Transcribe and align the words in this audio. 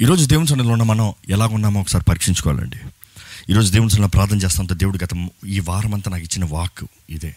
ఈరోజు 0.00 0.26
దేవుని 0.26 0.48
సన్నిధిలో 0.48 0.72
ఉన్న 0.72 0.82
మనం 0.82 1.12
ఎలా 1.28 1.46
ఉన్నామో 1.46 1.80
ఒకసారి 1.80 2.04
పరీక్షించుకోవాలండి. 2.04 2.76
ఈరోజు 3.50 3.72
దేవుని 3.72 3.90
సన్నిధిలో 3.90 4.08
ప్రార్థన 4.08 4.36
చేస్తాంతో 4.36 4.74
దేవుడు 4.74 4.98
గత 5.04 5.28
ఈ 5.46 5.60
వారం 5.60 5.94
అంతా 5.94 6.10
నాకు 6.10 6.22
ఇచ్చిన 6.22 6.44
వాక్ 6.44 6.84
ఇదే. 7.10 7.36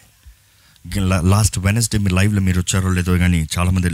లాస్ట్ 1.20 1.58
వెనస్డే 1.58 1.98
మీరు 1.98 2.14
లైవ్లో 2.14 2.40
మీరు 2.40 2.60
వచ్చారో 2.60 2.92
లేదో 2.92 3.18
కానీ 3.18 3.46
చాలామంది 3.58 3.90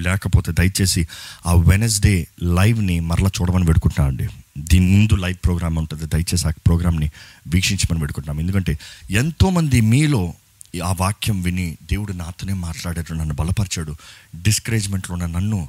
లేకపోతే 0.00 0.52
దయచేసి 0.52 1.08
ఆ 1.46 1.54
వెనస్డే 1.54 2.26
లైవ్ని 2.42 3.00
మరలా 3.00 3.30
చూడమని 3.40 3.64
పెట్టుకుంటున్నాను 3.64 4.16
అండి 4.16 4.34
దీని 4.58 4.96
ముందు 4.96 5.14
లైవ్ 5.14 5.36
ప్రోగ్రామ్ 5.44 5.78
ఉంటుంది. 5.78 6.06
దయచేసి 6.06 6.48
ఆ 6.48 6.50
ప్రోగ్రామ్ని 6.50 7.10
వీక్షించమని 7.46 8.00
పెట్టుకుంటున్నాం 8.00 8.40
ఎందుకంటే 8.40 8.78
ఎంతోమంది 9.10 9.80
మీలో 9.80 10.34
ఈ 10.74 10.80
ఆ 10.80 10.92
వాక్యం 10.92 11.42
విని 11.42 11.78
దేవుడు 11.82 12.12
నాతోనే 12.12 12.52
మాట్లాడాడు 12.52 13.14
నన్ను 13.14 13.34
బలపరిచాడు 13.34 13.94
డిస్కరేజ్మెంట్లో 14.42 15.12
ఉన్న 15.14 15.26
నన్ను 15.26 15.68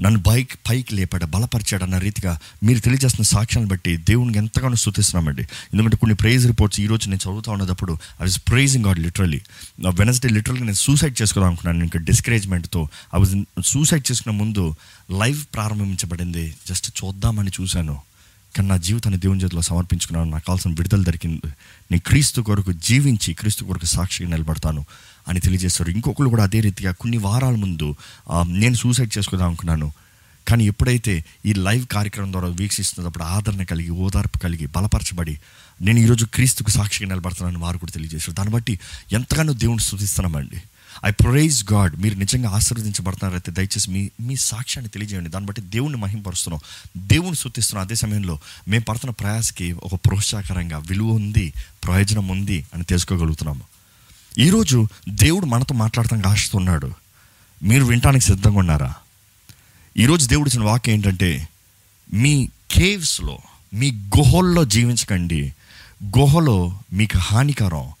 నన్ను 0.00 0.20
బైక్ 0.20 0.50
పైకి 0.68 0.94
లేపాడు 0.94 1.24
బలపరిచాడు 1.24 1.82
అన్న 1.82 1.98
రీతిగా 1.98 2.38
మీరు 2.62 2.78
తెలియజేస్తున్న 2.78 3.24
సాక్ష్యాలను 3.24 3.68
బట్టి 3.68 3.96
దేవునికి 3.96 4.38
ఎంతగానో 4.38 4.74
స్థుతిస్తున్నామండి 4.74 5.42
ఎందుకంటే 5.42 5.96
కొన్ని 5.96 6.16
ప్రైజ్ 6.16 6.46
రిపోర్ట్స్ 6.46 6.80
ఈ 6.80 6.86
రోజు 6.86 7.08
నేను 7.08 7.28
చదువుతా 7.28 7.52
ఉన్నప్పుడు 7.52 7.92
I 7.92 7.96
was 8.20 8.38
praising 8.38 8.84
God 8.84 8.98
literally 8.98 9.40
Wednesday 9.88 10.28
లిటరల్గా 10.28 10.64
నేను 10.64 10.74
సూసైడ్ 10.74 11.22
చేసుకుందాం 11.22 11.48
అనుకున్నాను. 11.48 11.84
ఇంకా 11.84 11.98
డిస్కరేజ్మెంట్తో 11.98 12.88
ఐ 13.14 13.18
వాజ్ 13.18 13.64
సూసైడ్ 13.66 14.10
చేసుకున్న 14.10 14.38
ముందు 14.38 14.74
లైవ్ 15.18 15.44
ప్రారంభించబడింది. 15.54 16.54
జస్ట్ 16.68 17.04
చూద్దామని 17.04 17.50
చూశాను. 17.60 18.02
కానీ 18.56 18.68
నా 18.68 18.76
జీవితాన్ని 18.76 19.20
దేవుని 19.20 19.44
చేతిలో 19.44 19.62
సమర్పించుకున్నాను. 19.62 20.30
నాకు 20.30 20.46
కావాల్సిన 20.46 20.70
విడుదల 20.70 21.02
దొరికింది. 21.02 21.40
నేను 21.90 22.00
క్రీస్తు 22.06 22.40
కొరకు 22.40 22.72
జీవించి 22.72 23.34
క్రీస్తు 23.34 23.64
కొరకు 23.64 23.86
సాక్షిగా 23.86 24.30
నిలబడతాను. 24.30 24.84
అని 25.28 25.40
తెలియజేస్తారు. 25.40 25.90
ఇంకొకరు 25.90 26.28
కూడా 26.28 26.42
అదే 26.42 26.60
రీతిగా 26.60 26.92
కొన్ని 26.92 27.18
వారాల 27.18 27.54
ముందు 27.54 27.96
నేను 28.46 28.74
సూసైడ్ 28.74 29.18
చేసుకుందాం 29.18 29.46
అనుకున్నాను. 29.46 29.92
కానీ 30.48 30.64
ఎప్పుడైతే 30.66 31.24
ఈ 31.46 31.52
లైవ్ 31.52 31.86
కార్యక్రమం 31.86 32.32
ద్వారా 32.32 32.48
వీక్షిస్తున్నప్పుడు 32.48 33.24
ఆదరణ 33.24 33.62
కలిగి 33.62 33.90
ఓదార్పు 33.90 34.38
కలిగి 34.38 34.66
బలపరచబడి 34.66 35.38
నేను 35.82 35.98
ఈరోజు 35.98 36.24
క్రీస్తుకు 36.34 36.70
సాక్షిగా 36.70 37.08
నిలబడుతున్నాను 37.08 37.60
వారు 37.60 37.78
కూడా 37.78 37.92
తెలియజేశారు. 37.92 38.32
దాన్ని 38.32 38.54
బట్టి 38.54 38.80
ఎంతగానో 39.12 39.52
దేవుని 39.52 39.80
స్థుతిస్తున్నామండి 39.80 40.62
ఐ 41.04 41.10
ప్రైజ్ 41.10 41.72
గాడ్ 41.72 42.02
మీరు 42.02 42.14
నిజంగా 42.14 42.50
ఆశీర్వదించబడుతున్నారైతే 42.50 43.52
దయచేసి 43.52 43.90
మీ 43.90 44.10
మీ 44.20 44.36
సాక్ష్యాన్ని 44.36 44.90
తెలియజేయండి. 44.90 45.30
దాన్ని 45.30 45.46
బట్టి 45.46 45.62
దేవుణ్ణి 45.62 45.98
మహింపరుస్తున్నాం. 45.98 46.60
దేవుని 47.08 47.36
స్థుతిస్తున్నాం 47.36 47.86
అదే 47.86 47.94
సమయంలో 47.94 48.38
మేము 48.68 48.84
పడుతున్న 48.84 49.10
ప్రయాసకి 49.10 49.72
ఒక 49.72 49.94
ప్రోత్సాహకరంగా 49.94 50.78
విలువ 50.78 51.08
ఉంది 51.12 51.52
ప్రయోజనం 51.84 52.28
ఉంది 52.28 52.66
అని 52.74 52.84
తెలుసుకోగలుగుతున్నాము. 52.84 53.73
ఈరోజు 54.38 54.88
దేవుడు 55.08 55.46
మనతో 55.46 55.74
మాట్లాడటానికి 55.74 56.28
ఆశిస్తున్నాడు. 56.28 56.92
మీరు 57.62 57.84
వినటానికి 57.84 58.24
సిద్ధంగా 58.24 58.58
ఉన్నారా? 58.58 58.94
ఈరోజు 59.96 60.28
దేవుడు 60.28 60.48
ఇచ్చిన 60.48 60.64
వాక్యం 60.64 60.94
ఏంటంటే 60.94 61.48
మీ 62.14 62.48
కేవ్స్లో 62.70 63.38
మీ 63.74 63.90
గుహల్లో 63.90 64.64
జీవించకండి. 64.64 65.54
గుహలో 66.18 66.78
మీకు 66.92 67.18
హానికరం 67.18 67.92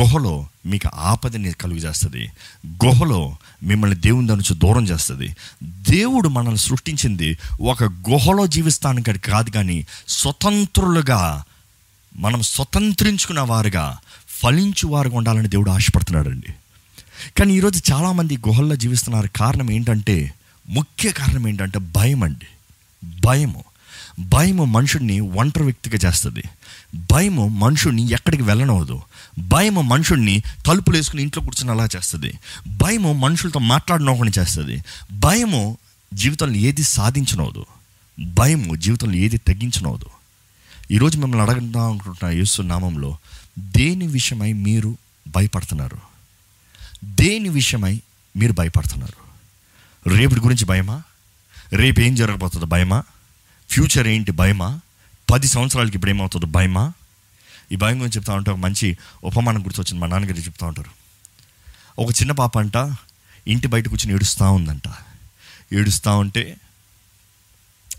గుహలో 0.00 0.48
మీకు 0.66 0.90
ఆపదని 0.94 1.52
కలుగు 1.52 1.78
చేస్తుంది 1.78 2.30
గుహలో 2.68 3.36
మిమ్మల్ని 3.62 3.96
దేవుని 3.96 4.26
దాని 4.26 4.40
నుంచి 4.40 4.60
దూరం 4.60 4.84
చేస్తుంది. 4.84 5.36
దేవుడు 5.62 6.28
మనల్ని 6.28 6.58
సృష్టించింది 6.58 7.38
ఒక 7.60 7.84
గుహలో 7.84 8.46
జీవిస్తానికి 8.46 9.18
కాదు 9.18 9.50
కానీ 9.50 9.86
స్వతంత్రులుగా 10.08 11.44
మనం 12.16 12.42
స్వతంత్రించుకున్న 12.42 13.40
వారుగా 13.40 13.98
ఫలించు 14.42 14.88
వారుగా 14.88 15.16
ఉండాలని 15.16 15.48
దేవుడు 15.48 15.70
ఆశపడుతున్నాడండి. 15.70 16.54
కానీ 17.38 17.54
ఈరోజు 17.54 17.92
చాలామంది 17.92 18.36
గుహల్లో 18.36 18.76
జీవిస్తున్నారు. 18.76 19.28
కారణం 19.36 19.70
ఏంటంటే 19.70 20.34
ముఖ్య 20.68 21.12
కారణం 21.12 21.48
ఏంటంటే 21.48 21.78
భయం 21.78 22.22
అండి. 22.22 22.46
భయము 23.26 23.64
భయము 24.20 24.64
మనుషుడిని 24.64 25.20
ఒంటరి 25.20 25.64
వ్యక్తిగా 25.64 25.98
చేస్తుంది. 26.06 26.42
భయము 27.12 27.48
మనుషుడిని 27.48 28.12
ఎక్కడికి 28.12 28.42
వెళ్ళనవదు. 28.42 29.02
భయము 29.38 29.80
మనుషుడిని 29.80 30.42
తలుపులు 30.66 30.96
వేసుకుని 30.96 31.22
ఇంట్లో 31.22 31.42
కూర్చుని 31.42 31.70
అలా 31.70 31.88
చేస్తుంది. 31.96 32.32
భయము 32.68 33.12
మనుషులతో 33.12 33.60
మాట్లాడనోకని 33.60 34.30
చేస్తుంది. 34.38 34.84
భయము 35.12 35.78
జీవితంలో 36.14 36.54
ఏది 36.54 36.82
సాధించనవదు. 36.82 37.66
భయము 38.20 38.74
జీవితంలో 38.74 39.14
ఏది 39.14 39.36
తగ్గించనవదు. 39.36 40.06
ఈరోజు 40.90 41.18
మిమ్మల్ని 41.18 41.46
అడగదాం 41.46 41.90
అనుకుంటున్నా 41.90 42.30
యేసు 42.30 42.62
నామంలో 42.62 43.18
దేని 43.58 44.06
విషయమై 44.06 44.52
మీరు 44.52 44.98
భయపడుతున్నారు? 45.28 45.98
దేని 47.04 47.48
విషయమై 47.48 48.00
మీరు 48.36 48.52
భయపడుతున్నారు? 48.52 49.26
రేపటి 50.08 50.40
గురించి 50.40 50.64
భయమా? 50.64 51.02
రేపు 51.72 52.00
ఏం 52.00 52.14
జరగబోతుందో 52.14 52.66
భయమా? 52.66 53.02
ఫ్యూచర్ 53.70 54.06
ఏంటి 54.06 54.32
భయమా? 54.32 54.80
పది 55.30 55.46
సంవత్సరాలకి 55.46 55.94
ఇప్పుడు 55.94 56.10
ఏమవుతుందో 56.10 56.46
భయమా? 56.46 56.92
ఈ 57.72 57.76
భయం 57.76 58.00
గురించి 58.00 58.16
చెప్తా 58.16 58.34
ఉంటే 58.34 58.50
ఒక 58.50 58.56
మంచి 58.56 58.98
ఉపమానం 59.24 59.64
గుర్తొచ్చింది. 59.64 60.00
మా 60.00 60.06
నాన్నగారు 60.06 60.40
చెప్తా 60.40 60.66
ఉంటారు. 60.66 60.90
ఒక 61.98 62.10
చిన్న 62.10 62.32
పాప 62.32 62.58
అంట 62.58 62.76
ఇంటి 63.48 63.66
బయట 63.66 63.88
కూర్చొని 63.88 64.14
ఏడుస్తూ 64.14 64.52
ఉందంట. 64.52 64.88
ఏడుస్తూ 65.72 66.18
ఉంటే 66.18 66.56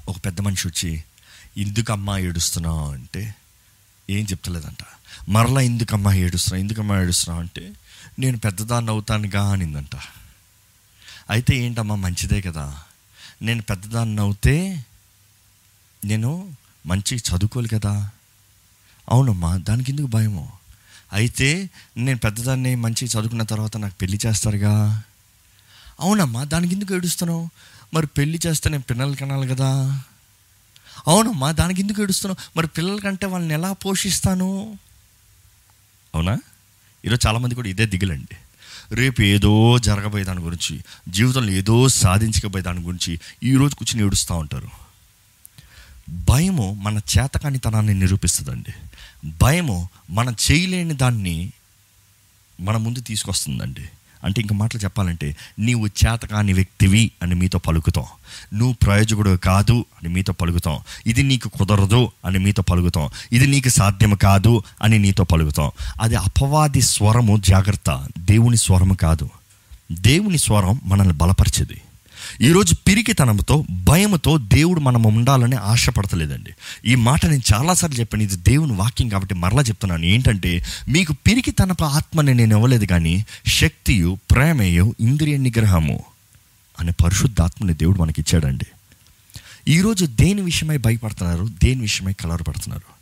ఒక 0.07 0.15
పెద్ద 0.25 0.41
మనిషి 0.41 0.67
వచ్చి 0.67 1.03
ఎందుకమ్మా 1.57 2.17
ఏడుస్తున్నావు? 2.17 2.91
అంటే 2.91 3.35
ఏం 4.09 4.25
చెప్తలేదంట. 4.25 4.96
మరలా 5.29 5.61
ఎందుకమ్మా 5.61 6.13
ఏడుస్తున్నావు? 6.13 6.59
ఎందుకమ్మా 6.59 7.01
ఏడుస్తున్నావు 7.01 7.41
అంటే 7.41 7.73
నేను 8.19 8.37
పెద్దదాన్ని 8.37 8.91
అవుతానుగా 8.91 9.51
అనిందంట. 9.51 9.95
అయితే 11.29 11.55
ఏంటమ్మా 11.55 11.95
మంచిదే 11.95 12.41
కదా? 12.41 12.79
నేను 13.41 13.61
పెద్దదాన్ని 13.61 14.21
అవుతే 14.21 14.85
నేను 16.05 16.51
మంచి 16.85 17.17
చదువుకోవాలి 17.17 17.69
కదా? 17.69 18.09
అవునమ్మా 19.09 19.57
దానికి 19.57 19.91
ఎందుకు 19.91 20.07
భయము? 20.07 20.51
అయితే 21.13 21.69
నేను 21.97 22.19
పెద్దదాన్ని 22.19 22.75
మంచి 22.75 23.05
చదువుకున్న 23.05 23.43
తర్వాత 23.43 23.77
నాకు 23.77 23.93
పెళ్ళి 24.01 24.19
చేస్తారుగా? 24.25 25.03
అవునమ్మా 25.99 26.43
దానికి 26.43 26.73
ఎందుకు 26.73 26.95
ఏడుస్తున్నావు? 26.95 27.49
మరి 27.93 28.07
పెళ్ళి 28.07 28.39
చేస్తే 28.45 28.69
నేను 28.69 28.83
పిల్లలు 28.83 29.15
కనాలి 29.15 29.47
కదా? 29.47 30.01
అవునమ్మా 31.07 31.51
దానికి 31.51 31.81
ఎందుకు 31.81 32.01
ఏడుస్తున్నావు? 32.01 32.57
మరి 32.57 32.67
పిల్లల 32.67 32.99
కంటే 32.99 33.25
వాళ్ళని 33.25 33.53
ఎలా 33.53 33.73
పోషిస్తాను? 33.73 34.79
అవునా? 36.17 36.37
ఈరోజు 37.05 37.27
చాలామంది 37.27 37.55
కూడా 37.55 37.69
ఇదే 37.69 37.85
దిగులండి. 37.85 38.35
రేపు 38.95 39.21
ఏదో 39.21 39.79
జరగబోయే 39.79 40.23
దాని 40.23 40.39
గురించి 40.39 40.83
జీవితంలో 41.09 41.51
ఏదో 41.51 41.87
సాధించకపోయే 41.87 42.63
దాని 42.63 42.79
గురించి 42.79 43.19
ఈరోజు 43.43 43.75
కూర్చుని 43.75 44.05
ఏడుస్తూ 44.05 44.35
ఉంటారు. 44.35 44.67
భయము 46.09 46.73
మన 46.73 46.97
చేతకానితనాన్ని 46.97 47.93
నిరూపిస్తుందండి. 47.93 48.73
భయము 49.43 49.89
మనం 50.09 50.35
చేయలేని 50.51 50.93
దాన్ని 50.93 51.51
మన 52.61 52.77
ముందు 52.77 52.99
తీసుకొస్తుందండి. 52.99 53.89
అంటే 54.23 54.41
ఇంక 54.41 54.53
మాటలు 54.53 54.81
చెప్పాలంటే 54.83 55.37
నీవు 55.59 55.87
చేతకాని 55.87 56.53
వ్యక్తివి 56.53 57.11
అని 57.23 57.35
మీతో 57.35 57.59
పలుకుతాం. 57.59 58.05
నువ్వు 58.53 58.75
ప్రయోజకుడు 58.83 59.37
కాదు 59.37 59.73
అని 59.73 60.13
మీతో 60.13 60.33
పలుకుతాం. 60.33 60.79
ఇది 61.07 61.23
నీకు 61.23 61.49
కుదరదు 61.49 62.11
అని 62.25 62.39
మీతో 62.39 62.61
పలుకుతాం. 62.61 63.09
ఇది 63.31 63.47
నీకు 63.47 63.69
సాధ్యం 63.69 64.15
కాదు 64.15 64.63
అని 64.81 64.99
నీతో 64.99 65.23
పలుకుతాం. 65.23 65.71
అది 66.01 66.15
అపవాది 66.15 66.81
స్వరము 66.81 67.37
జాగ్రత్త. 67.37 68.07
దేవుని 68.17 68.57
స్వరము 68.57 68.93
కాదు. 68.93 69.29
దేవుని 69.91 70.37
స్వరం 70.37 70.81
మనల్ని 70.83 71.13
బలపరిచేది. 71.13 71.81
ఈరోజు 72.41 72.75
పిరికితనంతో 72.87 73.65
భయముతో 73.69 74.37
దేవుడు 74.37 74.79
మనం 74.79 75.03
ఉండాలని 75.03 75.55
ఆశపడతలేదండి. 75.55 76.51
ఈ 76.85 76.95
మాట 76.95 77.25
నేను 77.25 77.41
చాలాసార్లు 77.53 77.99
చెప్పాను 77.99 78.23
ఇది 78.23 78.35
దేవుని 78.35 78.73
వాక్యం 78.73 79.09
కాబట్టి 79.09 79.35
మరలా 79.35 79.61
చెప్తున్నాను. 79.61 80.05
ఏంటంటే 80.05 80.65
మీకు 80.89 81.13
పిరికితనపు 81.13 81.83
ఆత్మని 81.83 82.33
నేను 82.33 82.55
ఇవ్వలేదు 82.55 82.85
కానీ 82.85 83.25
శక్తియు 83.47 84.17
ప్రేమయు 84.31 84.95
ఇంద్రియ 84.99 85.37
నిగ్రహము 85.37 86.03
అనే 86.79 86.91
పరిశుద్ధాత్మని 87.05 87.73
దేవుడు 87.73 87.99
మనకి 87.99 88.21
ఇచ్చాడండి 88.21 88.65
ఈరోజు 89.67 90.05
దేని 90.05 90.41
విషయమై 90.41 90.77
భయపడుతున్నారు? 90.77 91.49
దేని 91.63 91.81
విషయమై 91.81 92.13
కలవరపడుతున్నారు? 92.13 92.97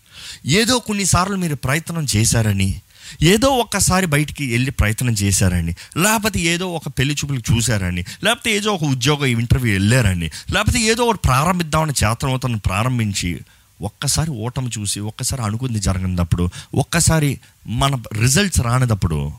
ఏదో 0.47 0.79
కొన్నిసార్లు 0.79 1.35
మీరు 1.35 1.55
ప్రయత్నం 1.55 2.07
చేశారని 2.15 2.81
ఏదో 3.21 3.47
ఒక్కసారి 3.47 4.05
బయటికి 4.05 4.51
వెళ్ళి 4.51 4.71
ప్రయత్నం 4.71 5.11
చేశారని 5.13 5.75
లేకపోతే 5.97 6.39
ఏదో 6.39 6.67
ఒక 6.73 6.87
పెళ్ళి 6.87 7.15
చూపులు 7.15 7.39
చూశారని 7.39 8.05
లేకపోతే 8.23 8.57
ఏదో 8.57 8.73
ఒక 8.73 8.83
ఉద్యోగ 8.83 9.25
ఇంటర్వ్యూ 9.25 9.73
వెళ్ళారని 9.73 10.31
లేకపోతే 10.51 10.79
ఏదో 10.79 11.03
ఒకటి 11.03 11.19
ప్రారంభిద్దామని 11.25 11.93
చేతనవుతాను 12.03 12.59
ప్రారంభించి 12.59 13.41
ఒక్కసారి 13.81 14.31
ఓటమి 14.31 14.69
చూసి 14.79 14.99
ఒక్కసారి 14.99 15.43
అనుకుంది 15.43 15.79
జరగనప్పుడు 15.79 16.49
ఒక్కసారి 16.75 17.39
మన 17.67 18.03
రిజల్ట్స్ 18.13 18.61
రానిదప్పుడు 18.61 19.31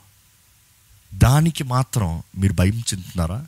దానికి 1.14 1.64
మాత్రం 1.64 2.22
మీరు 2.38 2.52
భయం 2.52 2.72
చెందుతున్నారా? 2.72 3.46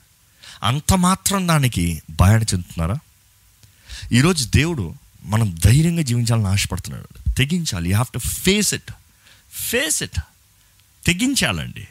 అంత 0.62 0.92
మాత్రం 0.92 1.48
దానికి 1.48 2.02
భయాన్ని 2.10 2.46
చెందుతున్నారా? 2.54 2.98
ఈరోజు 4.12 4.50
దేవుడు 4.54 4.94
మనం 5.24 5.56
ధైర్యంగా 5.64 6.02
జీవించాలని 6.02 6.46
ఆశపడుతున్నాడు. 6.46 7.34
తెగించాలి. 7.34 7.88
You 7.88 7.94
have 7.94 8.12
to 8.12 8.18
face 8.18 8.74
it 8.74 8.92
face 9.58 10.02
it. 10.02 10.20
తెగించాలండి. 11.06 11.88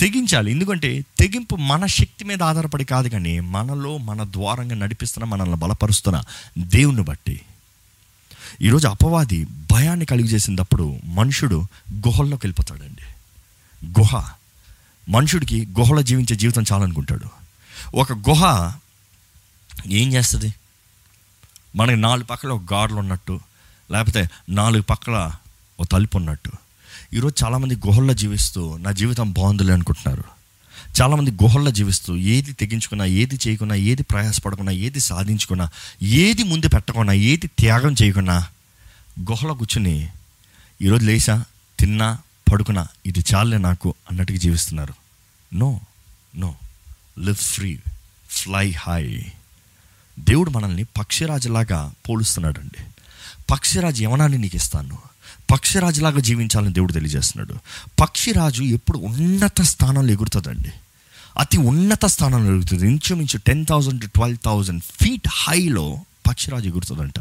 తెగించాలి. 0.00 0.50
ఎందుకంటే 0.50 1.04
తెగింపు 1.18 1.56
మన 1.56 1.86
శక్తి 1.86 2.24
మీద 2.24 2.42
ఆధారపడి 2.42 2.84
కాదు 2.84 3.08
కానీ 3.08 3.40
మనలో 3.40 3.98
మన 3.98 4.24
ద్వారంగా 4.24 4.74
నడిపిస్తున్న 4.74 5.24
మనల్ని 5.24 5.56
బలపరుస్తున్న 5.56 6.22
దేవుని 6.58 7.02
బట్టి. 7.02 7.40
ఈరోజు 8.60 8.88
అపవాది 8.88 9.44
భయాన్ని 9.44 10.04
కలిగజేసినప్పుడు 10.04 11.00
మనుషుడు 11.04 11.66
గుహల్లోకి 11.92 12.46
వెళ్ళిపోతాడండి. 12.46 13.02
గుహ. 14.00 14.30
మనుషుడికి 15.08 15.66
గుహలో 15.66 16.02
జీవించే 16.02 16.36
జీవితం 16.36 16.64
చాలనుకుంటాడు. 16.72 17.24
ఒక 17.96 18.12
గుహ 18.12 18.72
ఏం 19.86 20.12
చేస్తుంది? 20.12 20.54
మనకి 21.76 21.96
నాలుగు 21.96 22.24
పక్కల 22.24 22.48
ఒక 22.48 22.74
గాడులు 22.74 22.98
ఉన్నట్టు 22.98 23.40
లేకపోతే 23.90 24.30
నాలుగు 24.48 24.82
పక్కల 24.82 25.32
ఒక 25.80 25.86
తలుపు 25.86 26.16
ఉన్నట్టు. 26.16 26.52
ఈరోజు 27.14 27.44
చాలామంది 27.44 27.76
గుహల్లో 27.76 28.14
జీవిస్తూ 28.14 28.76
నా 28.76 28.92
జీవితం 28.92 29.32
బాగుందిలే 29.32 29.72
అనుకుంటున్నారు. 29.72 30.24
చాలామంది 31.02 31.30
గుహల్లో 31.30 31.70
జీవిస్తూ 31.70 32.16
ఏది 32.16 32.52
తెగించుకున్నా 32.52 33.04
ఏది 33.04 33.38
చేయకున్నా 33.48 33.74
ఏది 33.74 34.02
ప్రయాసపడకున్నా 34.02 34.72
ఏది 34.72 35.00
సాధించుకున్నా 35.00 35.70
ఏది 36.02 36.42
ముందు 36.42 36.68
పెట్టకుండా 36.68 37.12
ఏది 37.12 37.46
త్యాగం 37.46 37.94
చేయకున్నా 38.02 38.48
గుహలో 39.20 39.54
కూర్చుని 39.54 40.08
ఈరోజు 40.82 41.04
లేచా 41.04 41.44
తిన్నా 41.78 42.18
పడుకున్నా 42.52 42.86
ఇది 43.06 43.24
చాలే 43.34 43.58
నాకు 43.58 43.94
అన్నట్టుగా 44.10 44.38
జీవిస్తున్నారు. 44.38 44.94
No 45.54 45.80
no. 46.36 46.54
Live 47.18 47.36
free 47.36 47.78
fly 48.30 48.70
high. 48.70 49.24
దేవుడు 50.18 50.50
మనల్ని 50.50 50.84
పక్షిరాజులాగా 50.84 51.92
పోలుస్తున్నాడండి. 52.08 52.84
పక్షిరాజు 53.50 54.02
యవనాన్ని 54.02 54.38
నీకు 54.38 54.56
ఇస్తాను. 54.56 54.98
పక్షిరాజులాగా 55.50 56.20
జీవించాలని 56.20 56.72
దేవుడు 56.72 56.92
తెలియజేస్తున్నాడు. 56.92 57.58
పక్షిరాజు 58.00 58.62
ఎప్పుడు 58.62 58.98
ఉన్నత 58.98 59.62
స్థానంలో 59.62 60.12
ఎగురుతుందండి. 60.12 60.72
అతి 61.38 61.58
ఉన్నత 61.58 62.06
స్థానంలో 62.06 62.52
ఎగురుతుంది. 62.52 62.86
ఇంచుమించు 62.86 63.38
ten 63.38 63.66
thousand 63.66 64.00
to 64.00 64.06
twelve 64.06 64.38
thousand 64.44 64.82
feet 64.82 65.28
హైలో 65.32 65.98
పక్షిరాజు 66.28 66.68
ఎగురుతుందంట. 66.68 67.18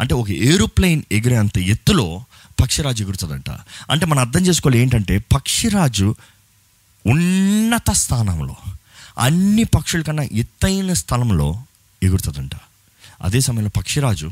అంటే 0.00 0.14
ఒక 0.14 0.30
ఏరోప్లేన్ 0.30 1.02
ఎగిరేంత 1.12 1.58
ఎత్తులో 1.58 2.24
పక్షిరాజు 2.62 3.02
ఎగురుతుందంట. 3.02 3.50
అంటే 3.90 4.06
మనం 4.06 4.18
అర్థం 4.18 4.46
చేసుకోవాలి 4.46 4.78
ఏంటంటే 4.78 5.18
పక్షిరాజు 5.18 6.14
ఉన్నత 7.06 7.92
స్థానంలో 7.92 8.56
అన్ని 9.18 9.64
పక్షుల 9.64 10.02
కన్నా 10.02 10.22
ఎత్తైన 10.22 10.92
స్థలంలో 10.92 11.62
ఎగురుతుందంట. 12.02 12.50
అదే 13.22 13.40
సమయంలో 13.40 13.70
పక్షిరాజు 13.76 14.30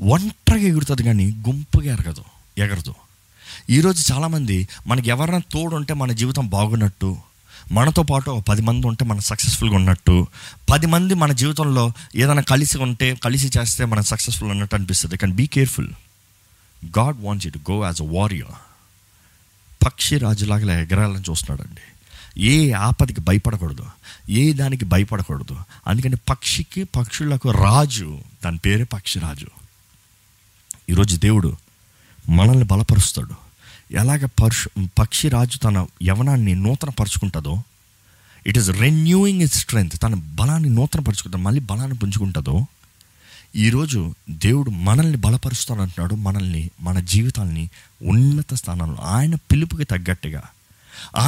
ఒంటరిగా 0.00 0.68
ఎగురుతుంది 0.68 1.02
కానీ 1.02 1.30
గుంపుగా 1.30 1.92
ఎరగదు 1.92 2.24
ఎగరదు. 2.58 2.94
ఈరోజు 3.70 4.12
చాలామంది 4.12 4.68
మనకి 4.86 5.08
ఎవరైనా 5.08 5.38
తోడు 5.38 5.76
ఉంటే 5.76 5.94
మన 5.94 6.12
జీవితం 6.12 6.48
బాగున్నట్టు 6.48 7.16
మనతో 7.72 8.02
పాటు 8.02 8.30
ఒక 8.30 8.44
పది 8.48 8.62
మంది 8.62 8.86
ఉంటే 8.86 9.04
మనం 9.04 9.20
సక్సెస్ఫుల్గా 9.20 9.76
ఉన్నట్టు 9.76 10.26
పది 10.70 10.86
మంది 10.86 11.14
మన 11.14 11.32
జీవితంలో 11.32 11.92
ఏదైనా 12.16 12.42
కలిసి 12.42 12.78
ఉంటే 12.78 13.14
కలిసి 13.14 13.50
చేస్తే 13.58 13.84
మనం 13.84 14.02
సక్సెస్ఫుల్ 14.02 14.50
ఉన్నట్టు 14.50 14.74
అనిపిస్తుంది. 14.74 15.16
కానీ 15.16 15.32
be 15.32 15.46
careful 15.46 15.88
God 16.98 17.16
wants 17.20 17.46
it 17.46 17.58
go 17.70 17.84
as 17.84 18.02
a 18.02 18.04
warrior 18.04 18.54
పక్షి 19.84 20.18
రాజులాగా 20.18 20.80
ఎగరాలని 20.80 21.24
చూస్తున్నాడండి. 21.30 21.80
ఏ 22.42 22.72
ఆపదకి 22.72 23.20
భయపడకూడదు 23.20 23.86
ఏ 24.30 24.52
దానికి 24.52 24.84
భయపడకూడదు. 24.84 25.56
అందుకని 25.86 26.16
పక్షికి 26.16 26.84
పక్షులకు 26.84 27.50
రాజు 27.50 28.18
దాని 28.44 28.58
పేరే 28.58 28.84
పక్షిరాజు 28.84 29.46
ఈరోజు 30.88 31.16
దేవుడు 31.16 31.50
మనల్ని 32.28 32.64
బలపరుస్తాడు. 32.64 33.34
ఎలాగ 33.92 34.26
పరుషు 34.40 34.68
పక్షిరాజు 34.98 35.58
తన 35.58 35.78
యవనాన్ని 36.02 36.54
నూతన 36.54 36.88
పరుచుకుంటుందో 36.90 37.54
it 38.46 38.58
is 38.58 38.70
renewing 38.80 39.42
it 39.42 39.54
strength 39.54 39.96
తన 39.98 40.14
బలాన్ని 40.14 40.68
నూతన 40.68 41.00
పరుచుకుంటాడు 41.00 41.42
మళ్ళీ 41.42 41.60
బలాన్ని 41.60 41.98
పుంజుకుంటుందో 41.98 42.56
ఈరోజు 43.56 44.00
దేవుడు 44.30 44.70
మనల్ని 44.70 45.16
బలపరుస్తానంటున్నాడు 45.16 46.14
మనల్ని 46.14 46.70
మన 46.80 47.00
జీవితాల్ని 47.00 47.64
ఉన్నత 48.02 48.54
స్థానంలో 48.54 49.02
ఆయన 49.08 49.34
పిలుపుకి 49.50 49.84
తగ్గట్టుగా 49.84 50.42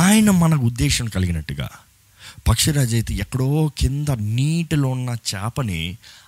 ఆయన 0.01 0.31
మనకు 0.31 0.65
ఉద్దేశం 0.67 1.09
కలిగినట్టుగా 1.09 1.69
పక్షిరాజు 2.49 2.95
అయితే 2.95 3.15
ఎక్కడో 3.15 3.49
కింద 3.79 4.09
నీటిలో 4.37 4.89
ఉన్న 4.89 5.11
చేపని 5.31 5.81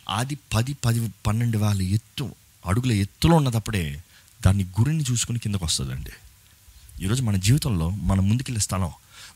అది 0.09 0.39
పది 0.55 0.73
పది 0.85 1.13
పన్నెండు 1.27 1.59
వేల 1.59 1.83
ఎత్తు 1.83 2.27
అడుగుల 2.67 2.93
ఎత్తులో 2.93 3.37
ఉన్నదప్పుడే 3.37 4.03
దాన్ని 4.47 4.65
గురిని 4.65 5.05
చూసుకుని 5.11 5.39
కిందకు 5.39 5.65
వస్తుందండి. 5.65 6.11
ఈరోజు 7.05 7.23
మన 7.23 7.37
జీవితంలో 7.37 7.91
మన 7.91 8.21
ముందుకెళ్ళే 8.21 8.61
స్థలం 8.61 8.91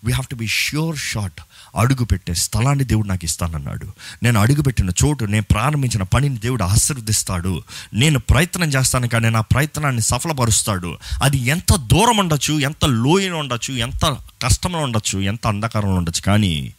we 0.05 0.13
have 0.13 0.27
to 0.27 0.35
be 0.35 0.47
sure 0.47 0.97
shot 0.97 1.41
అడుగు 1.77 2.05
పెట్టే 2.05 2.35
స్థలాన్ని 2.35 2.85
దేవుడు 2.85 3.09
నాకు 3.09 3.25
ఇస్తానన్నాడు. 3.25 3.93
నేను 4.23 4.41
అడుగుపెట్టిన 4.41 4.91
చోటు 5.05 5.25
నేను 5.25 5.45
ప్రారంభించిన 5.51 6.03
పనిని 6.03 6.39
దేవుడు 6.39 6.63
ఆశీర్వదిస్తాడు. 6.63 7.63
నేను 7.95 8.19
ప్రయత్నం 8.19 8.69
చేస్తాను 8.69 9.09
కానీ 9.09 9.31
నా 9.31 9.41
ప్రయత్నాన్ని 9.41 10.03
సఫలపరుస్తాడు. 10.03 10.99
అది 11.23 11.37
ఎంత 11.37 11.77
దూరం 11.77 12.17
ఉండొచ్చు 12.17 12.61
ఎంత 12.61 12.85
లోయన 12.85 13.33
ఉండొచ్చు 13.33 13.75
ఎంత 13.75 14.17
కష్టంలో 14.43 14.79
ఉండొచ్చు 14.79 15.19
ఎంత 15.19 15.47
అంధకారంలో 15.47 15.95
ఉండొచ్చు 15.95 16.21
కానీ 16.21 16.75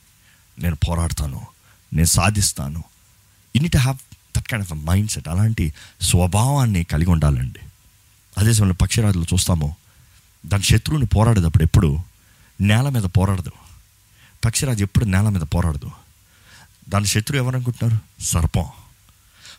నేను 0.60 0.76
పోరాడతాను 0.76 1.48
నేను 1.94 2.08
సాధిస్తాను. 2.08 2.84
You need 3.56 3.78
have 3.78 4.13
that 4.38 4.48
kind 4.48 4.66
of 4.72 4.86
mindset 5.10 5.28
అలాంటి 5.28 5.74
స్వభావాన్ని 6.02 6.84
కలిగి 6.84 7.10
ఉండాలండి. 7.10 7.60
అదే 8.38 8.54
సమయంలో 8.54 8.76
పక్షిరాజులు 8.82 9.24
చూస్తాము 9.24 9.76
దాని 10.46 10.64
శత్రువుని 10.64 11.06
పోరాడేటప్పుడు 11.06 11.64
ఎప్పుడు? 11.64 12.00
నేల 12.62 12.90
మీద 12.90 13.04
పోరాడదు. 13.04 13.52
పక్షిరాజు 14.46 14.84
ఎప్పుడు 14.84 15.06
నేల 15.06 15.30
మీద 15.30 15.42
పోరాడదు. 15.42 15.92
దాని 16.90 17.06
శత్రువు 17.06 17.44
ఎవరనుకుంటున్నారు? 17.44 18.24
సర్పం. 18.24 18.66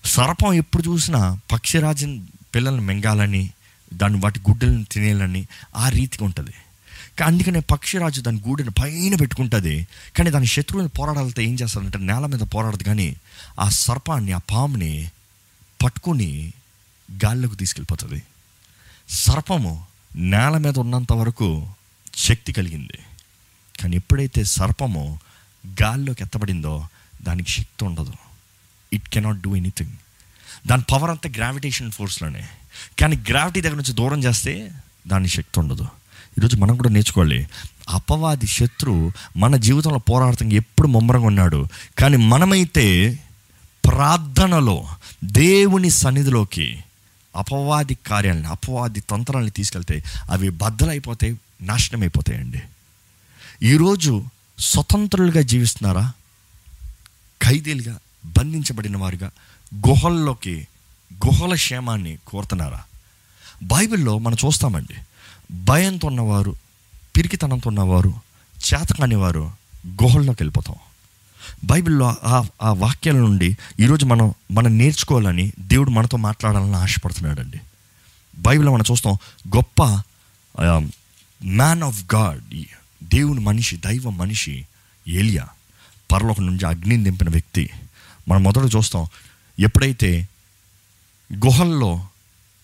సర్పం 0.04 0.52
ఎప్పుడు 0.52 0.82
చూసినా 0.82 1.38
పక్షిరాజు 1.52 2.20
పిల్లల్ని 2.54 2.82
మింగాలని 2.82 3.50
దాన్ని 3.94 4.20
వాటి 4.20 4.40
గుడ్డలను 4.40 4.84
తినేయాలని 4.84 5.46
ఆ 5.76 5.88
రీతిగా 5.88 6.26
ఉంటుంది. 6.26 6.50
కానీ 7.18 7.34
అందుకనే 7.34 7.60
పక్షిరాజు 7.60 8.20
దాని 8.20 8.42
గూడెను 8.48 8.70
పైన 8.70 9.14
పెట్టుకుంటుంది. 9.14 9.86
కానీ 10.18 10.30
దాని 10.30 10.46
శత్రువుని 10.46 10.88
పోరాడాలతో 10.88 11.42
ఏం 11.42 11.54
చేస్తారంటే 11.54 11.98
నేల 11.98 12.26
మీద 12.26 12.40
పోరాడదు 12.40 12.82
కానీ 12.82 13.16
ఆ 13.60 13.68
సర్పాన్ని 13.68 14.32
ఆ 14.32 14.38
పాముని 14.38 15.10
పట్టుకుని 15.84 16.52
గాల్లోకి 17.24 17.56
తీసుకెళ్ళిపోతుంది. 17.56 18.22
సర్పము 19.08 19.86
నేల 20.16 20.56
మీద 20.56 20.78
ఉన్నంత 20.78 21.12
వరకు 21.12 21.68
శక్తి 22.16 22.52
కలిగింది. 22.52 22.98
కానీ 23.80 23.96
ఎప్పుడైతే 23.96 24.44
సర్పము 24.44 25.18
గాల్లోకి 25.82 26.22
ఎత్తబడిందో 26.22 26.88
దానికి 27.22 27.50
శక్తి 27.50 27.84
ఉండదు. 27.84 28.12
ఇట్ 28.92 29.08
కెనాట్ 29.08 29.40
డూ 29.40 29.56
ఎనీథింగ్ 29.56 29.90
దాని 30.66 30.82
పవర్ 30.82 31.10
అంతా 31.10 31.30
గ్రావిటేషన్ 31.36 31.92
ఫోర్స్లోనే 31.92 32.48
కానీ 32.98 33.16
గ్రావిటీ 33.16 33.60
దగ్గర 33.60 33.76
నుంచి 33.76 33.92
దూరం 33.92 34.24
చేస్తే 34.24 34.70
దాని 35.06 35.28
శక్తి 35.28 35.60
ఉండదు. 35.60 35.82
ఈరోజు 36.38 36.56
మనం 36.56 36.76
కూడా 36.76 36.88
నేర్చుకోవాలి. 36.88 37.48
అపవాది 37.88 38.46
శత్రు 38.46 39.12
మన 39.36 39.56
జీవితంలో 39.56 39.98
పోరాడతంగా 39.98 40.56
ఎప్పుడు 40.56 40.88
ముమ్మరంగా 40.88 41.26
ఉన్నాడు. 41.26 41.66
కానీ 41.98 42.16
మనమైతే 42.16 43.18
ప్రార్థనలో 43.84 44.88
దేవుని 45.24 45.90
సన్నిధిలోకి 45.90 46.84
అపవాది 47.36 47.94
కార్యాలను 47.94 48.48
అపవాది 48.48 49.00
తంత్రాలను 49.00 49.50
తీసుకెళ్తే 49.50 50.04
అవి 50.30 50.48
బద్దలైపోతాయి 50.48 51.40
నాశనం 51.62 52.00
అయిపోతాయండి 52.00 52.62
ఈరోజు 53.62 54.24
స్వతంత్రులుగా 54.58 55.40
జీవిస్తున్నారా? 55.40 56.12
ఖైదీలుగా 57.42 57.98
బంధించబడిన 58.26 58.96
వారుగా 58.96 59.30
గుహల్లోకి 59.88 60.66
గుహల 61.26 61.54
క్షేమాన్ని 61.54 62.18
కోరుతున్నారా? 62.28 62.82
బైబిల్లో 63.62 64.18
మనం 64.18 64.36
చూస్తామండి 64.44 64.94
భయంతో 65.64 66.08
ఉన్నవారు 66.08 66.56
పిరికితనంతో 67.16 67.68
ఉన్నవారు 67.68 68.14
చేతకాని 68.58 69.14
వారు 69.14 69.52
గుహల్లోకి 69.86 70.42
వెళ్ళిపోతాం. 70.42 70.76
బైబిల్లో 71.64 72.16
ఆ 72.24 72.46
ఆ 72.62 72.72
వాక్యాల 72.72 73.16
నుండి 73.16 73.56
ఈరోజు 73.80 74.04
మనం 74.04 74.34
మనం 74.50 74.78
నేర్చుకోవాలని 74.78 75.52
దేవుడు 75.58 75.90
మనతో 75.90 76.16
మాట్లాడాలని 76.16 76.76
ఆశపడుతున్నాడండి. 76.76 77.60
బైబిల్లో 78.38 78.72
మనం 78.72 78.84
చూస్తాం 78.90 79.16
గొప్ప 79.56 79.82
మ్యాన్ 81.44 81.82
ఆఫ్ 81.82 82.14
గాడ్ 82.14 82.62
దేవుని 83.02 83.40
మనిషి 83.40 83.76
దైవ 83.76 84.10
మనిషి 84.10 84.66
ఏలియా 85.08 85.46
పరలోకం 86.12 86.46
నుంచి 86.46 86.66
అగ్నిని 86.66 87.04
దింపిన 87.04 87.30
వ్యక్తి. 87.30 87.70
మనం 88.28 88.42
మొదట 88.42 88.76
చూస్తాం 88.76 89.06
ఎప్పుడైతే 89.60 90.28
గుహల్లో 91.32 92.06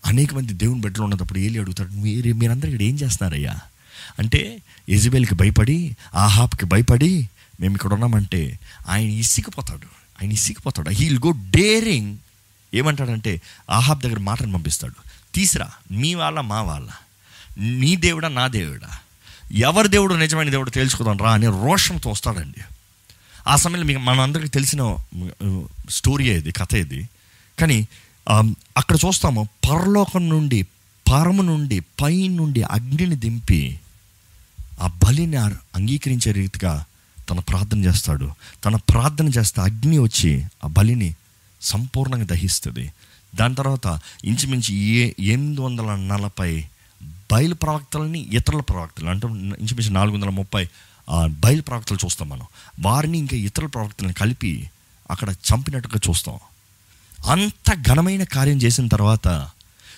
అనేక 0.06 0.34
మంది 0.34 0.52
దేవుని 0.52 0.80
బిడ్డలు 0.80 1.02
ఉన్నప్పుడు 1.02 1.38
ఏలి 1.38 1.58
అడుగుతాడు 1.58 1.90
మీరు 1.92 2.34
మీరందరూ 2.34 2.68
ఇక్కడ 2.68 2.82
ఏం 2.82 2.94
చేస్తున్నారయ్యా? 2.94 3.58
అంటే 4.18 4.62
ఎజబెల్కి 4.88 5.34
భయపడి 5.34 5.96
ఆహాబ్కి 6.14 6.66
భయపడి 6.66 7.28
మేము 7.60 7.74
ఇక్కడ 7.74 7.92
ఉన్నామంటే 7.92 8.58
ఆయన 8.88 9.08
ఇసిగిపోతాడు. 9.08 9.86
ఆయన 10.22 10.32
ఇసిగిపోతాడు. 10.32 10.90
హీల్ 10.90 11.18
గో 11.26 11.30
డేరింగ్ 11.30 12.16
ఏమంటాడంటే 12.74 13.42
ఆహాబ్ 13.70 14.02
దగ్గర 14.02 14.18
మాటను 14.18 14.52
పంపిస్తాడు. 14.52 14.94
తీసిరా 15.34 15.70
మీ 15.90 16.14
వాళ్ళ 16.14 16.40
మా 16.40 16.62
వాళ్ళ. 16.62 16.90
నీ 17.58 17.96
దేవుడా 17.96 18.28
నా 18.28 18.46
దేవుడా. 18.46 18.88
ఎవరి 19.52 19.88
దేవుడు 19.88 20.14
నిజమైన 20.14 20.50
దేవుడు 20.50 20.70
తేల్చుకుందాం 20.70 21.16
రా 21.16 21.32
అని 21.32 21.46
రోషంతో 21.46 22.10
వస్తాడండి. 22.10 22.60
ఆ 23.48 23.56
సమయంలో 23.56 23.86
మీకు 23.86 23.98
మనందరికీ 23.98 24.48
తెలిసిన 24.48 24.96
స్టోరీ 25.90 26.30
ఇది 26.30 26.52
కథ 26.52 26.74
ఇది. 26.74 27.08
కానీ 27.60 27.88
అక్కడ 28.76 28.96
చూస్తాము 29.06 29.48
పరలోకం 29.70 30.28
నుండి 30.28 30.62
పరము 31.12 31.42
నుండి 31.42 31.80
పై 31.80 32.28
నుండి 32.28 32.62
అగ్నిని 32.62 33.16
దింపి 33.16 33.80
ఆ 34.80 34.86
బలిని 34.86 35.36
అంగీకరించే 35.36 36.32
రీతిగా 36.32 36.84
తన 37.30 37.40
ప్రార్థన 37.40 37.84
చేస్తాడు. 37.84 38.30
తన 38.64 38.76
ప్రార్థన 38.76 39.28
చేస్తే 39.28 39.60
అగ్ని 39.60 39.98
వచ్చి 39.98 40.44
ఆ 40.64 40.68
బలిని 40.68 41.14
సంపూర్ణంగా 41.62 42.24
దహిస్తుంది. 42.24 42.92
దాని 43.34 43.54
తర్వాత 43.54 44.00
ఇంచుమించు 44.24 44.72
ఏ 44.72 45.12
ఎనిమిది 45.18 45.60
వందల 45.60 45.96
నలభై 45.96 46.64
బయలు 47.32 47.54
ప్రవక్తలని 47.54 48.18
ఇతరుల 48.18 48.60
ప్రవక్తలు 48.60 49.08
అంటే 49.08 49.26
ఇంచుమించు 49.62 49.90
నాలుగు 49.90 50.14
వందల 50.14 50.28
ముప్పై 50.28 50.68
ఆ, 51.10 51.26
బయలు 51.26 51.62
ప్రవక్తలు 51.62 51.98
చూస్తాం 52.04 52.28
మనం. 52.28 52.46
వారిని 52.80 53.18
ఇంకా 53.18 53.36
ఇతరుల 53.36 53.68
ప్రవక్తలను 53.68 54.12
కలిపి 54.12 54.70
అక్కడ 55.10 55.30
చంపినట్టుగా 55.30 56.00
చూస్తాం. 56.08 56.38
అంత 57.26 57.88
ఘనమైన 57.88 58.24
కార్యం 58.24 58.56
చేసిన 58.56 58.88
తర్వాత 58.88 59.28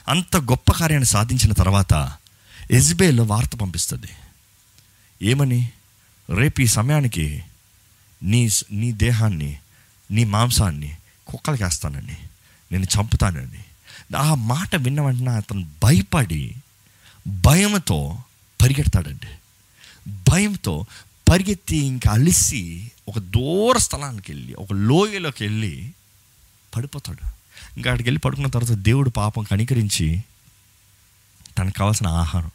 అంత 0.08 0.36
గొప్ప 0.36 0.72
కార్యాన్ని 0.72 1.06
సాధించిన 1.06 1.52
తర్వాత 1.52 2.12
ఎజ్బేల్ 2.70 3.20
వార్త 3.20 3.56
పంపిస్తుంది. 3.56 4.08
ఏమని? 5.22 5.70
రేపు 6.32 6.60
ఈ 6.60 6.66
సమయానికి 6.66 7.42
నీ 8.22 8.50
నీ 8.72 8.92
దేహాన్ని 8.92 9.58
నీ 10.10 10.24
మాంసాన్ని 10.24 10.96
కుక్కలకి 11.26 11.64
వేస్తానండి 11.64 12.16
నేను 12.72 12.84
చంపుతానండి 12.84 13.64
ఆ 14.16 14.34
మాట 14.34 14.76
విన్న 14.76 15.00
వెంటనే 15.00 15.30
అతను 15.30 15.70
భయపడి 15.82 16.56
భయంతో 17.28 18.18
పరిగెడతాడండి. 18.62 19.38
భయంతో 20.30 20.86
పరిగెత్తి 21.30 21.76
ఇంకా 21.76 22.12
అలిసి 22.12 22.90
ఒక 23.08 23.18
దూర 23.18 23.78
స్థలానికి 23.78 24.32
వెళ్ళి 24.32 24.54
ఒక 24.54 24.72
లోయలోకి 24.72 25.44
వెళ్ళి 25.44 25.92
పడిపోతాడు. 26.76 27.26
ఇంకా 27.76 27.90
అక్కడికి 27.90 28.08
వెళ్ళి 28.08 28.18
పడుకున్న 28.18 28.48
తర్వాత 28.48 28.70
దేవుడు 28.70 29.10
పాపం 29.10 29.42
కనికరించి 29.42 30.24
తనకు 31.58 31.78
కావాల్సిన 31.78 32.06
ఆహారం 32.06 32.50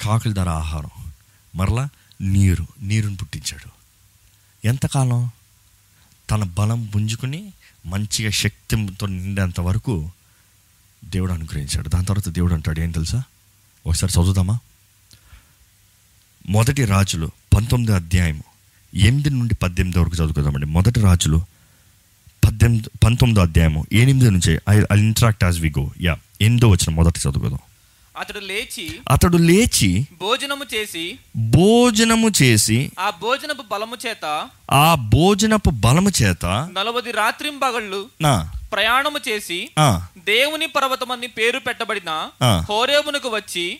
కాకుల 0.00 0.32
ధర 0.32 0.48
ఆహారం 0.48 1.12
మరలా 1.54 1.88
నీరు 2.20 2.66
నీరుని 2.80 3.16
పుట్టించాడు. 3.16 3.70
ఎంతకాలం? 4.66 5.30
తన 6.30 6.44
బలం 6.44 6.84
పుంజుకుని 6.84 7.52
మంచిగా 7.86 8.30
శక్తితో 8.30 9.06
నిండేంత 9.06 9.60
వరకు 9.60 10.10
దేవుడు 11.04 11.32
అనుగ్రహించాడు. 11.32 11.88
దాని 11.88 12.04
తర్వాత 12.04 12.28
దేవుడు 12.28 12.54
అంటాడు 12.54 12.80
ఏం 12.80 12.90
తెలుసా? 12.90 13.22
ఒకసారి 13.86 14.12
చదువుదామా? 14.12 14.58
మొదటి 16.48 16.84
రాజులు 16.84 17.30
పంతొమ్మిది 17.54 17.94
అధ్యాయం 17.94 18.42
ఎనిమిది 18.94 19.30
నుండి 19.30 19.54
పద్దెనిమిది 19.54 19.98
వరకు 19.98 20.14
చదువుకుందామండి. 20.14 20.66
మొదటి 20.66 21.00
రాజులు 21.00 21.44
పద్దెనిమిది 22.44 22.90
పంతొమ్మిదో 23.04 23.42
అధ్యాయము 23.42 23.86
ఎనిమిది 23.92 24.30
నుంచి 24.30 24.58
I 24.70 24.82
I 24.92 24.98
interact 24.98 25.44
as 25.44 25.60
we 25.60 25.74
go 25.78 25.92
yeah 26.00 26.18
ఎనిమిదో 26.40 26.68
వచ్చిన 26.68 26.94
మొదటి 26.94 27.20
చదువుకుందాం. 27.20 27.58
అతడు 28.16 28.38
లేచి 28.38 29.00
అతడు 29.08 29.36
లేచి 29.36 30.06
భోజనము 30.12 30.64
చేసి 30.74 31.18
భోజనము 31.36 32.28
చేసి 32.42 32.90
ఆ 32.98 33.10
భోజనపు 33.10 33.62
బలము 33.70 33.96
చేత 34.06 34.48
ఆ 34.70 34.94
భోజనపు 34.94 35.70
బలము 35.70 36.10
చేత 36.22 36.46
నలవది 36.72 37.10
రాత్రింబగళ్ళు 37.12 38.10
నా. 38.20 38.52
ప్రయాణము 38.72 39.20
చేసి 39.28 39.70
దేవుని 40.18 40.66
పర్వతమని 40.66 41.26
పేరు 41.26 41.58
పెట్టబడిన 41.58 42.30
ఆ. 42.42 42.64
హోరేబునకు 42.68 43.28
వచ్చి 43.28 43.78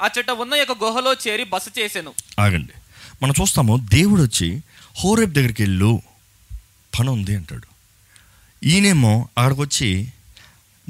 అచ్చట 0.00 0.30
ఉన్న 0.30 0.54
యొక్క 0.54 0.84
గుహలో 0.84 1.14
చేరి 1.14 1.44
బస 1.44 1.64
చేసెను. 1.78 2.12
ఆగండి. 2.38 2.72
మనం 3.22 3.34
చూస్తాము 3.40 3.76
దేవుడు 3.76 4.22
వచ్చి 4.22 4.62
హోరేబ్ 5.04 5.32
దగ్గరికి 5.32 5.62
వెళ్ళు 5.62 6.02
పని 6.98 7.10
ఉంది 7.10 7.36
అంటాడు. 7.36 7.66
ఈయనేమో 8.64 9.28
అక్కడికి 9.38 9.60
వచ్చి 9.60 9.90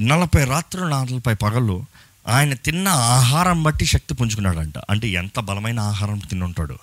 నలభై 0.00 0.45
రాత్రులు 0.45 0.87
నలభై 0.87 1.35
పగళ్ళు 1.35 1.87
ఆయన 2.29 2.55
తిన్న 2.55 2.89
ఆహారం 2.89 3.62
బట్టి 3.62 3.87
శక్తి 3.87 4.15
పుంజుకున్నాడంట. 4.15 4.75
అంటే 4.91 5.09
ఎంత 5.09 5.41
బలమైన 5.41 5.81
ఆహారం 5.81 6.19
తిని 6.19 6.45
ఉంటాడు 6.45 6.79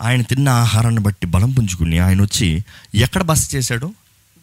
ఆయన 0.00 0.22
తిన్న 0.22 0.48
ఆహారాన్ని 0.48 1.00
బట్టి 1.00 1.26
బలం 1.26 1.50
పుంజుకుని 1.50 1.98
ఆయన 1.98 2.22
వచ్చి 2.22 2.64
ఎక్కడ 2.94 3.22
బస 3.22 3.54
చేశాడు? 3.54 3.94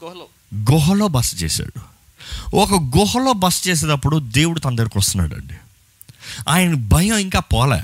గుహలో. 0.06 0.26
గుహలో 0.72 1.08
బస 1.08 1.44
చేశాడు. 1.44 1.80
ఒక 2.56 2.74
గుహలో 2.74 3.34
బస 3.34 3.68
చేసేటప్పుడు 3.68 4.20
దేవుడు 4.20 4.60
తన 4.60 4.76
దగ్గరకు 4.76 5.00
వస్తున్నాడు 5.00 5.36
అండి 5.36 5.54
ఆయన 6.50 6.74
భయం 6.74 7.18
ఇంకా 7.18 7.40
పోలే. 7.40 7.84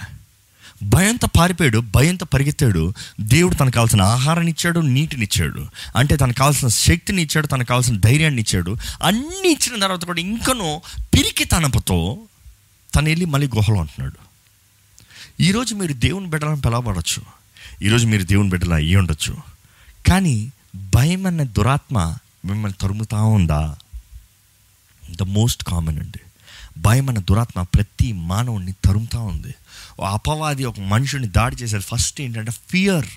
భయంతో 0.83 1.27
పారిపోయాడు 1.27 1.79
భయంతో 1.79 2.25
పరిగెత్తాడు. 2.25 2.93
దేవుడు 3.21 3.55
తనకు 3.55 3.73
కావాల్సిన 3.73 4.01
ఆహారాన్ని 4.01 4.51
ఇచ్చాడు 4.51 4.79
నీటిని 4.79 5.23
ఇచ్చాడు. 5.23 5.67
అంటే 5.95 6.15
తనకు 6.15 6.37
కావాల్సిన 6.37 6.67
శక్తిని 6.67 7.21
ఇచ్చాడు 7.21 7.47
తనకు 7.47 7.67
కావాల్సిన 7.67 7.99
ధైర్యాన్ని 7.99 8.41
ఇచ్చాడు. 8.41 8.77
అన్నీ 9.03 9.49
ఇచ్చిన 9.49 9.79
తర్వాత 9.81 10.05
కూడా 10.05 10.21
ఇంకనూ 10.21 10.81
పిరికి 11.13 11.43
తనపుతో 11.43 12.17
తను 12.95 13.05
వెళ్ళి 13.05 13.25
మళ్ళీ 13.25 13.47
గుహలో 13.47 13.79
అంటున్నాడు 13.79 14.23
ఈరోజు 15.39 15.75
మీరు 15.75 15.93
దేవుని 15.93 16.27
బిడ్డలను 16.27 16.61
పిలవబడచ్చు. 16.61 17.23
ఈరోజు 17.83 18.07
మీరు 18.07 18.23
దేవుని 18.23 18.49
బిడ్డలు 18.49 18.73
అయ్యి 18.73 18.95
ఉండొచ్చు. 18.95 19.37
కానీ 20.07 20.51
భయం 20.75 21.25
అనే 21.25 21.43
దురాత్మ 21.43 22.15
మిమ్మల్ని 22.45 22.77
తరుముతా 22.81 23.21
ఉందా? 23.21 23.75
ద 25.11 25.21
మోస్ట్ 25.21 25.63
కామన్ 25.63 25.99
అండి. 25.99 26.19
భయం 26.77 27.09
అనే 27.09 27.21
దురాత్మ 27.21 27.61
ప్రతి 27.61 28.11
మానవుడిని 28.11 28.73
తరుముతా 28.85 29.19
ఉంది. 29.19 29.55
ఓ 29.99 30.03
అపవాది 30.03 30.65
ఒక 30.65 30.79
మనుషుని 30.79 31.27
దాడి 31.27 31.55
చేశాడు 31.55 31.81
ఫస్ట్ 31.81 32.21
ఏంటంటే 32.21 32.51
ఫియర్ 32.69 33.07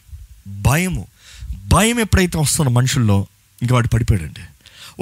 భయము. 0.49 1.07
భయం 1.67 2.01
ఎప్పుడైతే 2.01 2.39
వస్తుందో 2.39 2.71
మనుషుల్లో 2.71 3.27
ఇంకా 3.63 3.75
వాడు 3.75 3.89
పడిపోయాడండి. 3.89 4.41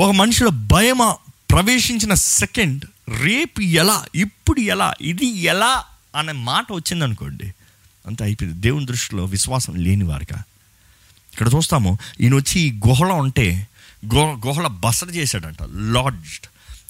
ఒక 0.01 0.11
మనిషిలో 0.11 0.51
భయం 0.51 1.15
ప్రవేశించిన 1.51 2.15
సెకండ్ 2.15 2.85
రేపు 3.09 3.61
ఎలా 3.61 4.05
ఇప్పుడు 4.15 4.61
ఎలా 4.61 4.95
ఇది 5.01 5.27
ఎలా 5.27 5.85
అనే 6.17 6.33
మాట 6.33 6.73
వచ్చిందనుకోండి 6.73 7.55
అంత 8.07 8.23
అయిపోయింది. 8.23 8.61
దేవుని 8.61 8.87
దృష్టిలో 8.87 9.25
విశ్వాసం 9.25 9.75
లేని 9.75 10.05
వారిగా 10.05 10.43
ఇక్కడ 11.33 11.51
చూస్తాము 11.55 11.99
ఈయన 12.21 12.35
వచ్చి 12.35 12.61
ఈ 12.61 12.73
గుహలో 12.73 13.15
ఉంటే 13.15 13.69
గుహ 14.15 14.41
గుహల 14.47 14.67
బస 14.67 15.01
చేశాడంట 15.13 15.63
లాడ్జ్డ్. 15.63 16.47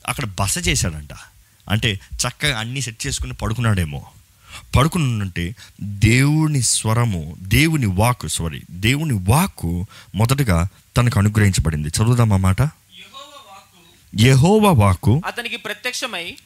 అక్కడ 0.07 0.25
బస 0.41 0.69
చేశాడంట. 0.69 1.09
అంటే 1.69 2.01
చక్కగా 2.15 2.59
అన్నీ 2.59 2.81
సెట్ 2.81 3.07
చేసుకుని 3.07 3.33
పడుకున్నాడేమో. 3.33 4.07
పడుకుని 4.77 5.23
ఉంటే 5.23 5.57
దేవుని 5.81 6.63
స్వరము 6.63 7.37
దేవుని 7.41 7.87
వాక్ 7.87 8.29
సారీ 8.29 8.63
దేవుని 8.71 9.13
వాక్కు 9.13 9.87
మొదటగా 10.15 10.69
తనకు 10.97 11.19
అనుగ్రహించబడింది. 11.19 11.89
చదువుదామా 11.89 12.37
మాట? 12.37 12.63
యెహోవా 14.21 14.71
వాక్కు 14.71 15.23
అతనికి 15.27 15.57
ప్రత్యక్షమై 15.57 16.37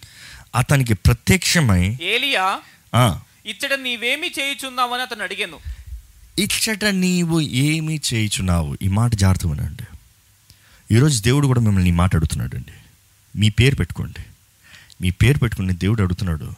అతనికి 0.55 0.95
ప్రత్యక్షమై 0.95 1.99
ఏలియా 2.03 2.61
ఇచ్చట 3.47 3.73
నీవేమి 3.73 4.27
చేయుచున్నావని 4.41 5.03
అతను 5.03 5.23
అడిగాను. 5.23 5.59
ఇచ్చట 6.39 6.85
నీవు 6.85 7.41
ఏమి 7.41 8.01
చేయుచున్నావు? 8.15 8.77
ఈ 8.83 8.89
మాట 8.89 9.15
జాగ్రత్త 9.15 9.47
వినండి. 9.47 9.83
ఈరోజు 10.95 11.23
దేవుడు 11.23 11.47
కూడా 11.47 11.61
మిమ్మల్ని 11.61 11.91
ఈ 11.91 11.93
మాట 11.93 12.17
అడుగుతున్నాడు 12.17 12.57
అండి 12.57 12.73
మీ 13.39 13.49
పేరు 13.49 13.75
పెట్టుకోండి. 13.75 14.25
మీ 15.01 15.11
పేరు 15.11 15.39
పెట్టుకుని 15.39 15.73
దేవుడు 15.73 16.03
అడుగుతున్నాడు. 16.03 16.53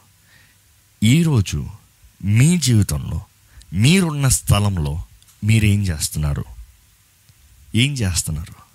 ఈరోజు 1.02 1.69
మీ 2.25 2.59
జీవితంలో 2.59 3.21
మీరున్న 3.73 4.29
స్థలంలో 4.29 5.02
మీరేం 5.45 5.83
చేస్తున్నారు? 5.83 6.45
ఏం 7.75 7.93
చేస్తున్నారు? 7.93 8.70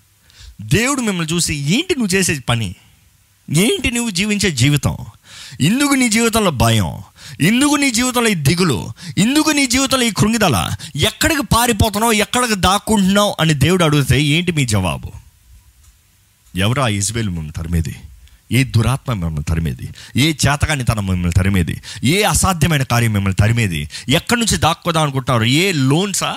దేవుడు 0.60 1.00
మిమ్మల్ని 1.00 1.32
చూసి 1.32 1.54
ఏంటి 1.54 1.94
నువ్వు 1.94 2.14
చేసే 2.14 2.38
పని? 2.48 2.74
ఏంటి 3.54 3.90
నువ్వు 3.90 4.10
జీవించే 4.10 4.50
జీవితం? 4.50 4.96
ఇందుకు 5.60 5.94
నీ 5.94 6.08
జీవితంలో 6.08 6.50
భయం. 6.50 7.02
ఇందుకు 7.40 7.74
నీ 7.74 7.90
జీవితంలో 7.90 8.28
ఈ 8.28 8.34
దిగులు. 8.34 8.92
ఇందుకు 9.18 9.50
నీ 9.50 9.66
జీవితంలో 9.66 10.04
ఈ 10.04 10.10
కృంగిదల. 10.10 10.70
ఎక్కడికి 10.96 11.42
పారిపోతున్నావు? 11.42 12.12
ఎక్కడికి 12.12 12.54
దాక్కుంటున్నావు? 12.54 13.36
అని 13.40 13.54
దేవుడు 13.54 13.84
అడిగితే 13.84 14.22
ఏంటి 14.22 14.52
మీ 14.52 14.66
జవాబు? 14.66 15.12
ఎవరు 16.56 16.80
ఆ 16.80 16.88
ఇజ్బేల్ 16.88 17.26
మిమ్మల్ని 17.26 17.52
తరిమేది? 17.52 17.96
ఏ 18.52 18.64
దురాత్మ 18.64 19.12
మిమ్మల్ని 19.12 19.42
తరిమేది? 19.42 19.88
ఏ 20.16 20.28
చేతకాని 20.30 20.84
తన 20.84 21.00
మిమ్మల్ని 21.00 21.32
తరిమేది? 21.32 21.82
ఏ 22.04 22.22
అసాధ్యమైన 22.22 22.82
కార్యం 22.82 23.12
మిమ్మల్ని 23.12 23.36
తరిమేది? 23.36 23.90
ఎక్కడి 24.08 24.40
నుంచి 24.40 24.56
దాక్కోదాం 24.56 25.02
అనుకుంటున్నారు? 25.02 25.44
ఏ 25.44 25.72
లోన్సా? 25.72 26.36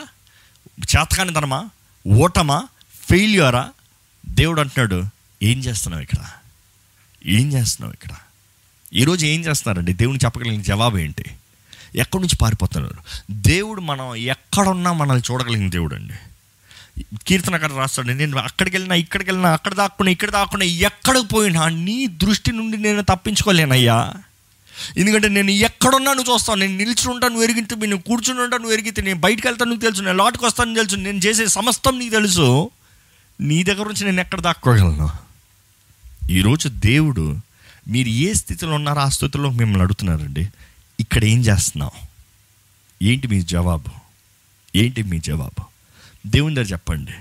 చేతకాని 0.81 1.33
తనమా 1.33 1.65
ఓటమా? 2.07 2.63
ఫెయిల్యూరా? 3.09 3.69
దేవుడు 4.29 4.61
అంటున్నాడు 4.61 5.03
ఏం 5.43 5.59
చేస్తున్నావు 5.59 6.03
ఇక్కడ? 6.03 6.17
ఏం 7.25 7.53
చేస్తున్నావు 7.53 7.93
ఇక్కడ? 7.93 8.09
ఈరోజు 8.93 9.25
ఏం 9.25 9.45
చేస్తున్నారండి? 9.45 9.93
దేవుని 9.93 10.19
చెప్పగలిగిన 10.25 10.61
జవాబు 10.61 10.97
ఏంటి? 10.97 11.25
ఎక్కడి 11.95 12.21
నుంచి 12.21 12.35
పారిపోతున్నారు? 12.35 12.95
దేవుడు 13.31 13.81
మనం 13.81 14.15
ఎక్కడున్నా 14.15 14.93
మనల్ని 14.93 15.33
చూడగలిగిన 15.33 15.69
దేవుడు 15.69 15.95
అండి. 15.95 16.13
కీర్తనకారు 17.27 17.75
రాస్తాడు 17.75 18.07
నేను 18.07 18.37
అక్కడికి 18.37 18.75
వెళ్ళినా 18.75 18.95
ఇక్కడికి 18.95 19.29
వెళ్ళినా 19.29 19.53
అక్కడ 19.53 19.73
దాక్కున్నా 19.73 20.11
ఇక్కడ 20.11 20.29
దాక్కున్నా 20.29 20.65
ఎక్కడికి 20.65 21.27
పోయినా 21.27 21.69
నీ 21.69 22.07
దృష్టి 22.07 22.51
నుండి 22.51 22.77
నేను 22.77 23.01
తప్పించుకోలేనయ్యా. 23.01 24.13
ఎందుకంటే 24.97 25.27
నేను 25.27 25.51
ఎక్కడున్నా 25.51 26.13
నువ్వు 26.13 26.33
చూస్తావు 26.33 26.57
నేను 26.57 26.77
నిలిచి 26.77 27.09
ఉంటాను 27.09 27.33
నువ్వు 27.33 27.49
ఎరిగితే 27.49 27.75
నేను 27.75 27.97
కూర్చుని 27.97 28.39
ఉంటాను 28.39 28.61
నువ్వు 28.61 28.77
ఎరిగితే 28.77 29.01
నేను 29.01 29.19
బయటకు 29.19 29.47
వెళ్తాను 29.47 29.69
నువ్వు 29.69 29.85
తెలుసు 29.85 30.01
నేను 30.01 30.17
లోటుకు 30.17 30.45
వస్తాను 30.45 30.75
తెలుసు 30.75 30.95
నేను 30.95 31.17
చేసే 31.17 31.47
సమస్తం 31.47 31.99
నీకు 31.99 32.11
తెలుసు. 32.11 32.71
నీ 33.41 33.63
దగ్గర 33.63 33.85
నుంచి 33.85 34.05
నేను 34.05 34.21
ఎక్కడ 34.21 34.41
దాక్కోగలను? 34.41 35.09
ఈరోజు 36.31 36.67
దేవుడు 36.67 37.37
మీరు 37.87 38.09
ఏ 38.09 38.33
స్థితిలో 38.33 38.71
ఉన్నారో 38.71 39.01
ఆ 39.01 39.09
స్థితిలో 39.09 39.49
మిమ్మల్ని 39.49 39.81
అడుగుతున్నారండి. 39.81 40.49
ఇక్కడ 40.99 41.25
ఏం 41.25 41.41
చేస్తున్నావు? 41.41 42.07
ఏంటి 43.03 43.27
మీ 43.27 43.41
జవాబు? 43.41 43.91
ఏంటి 44.77 45.03
మీ 45.03 45.19
జవాబు? 45.19 45.63
దేవుని 46.27 46.55
దగ్గర 46.55 46.67
చెప్పండి. 46.67 47.11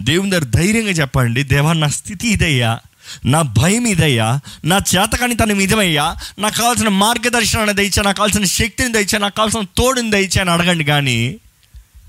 దేవుని 0.00 0.30
దగ్గర 0.30 0.44
ధైర్యంగా 0.44 0.90
చెప్పండి. 0.90 1.42
దేవా 1.42 1.72
నా 1.72 1.88
స్థితి 1.88 2.28
ఇదయ్యా. 2.28 2.80
నా 3.24 3.42
భయం 3.42 3.86
ఇదయ్యా. 3.86 4.40
నా 4.64 4.76
చేతకానితనం 4.76 5.60
ఇదమయ్యా. 5.60 6.16
నాకు 6.38 6.58
కావాల్సిన 6.58 6.88
మార్గదర్శనాన్ని 6.88 7.74
దయచా 7.74 8.02
నాకు 8.02 8.16
కావాల్సిన 8.16 8.44
శక్తిని 8.44 8.92
దయచా 8.92 9.18
నాకు 9.18 9.34
కావాల్సిన 9.34 9.62
తోడుని 9.76 10.10
దయచా 10.10 10.40
అని 10.40 10.50
అడగండి 10.50 10.84
కానీ 10.84 11.36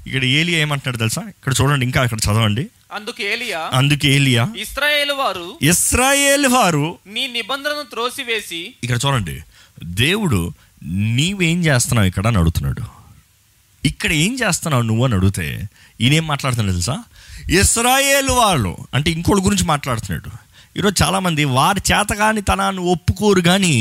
ఇక్కడ 0.08 0.24
ఏలియా 0.24 0.60
ఏమంటున్నాడు 0.60 0.98
తెలుసా? 0.98 1.22
ఇక్కడ 1.22 1.54
చూడండి 1.60 1.86
ఇంకా 1.86 2.04
ఇక్కడ 2.04 2.20
చదవండి. 2.28 2.64
అందుకు 2.92 3.22
ఏలియా 3.24 3.60
అందుకే 3.80 4.08
ఏలియా. 4.08 4.44
ఇస్రాయేల్ 4.66 5.12
వారు 5.12 5.58
ఇస్రాయేల్ 5.62 6.48
వారు 6.48 6.98
నీ 7.08 7.28
నిబంధనను 7.28 7.84
త్రోసివేసి 7.84 8.62
ఇక్కడ 8.84 9.00
చూడండి 9.06 9.36
దేవుడు 9.84 10.54
నీవేం 11.18 11.66
చేస్తున్నావు 11.66 12.08
ఇక్కడ 12.08 12.28
అని 12.28 12.38
అడుగుతున్నాడు. 12.38 12.84
ఇక్కడ 13.84 14.12
ఏం 14.12 14.34
చేస్తున్నావు 14.42 14.84
నువ్వు 14.84 15.06
అని 15.06 15.16
అడిగితే 15.16 15.48
ఈయనేం 16.02 16.28
మాట్లాడుతున్నాడు 16.28 16.74
తెలుసా? 16.74 16.98
ఇస్రాయేల్ 17.50 18.32
వాళ్ళు 18.42 18.78
అంటే 18.94 19.12
ఇంకోటి 19.12 19.42
గురించి 19.42 19.64
మాట్లాడుతున్నాడు. 19.64 20.32
ఈరోజు 20.78 21.04
చాలామంది 21.04 21.44
వాడి 21.46 21.82
చేతగాని 21.92 22.42
తనాన్ని 22.42 22.82
ఒప్పుకోరు 22.92 23.42
కానీ 23.42 23.76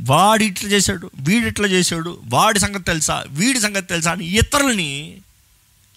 వాడు 0.00 0.42
ఇట్లా 0.42 0.70
చేశాడు 0.70 1.10
వీడు 1.20 1.46
ఇట్లా 1.46 1.68
చేశాడు 1.68 2.10
వాడి 2.34 2.58
సంగతి 2.58 2.84
తెలుసా 2.84 3.24
వీడి 3.38 3.60
సంగతి 3.60 3.86
తెలుసా 3.86 4.12
అని 4.12 4.26
ఇతరులని 4.26 4.90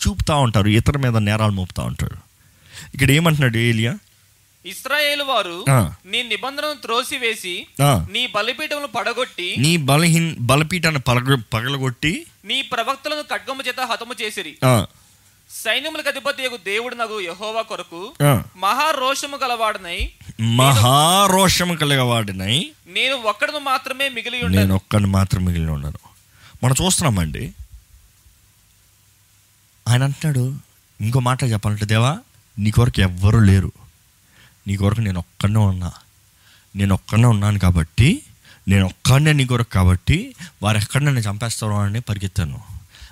చూపుతూ 0.01 0.35
ఉంటారు 0.39 0.67
ఇతర 0.67 0.97
మీద 0.97 1.17
నేరాలు 1.17 1.51
మోపుతూ 1.51 1.81
ఉంటారు. 1.83 2.17
ఇక్కడ 2.93 3.11
ఏమంటున్నాడు 3.11 3.57
ఏలియా? 3.57 3.93
ఇస్రాయేల్ 4.65 5.21
వారు. 5.21 5.65
నీ 6.05 6.23
నిబంధనను 6.23 6.73
త్రోసివేసి 6.81 7.67
నీ 7.81 8.27
బలిపీఠమును 8.27 8.87
పడగొట్టి 8.87 9.55
నీ 9.59 9.77
బలహీన్ 9.77 10.35
బలపీఠాన్ని 10.39 11.01
పగలగొట్టి 11.53 12.25
నీ 12.45 12.61
ప్రవక్తలను 12.61 13.21
ఖడ్గము 13.21 13.63
చేత 13.67 13.79
హతము 13.79 14.15
చేసిరి. 14.21 14.57
సైన్యములకు 15.51 16.09
అధిపతి 16.09 16.47
దేవుడు 16.57 16.95
నగు 16.95 17.19
యహోవా 17.19 17.61
కొరకు. 17.61 18.13
మహారోషము 18.55 19.37
గలవాడనై 19.43 20.09
మహారోషము 20.41 21.75
కలిగవాడినై 21.75 22.71
నేను 22.87 23.15
ఒక్కడను 23.15 23.59
మాత్రమే 23.59 24.09
మిగిలి 24.09 24.35
నేను 24.35 24.45
ఉండను 24.45 24.75
ఒక్కడిని 24.75 25.09
మాత్రం 25.09 25.45
మిగిలిన 25.45 25.69
ఉన్నాను 25.69 25.99
మనం 26.63 26.75
చూస్తున్నామండి 26.81 27.51
ఆయన 29.89 30.03
అంటున్నాడు 30.03 30.55
ఇంకో 31.01 31.19
మాట 31.19 31.43
చెప్పాలంటే 31.43 31.85
దేవా 31.85 32.17
నీ 32.59 32.71
కొరకు 32.71 33.01
ఎవ్వరూ 33.01 33.39
లేరు. 33.39 33.71
నీ 34.67 34.75
కొరకు 34.75 35.01
నేను 35.01 35.19
ఒక్కడనే 35.19 35.59
ఉన్నా. 35.59 35.91
నేను 36.75 36.93
ఒక్కడనే 36.93 37.25
ఉన్నాను 37.25 37.59
కాబట్టి 37.59 38.23
నేను 38.67 38.85
ఒక్కడనే 38.85 39.33
నీ 39.33 39.45
కొరకు 39.45 39.69
కాబట్టి 39.69 40.35
వారు 40.63 40.77
ఎక్కడ 40.77 41.01
నన్ను 41.01 41.19
చంపేస్తారో 41.19 41.81
అని 41.81 41.99
పరిగెత్తాను. 41.99 42.59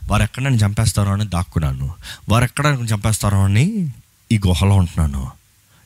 వారు 0.10 0.24
ఎక్కడ 0.24 0.44
నన్ను 0.44 0.66
చంపేస్తారో 0.66 1.12
అని 1.12 1.26
దాక్కున్నాను. 1.26 1.94
వారు 2.30 2.44
ఎక్కడ 2.44 2.68
నన్ను 2.68 2.86
చంపేస్తారో 2.86 3.44
అని 3.44 3.90
ఈ 4.32 4.38
గుహలో 4.38 4.76
ఉంటున్నాను. 4.76 5.32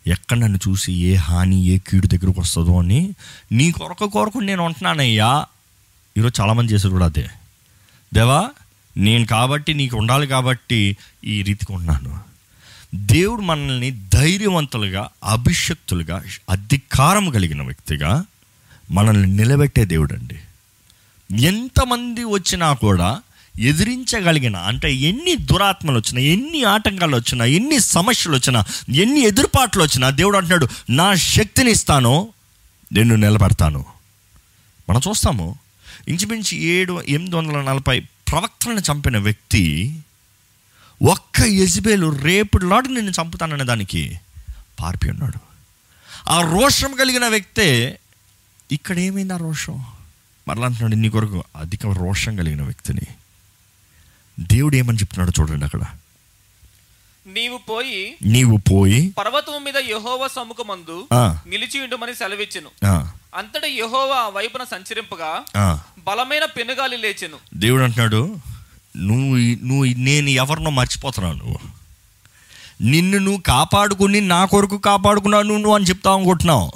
ఎక్కడ 0.08 0.38
నన్ను 0.38 0.60
చూసి 0.70 0.94
ఏ 0.94 1.16
హాని 1.16 1.56
ఏ 1.56 1.78
కీడు 1.78 2.08
దగ్గరకు 2.08 2.42
వస్తుందో 2.42 2.80
అని 2.80 3.16
నీ 3.52 3.72
కొరకు 3.72 4.08
కొరకు 4.10 4.38
నేను 4.38 4.64
ఉంటున్నానయ్యా. 4.64 5.46
ఈరోజు 6.18 6.42
చాలామంది 6.42 6.74
చేశారు 6.74 6.94
కూడా 6.94 7.06
అదే. 7.06 7.30
దేవా 8.14 8.50
నేను 8.98 9.26
కాబట్టి 9.26 9.74
నీకు 9.74 9.98
ఉండాలి 9.98 10.28
కాబట్టి 10.28 10.98
ఈ 11.24 11.42
రీతికి 11.42 11.74
ఉన్నాను 11.74 12.20
దేవుడు 12.96 13.42
మనల్ని 13.42 14.08
ధైర్యవంతులుగా 14.14 15.10
అభిషక్తులుగా 15.24 16.24
అధికారం 16.50 17.30
కలిగిన 17.30 17.62
వ్యక్తిగా 17.62 18.26
మనల్ని 18.92 19.38
నిలబెట్టే 19.38 19.86
దేవుడు 19.86 20.14
అండి 20.14 20.40
ఎంతమంది 21.36 22.24
వచ్చినా 22.24 22.74
కూడా 22.74 23.22
ఎదిరించగలిగిన 23.60 24.58
అంటే 24.58 24.94
ఎన్ని 24.94 25.36
దురాత్మలు 25.36 25.96
వచ్చినా 25.96 26.22
ఎన్ని 26.22 26.64
ఆటంకాలు 26.64 27.16
వచ్చినా 27.16 27.46
ఎన్ని 27.46 27.80
సమస్యలు 27.80 28.36
వచ్చినా 28.36 28.64
ఎన్ని 28.96 29.20
ఎదురుపాట్లు 29.20 29.84
వచ్చినా 29.84 30.10
దేవుడు 30.10 30.38
అంటున్నాడు 30.38 30.68
నా 30.90 31.16
శక్తిని 31.16 31.72
ఇస్తాను 31.72 32.30
నిన్ను 32.94 33.16
నిలబెడతాను. 33.16 33.86
మనం 34.90 35.02
చూస్తాము. 35.10 35.56
ఇంచుమించు 36.08 36.58
ఏడు 36.58 37.02
ఎనిమిది 37.08 37.36
వందల 37.36 37.62
నలభై 37.62 38.04
ప్రవక్తలను 38.32 38.80
చంపిన 38.80 39.18
వ్యక్తి 39.18 39.64
ఒక్క 41.04 41.42
యజ్బేలు 41.42 42.08
రేపు 42.18 42.58
లాడు 42.58 42.88
నిన్ను 42.88 43.12
చంపుతాననే 43.12 43.64
దానికి 43.64 44.20
పారిపి 44.80 45.10
ఉన్నాడు. 45.10 45.40
ఆ 46.30 46.38
రోషం 46.52 46.96
కలిగిన 46.96 47.28
వ్యక్తే 47.28 48.00
ఇక్కడ 48.72 49.00
ఏమైంది 49.00 49.34
ఆ 49.34 49.38
రోషం? 49.38 49.86
మరలా 50.48 50.66
అంటున్నాడు 50.66 50.96
నీ 50.96 51.10
కొరకు 51.10 51.44
అధిక 51.56 51.88
రోషం 51.88 52.36
కలిగిన 52.36 52.62
వ్యక్తిని 52.62 53.06
దేవుడు 54.40 54.76
ఏమని 54.76 54.98
చెప్తున్నాడు 54.98 55.32
చూడండి 55.40 55.66
అక్కడ. 55.66 55.84
నీవు 57.28 57.58
పోయి 57.58 58.18
నీవు 58.24 58.58
పోయి 58.58 59.10
పర్వతము 59.10 59.58
మీద 59.58 59.78
యహోవా 59.78 60.28
సముఖమందు 60.28 61.08
నిలిచి 61.48 61.80
ఉండుమని 61.82 62.16
సెలవిచ్చెను. 62.16 62.70
అంతటా 63.36 63.68
యహోవా 63.68 64.28
వైపున 64.28 64.64
సంచరింపగా. 64.64 65.44
బలమైన 66.08 66.46
పెనుగాలి 66.46 66.98
లేచెను. 66.98 67.38
దేవుడు 67.54 67.84
అంటున్నాడు 67.84 68.38
నువ్వు 68.98 69.38
నువ్వు 69.66 69.84
నేను 69.84 70.30
ఎవరినో 70.30 70.70
మర్చిపోతున్నావు 70.70 71.36
నువ్వు. 71.36 71.60
నిన్ను 72.82 73.18
నువ్వు 73.18 73.42
కాపాడుకుని 73.42 74.22
నా 74.22 74.46
కొరకు 74.46 74.78
కాపాడుకున్నావు 74.78 75.44
నువ్వు 75.44 75.76
అని 75.76 75.86
చెప్తావు 75.86 76.18
అనుకుంటున్నావు. 76.18 76.72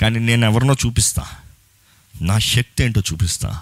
కానీ 0.00 0.18
నేను 0.18 0.46
ఎవరినో 0.46 0.74
చూపిస్తా. 0.86 1.26
నా 2.22 2.38
శక్తి 2.38 2.84
ఏంటో 2.84 3.00
చూపిస్తా. 3.00 3.60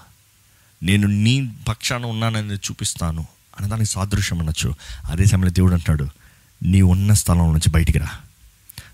నేను 0.82 1.08
నీ 1.08 1.50
పక్షాన 1.68 2.06
ఉన్నానని 2.06 2.54
చూపిస్తాను. 2.54 3.26
అనేదానికి 3.60 3.90
సాదృశ్యం 3.90 4.40
అనొచ్చు. 4.40 4.74
అదే 5.10 5.24
సమయంలో 5.24 5.50
దేవుడు 5.50 5.72
అంటున్నాడు 5.72 6.10
నీ 6.62 6.82
ఉన్న 6.82 7.12
స్థలం 7.12 7.38
నుంచి 7.38 7.70
బయటికి 7.70 7.98
రా. 7.98 8.08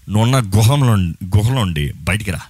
నువ్వున్న 0.09 0.38
గుహంలో 0.38 0.97
గుహలో 1.38 1.61
ఉండి 1.61 1.92
బయటికి 1.92 2.31
రా. 2.31 2.40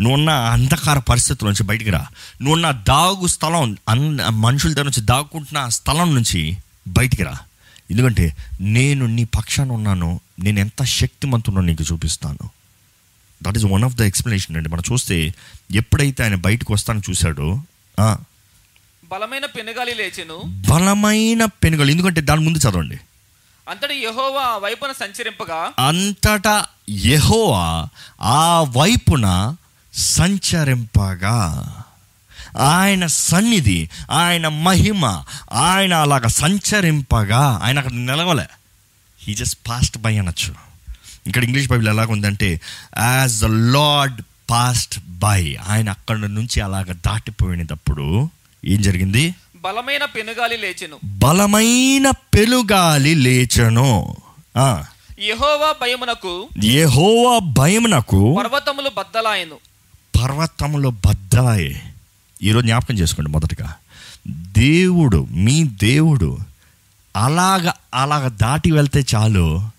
నువ్వున్న 0.00 0.30
అంధకార 0.30 0.98
పరిస్థితుల 0.98 1.48
నుంచి 1.48 1.64
బయటికి 1.64 1.90
రా. 1.90 2.06
నువ్వున్న 2.42 2.70
దాగు 2.70 3.26
స్థలం 3.26 3.76
అన్ 3.88 4.18
మనుషుల 4.30 4.72
దగ్గర 4.72 4.84
నుంచి 4.84 5.02
దాక్కుంటున్న 5.06 5.58
ఆ 5.58 5.68
స్థలం 5.68 6.14
నుంచి 6.14 6.56
బయటికి 6.88 7.22
రా. 7.22 7.38
ఎందుకంటే 7.90 8.36
నేను 8.60 9.06
నీ 9.06 9.24
పక్షాన 9.24 9.72
ఉన్నాను 9.72 10.20
నేను 10.38 10.58
ఎంత 10.58 10.82
శక్తిమంతునో 10.82 11.60
నీకు 11.60 11.84
చూపిస్తాను. 11.92 12.50
That 13.42 13.56
is 13.56 13.64
one 13.64 13.84
of 13.84 13.94
the 13.94 14.02
explanation 14.02 14.56
అండి. 14.56 14.68
మనం 14.68 14.82
చూస్తే 14.92 15.34
ఎప్పుడైతే 15.74 16.22
ఆయన 16.22 16.34
బయటకు 16.34 16.72
వస్తాను 16.74 17.02
చూశాడో 17.10 17.62
బలమైన 19.12 19.46
పెనుగాలి 19.46 19.94
లేచెను. 19.94 20.42
బలమైన 20.70 21.44
పెనుగలు. 21.44 21.90
ఎందుకంటే 21.90 22.20
దాని 22.20 22.40
ముందు 22.40 22.58
చదవండి. 22.58 22.98
అంతటి 23.68 23.94
యహోవా 23.94 24.56
వైపున 24.56 24.92
సంచరింపగా 24.92 25.72
అంతటా 25.78 26.66
యెహోవా 26.90 27.88
ఆ 28.20 28.62
వైపున 28.62 29.56
సంచరింపగా. 29.96 31.72
ఆయన 32.58 33.06
సన్నిధి 33.06 33.90
ఆయన 34.10 34.48
మహిమ 34.48 35.24
ఆయన 35.52 35.94
అలాగ 35.94 36.26
సంచరింపగా. 36.26 37.60
ఆయన 37.62 37.78
అక్కడ 37.78 37.92
నిలవలే. 37.92 38.44
హీ 39.22 39.34
జస్ట్ 39.34 39.58
పాస్ట్ 39.68 39.98
బై 39.98 40.18
అనొచ్చు. 40.18 40.54
ఇక్కడ 41.26 41.44
English 41.44 41.68
Bible 41.68 41.88
ఎలాగుందంటే 41.88 42.60
as 42.98 43.40
the 43.40 43.44
Lord 43.44 44.22
passed 44.50 45.00
by 45.08 45.56
ఆయన 45.68 45.90
అక్కడ 45.90 46.16
నుంచి 46.16 46.60
అలాగ 46.60 46.84
దాటిపోయినప్పుడు 46.84 48.30
ఏం 48.64 48.82
జరిగింది? 48.82 49.34
బలమైన 49.56 50.04
పెనుగాలి 50.04 50.56
లేచెను. 50.56 50.96
బలమైన 51.04 52.10
పెనుగాలి 52.10 53.14
లేచను. 53.14 54.16
యహోవా 55.20 55.74
భయమునకు 55.82 56.48
యెహోవా 56.64 57.38
భయమునకు 57.38 58.34
పర్వతములు 58.38 58.90
బద్దలాయను. 58.98 59.56
పర్వతములో 60.16 60.90
బద్దలాయి. 60.90 61.82
ఈరోజు 62.42 62.66
జ్ఞాపకం 62.66 62.94
చేసుకోండి 62.94 63.30
మొదటగా. 63.30 63.74
దేవుడు 64.58 65.28
మీ 65.30 65.64
దేవుడు 65.64 66.38
అలాగ 67.16 67.70
అలాగ 67.94 68.28
దాటి 68.28 68.70
వెళ్తే 68.70 69.04
చాలు 69.14 69.70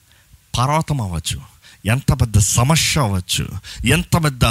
పర్వతం 0.58 1.02
అవ్వచ్చు. 1.02 1.42
ఎంత 1.86 2.22
పెద్ద 2.22 2.38
సమస్య 2.38 3.02
అవ్వచ్చు. 3.02 3.50
ఎంత 3.86 4.24
పెద్ద 4.24 4.44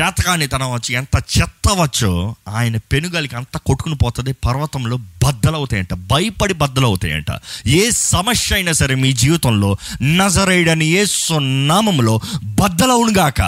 చేతకానితనం 0.00 0.62
అవ్వచ్చు. 0.62 0.94
ఎంత 0.94 1.22
చెత్త 1.38 1.68
అవ్వచ్చో. 1.68 2.34
ఆయన 2.48 2.76
పెనుగలికి 2.76 3.36
అంత 3.36 3.56
కొట్టుకుని 3.56 3.94
పోతుంది. 3.94 4.32
పర్వతంలో 4.32 4.96
బద్దలవుతాయంట. 4.96 5.94
భయపడి 5.94 6.54
బద్దలవుతాయంట. 6.54 7.40
ఏ 7.66 7.90
సమస్య 7.90 8.54
అయినా 8.54 8.72
సరే 8.72 8.94
మీ 8.94 9.12
జీవితంలో 9.12 9.76
నజరేయుడని 10.02 10.86
ఏ 10.86 11.04
సున్నామంలో 11.04 12.20
బద్దలవునుగాక. 12.44 13.42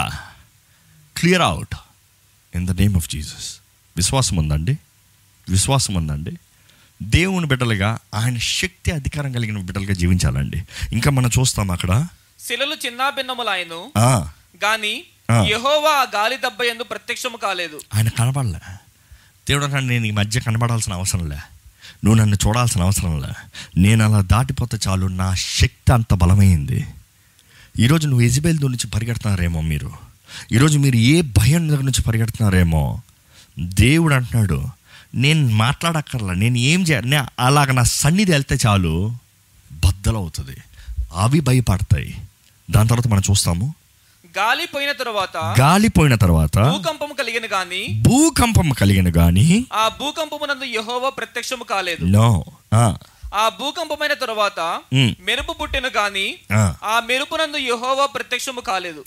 Clear 1.17 1.41
out. 1.41 1.75
In 2.55 2.67
the 2.67 2.71
name 2.71 2.95
of 2.95 3.09
Jesus 3.09 3.55
విశ్వాసం 3.97 4.35
ఉందండి? 4.37 4.77
విశ్వాసం 5.49 5.93
ఉందండి? 5.93 6.37
దేవుని 7.03 7.45
బిడ్డలుగా 7.45 7.99
ఆయన 8.13 8.37
శక్తి 8.37 8.91
అధికారం 8.91 9.31
కలిగిన 9.31 9.57
బిడ్డలుగా 9.57 9.93
జీవించాలండి. 9.93 10.63
ఇంకా 10.91 11.11
మనం 11.11 11.29
చూస్తాం 11.39 11.71
అక్కడ. 11.71 12.07
శిలలు 12.39 12.75
చిన్నాభిన్నములాయను 12.85 13.91
గాని. 14.65 15.03
యెహోవా 15.31 16.21
గాలి 16.21 16.35
దెబ్బ 16.35 16.61
ఎందు 16.61 16.83
ప్రత్యక్షము 16.83 17.37
కాలేదు. 17.37 17.81
ఆయన 17.93 18.09
కనపడలే 18.09 18.59
దేవుడు 19.49 19.63
అన్నాడు 19.63 19.85
నేను 19.85 20.05
ఈ 20.05 20.11
మధ్య 20.11 20.39
కనబడాల్సిన 20.39 20.93
అవసరం 20.93 21.29
లే. 21.29 21.35
నువ్వు 22.03 22.13
నన్ను 22.13 22.37
చూడాల్సిన 22.47 22.81
అవసరం 22.81 23.21
లే. 23.21 23.33
నేను 23.77 24.05
అలా 24.05 24.21
దాటిపోతే 24.21 24.77
చాలు 24.87 25.07
నా 25.07 25.33
శక్తి 25.35 25.93
అంత 25.93 26.13
బలమైంది. 26.13 26.87
ఈరోజు 27.79 28.07
నువ్వు 28.07 28.25
ఎజిబేల్ 28.25 28.59
నుంచి 28.61 28.87
పరిగెడుతున్నారేమో 28.87 29.61
మీరు. 29.61 30.04
ఈరోజు 30.51 30.79
మీరు 30.79 30.95
ఏ 30.95 31.21
భయం 31.21 31.69
దగ్గర 31.69 31.81
నుంచి 31.81 32.01
పరిగెడుతున్నారేమో? 32.01 33.01
దేవుడు 33.59 34.13
అంటున్నాడు 34.13 34.65
నేను 35.15 35.49
మాట్లాడక్కర్లా 35.49 36.33
నేను 36.33 36.57
ఏం 36.57 36.83
చేయాలి 36.83 37.17
అలాగ 37.39 37.71
నా 37.71 37.83
సన్నిధి 37.83 38.31
వెళ్తే 38.31 38.57
చాలు. 38.67 39.15
బద్దలవుతుంది. 39.71 40.57
అవి 41.13 41.39
భయపడతాయి. 41.39 42.17
దాని 42.71 42.89
తర్వాత 42.89 43.07
మనం 43.07 43.21
చూస్తాము. 43.31 43.73
గాలి 44.37 44.65
పోయిన 44.65 44.91
తరువాత 44.91 45.55
గాలిపోయిన 45.59 46.15
తర్వాత 46.15 46.59
భూకంపం 46.59 47.13
కలిగిన 47.13 47.43
గాని 47.53 48.03
భూకంపం 48.07 48.69
కలిగిన 48.69 49.11
గాని 49.17 49.65
ఆ 49.73 49.87
భూకంపమునందు 49.99 50.63
యెహోవా 50.63 51.09
ప్రత్యక్షము 51.09 51.63
కాలేదు. 51.63 52.05
నో. 52.05 52.45
ఆ. 52.73 52.95
భూకంపమైన 53.47 54.13
తరువాత. 54.13 54.59
మెరుపు 54.93 55.53
పుట్టిన 55.53 55.83
గాని 55.87 56.35
ఆ. 56.53 56.75
మెరుపునందు 57.05 57.57
యెహోవా 57.57 58.05
ప్రత్యక్షము 58.05 58.61
కాలేదు. 58.61 59.05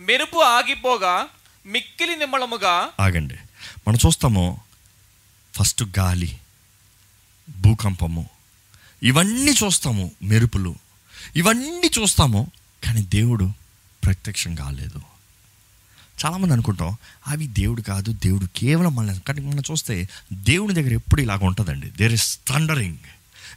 మెరుపు 0.00 0.38
ఆగిపోగా 0.38 1.26
మిక్కిలి 1.66 2.16
నిమ్మళముగా 2.16 2.88
ఆగండి. 3.00 3.34
మనం 3.88 3.98
చూస్తాము 4.06 4.60
ఫస్ట్ 5.54 5.82
గాలి 5.98 6.38
భూకంపము 7.56 8.28
ఇవన్నీ 9.02 9.52
చూస్తాము 9.64 10.10
మెరుపులు 10.22 10.74
ఇవన్నీ 11.36 11.90
చూస్తాము 12.00 12.50
కానీ 12.84 13.02
దేవుడు 13.02 13.52
ప్రత్యక్షం 14.04 14.54
కాలేదు. 14.54 15.00
చాలామంది 16.24 16.52
అనుకుంటాం 16.52 16.96
అవి 17.26 17.46
దేవుడు 17.46 17.82
కాదు 17.82 18.12
దేవుడు 18.12 18.46
కేవలం 18.56 18.94
మన 18.94 19.18
కానీ 19.28 19.40
మనం 19.40 19.62
చూస్తే 19.70 20.08
దేవుని 20.32 20.74
దగ్గర 20.74 20.92
ఎప్పుడు 20.92 21.20
ఇలాగ 21.22 21.38
ఉంటుందండి. 21.42 21.90
There 21.90 22.12
is 22.12 22.38
thundering 22.48 22.96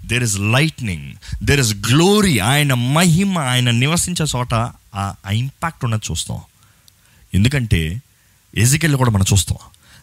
there 0.05 0.23
is 0.23 0.39
lightning 0.39 1.13
there 1.43 1.59
is 1.59 1.73
glory 1.73 2.39
ఆయన 2.39 2.73
మహిమ. 2.73 3.39
ఆయన 3.39 3.71
నివసించే 3.71 4.25
చోట 4.35 4.53
ఆ 4.95 5.13
ఇంపాక్ట్ 5.31 5.85
ఉన్నది 5.85 6.11
చూస్తాం. 6.11 6.41
ఎందుకంటే 7.33 8.01
ఎజికెళ్ళి 8.55 8.97
కూడా 8.97 9.11
మనం 9.11 9.25
చూస్తాం. 9.33 9.57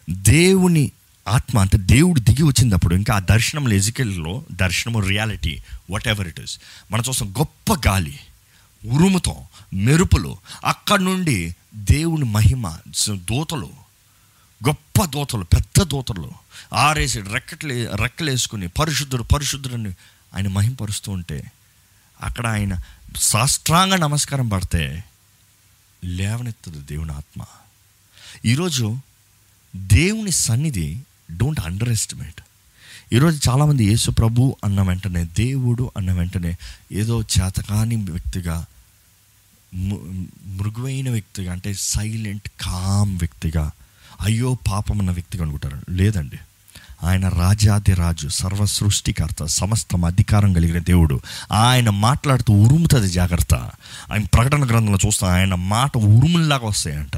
దేవుని 0.09 0.91
ఆత్మ 1.27 1.59
అంటే 1.59 1.77
దేవుడు 1.77 2.19
దిగి 2.19 2.43
వచ్చినప్పుడు 2.43 2.95
ఇంకా 2.95 3.15
ఆ 3.15 3.19
దర్శనంలో 3.19 3.73
ఎజికెల్లో 3.73 4.43
దర్శనము 4.51 4.99
reality 4.99 5.61
what 5.89 6.07
ever 6.07 6.27
it 6.27 6.39
is 6.39 6.59
మనం 6.91 7.03
చూస్తాం 7.09 7.33
గొప్ప 7.39 7.73
గాలి. 7.87 8.19
ఉరుముతో 8.87 9.35
మెరుపులు. 9.73 10.37
అక్కడి 10.65 11.03
నుండి 11.03 11.55
దేవుని 11.75 12.25
మహిమ 12.25 12.77
దూతలు. 13.09 13.69
గొప్ప 14.67 15.05
దూతలు 15.05 15.43
పెద్ద 15.43 15.83
దూతలు. 15.83 16.40
ఆరేసి 16.73 17.21
రెక్కట్లే 17.21 17.89
రెక్కలేసుకుని 17.95 18.67
పరిశుద్ధుడు 18.67 19.23
పరిశుద్ధుడని 19.23 19.89
ఆయన 20.35 20.47
మహింపరుస్తూ 20.47 21.11
ఉంటే 21.11 21.51
అక్కడ 22.21 22.47
ఆయన 22.47 22.77
సాష్టాంగ 23.15 23.95
నమస్కారం 23.95 24.47
పడితే 24.47 25.03
లేవనెత్తదు 26.05 26.79
దేవుని 26.79 27.11
ఆత్మ. 27.11 27.43
ఈరోజు 28.45 28.97
దేవుని 29.75 30.31
సన్నిధి 30.31 31.01
డోంట్ 31.37 31.59
అండర్ 31.59 31.89
ఎస్టిమేట్ 31.89 32.41
ఈరోజు 33.13 33.49
చాలామంది 33.49 33.85
యేసు 33.85 34.11
ప్రభు 34.11 34.55
అన్న 34.63 34.81
వెంటనే 34.81 35.23
దేవుడు 35.23 35.91
అన్న 35.97 36.11
వెంటనే 36.11 36.55
ఏదో 36.91 37.21
చేతకాని 37.21 37.95
వ్యక్తిగా 37.95 38.65
మృగువైన 40.45 41.09
వ్యక్తిగా 41.09 41.51
అంటే 41.51 41.73
సైలెంట్ 41.73 42.49
కామ్ 42.61 43.19
వ్యక్తిగా 43.19 43.71
అయ్యో 44.21 44.57
పాపం 44.71 44.99
అన్న 44.99 45.11
వ్యక్తిగా 45.11 45.43
అనుకుంటారు. 45.43 45.81
లేదండి. 45.89 46.39
ఆయన 47.03 47.27
రాజాది 47.27 47.93
రాజు 47.93 48.27
సర్వ 48.27 48.65
సృష్టికర్త 48.65 49.45
సమస్తం 49.45 50.05
అధికారం 50.05 50.53
కలిగిన 50.53 50.79
దేవుడు. 50.79 51.19
ఆయన 51.51 51.89
మాట్లాడుతూ 51.89 52.53
ఉరుముతుంది 52.53 53.09
జాగ్రత్త. 53.09 53.53
ఆయన 54.11 54.23
ప్రకటన 54.23 54.65
గ్రంథంలో 54.65 54.97
చూస్తాం 55.05 55.29
ఆయన 55.29 55.55
మాట 55.55 55.97
ఉరుముల్లాగా 55.97 56.67
వస్తాయంట. 56.67 57.17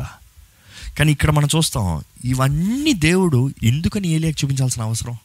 కానీ 0.99 1.11
ఇక్కడ 1.11 1.31
మనం 1.31 1.47
చూస్తాం 1.55 2.03
ఇవన్నీ 2.25 2.93
దేవుడు 2.93 3.51
ఎందుకని 3.63 4.07
ఏలియాకి 4.07 4.45
చూపించాల్సిన 4.45 4.81
అవసరం? 4.81 5.17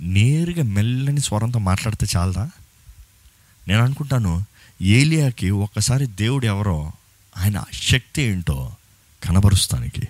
నేరుగా 0.00 0.62
మెల్లని 0.62 1.20
స్వరంతో 1.20 1.58
మాట్లాడితే 1.58 2.06
చాలదా? 2.16 2.50
నేను 3.68 3.82
అనుకుంటాను 3.82 4.44
ఏలియాకి 4.82 5.50
ఒక్కసారి 5.50 6.06
దేవుడు 6.06 6.46
ఎవరో 6.46 6.92
ఆయన 7.36 7.64
శక్తి 7.72 8.22
ఏంటో 8.22 8.72
కనబరుస్తానికి. 9.24 10.08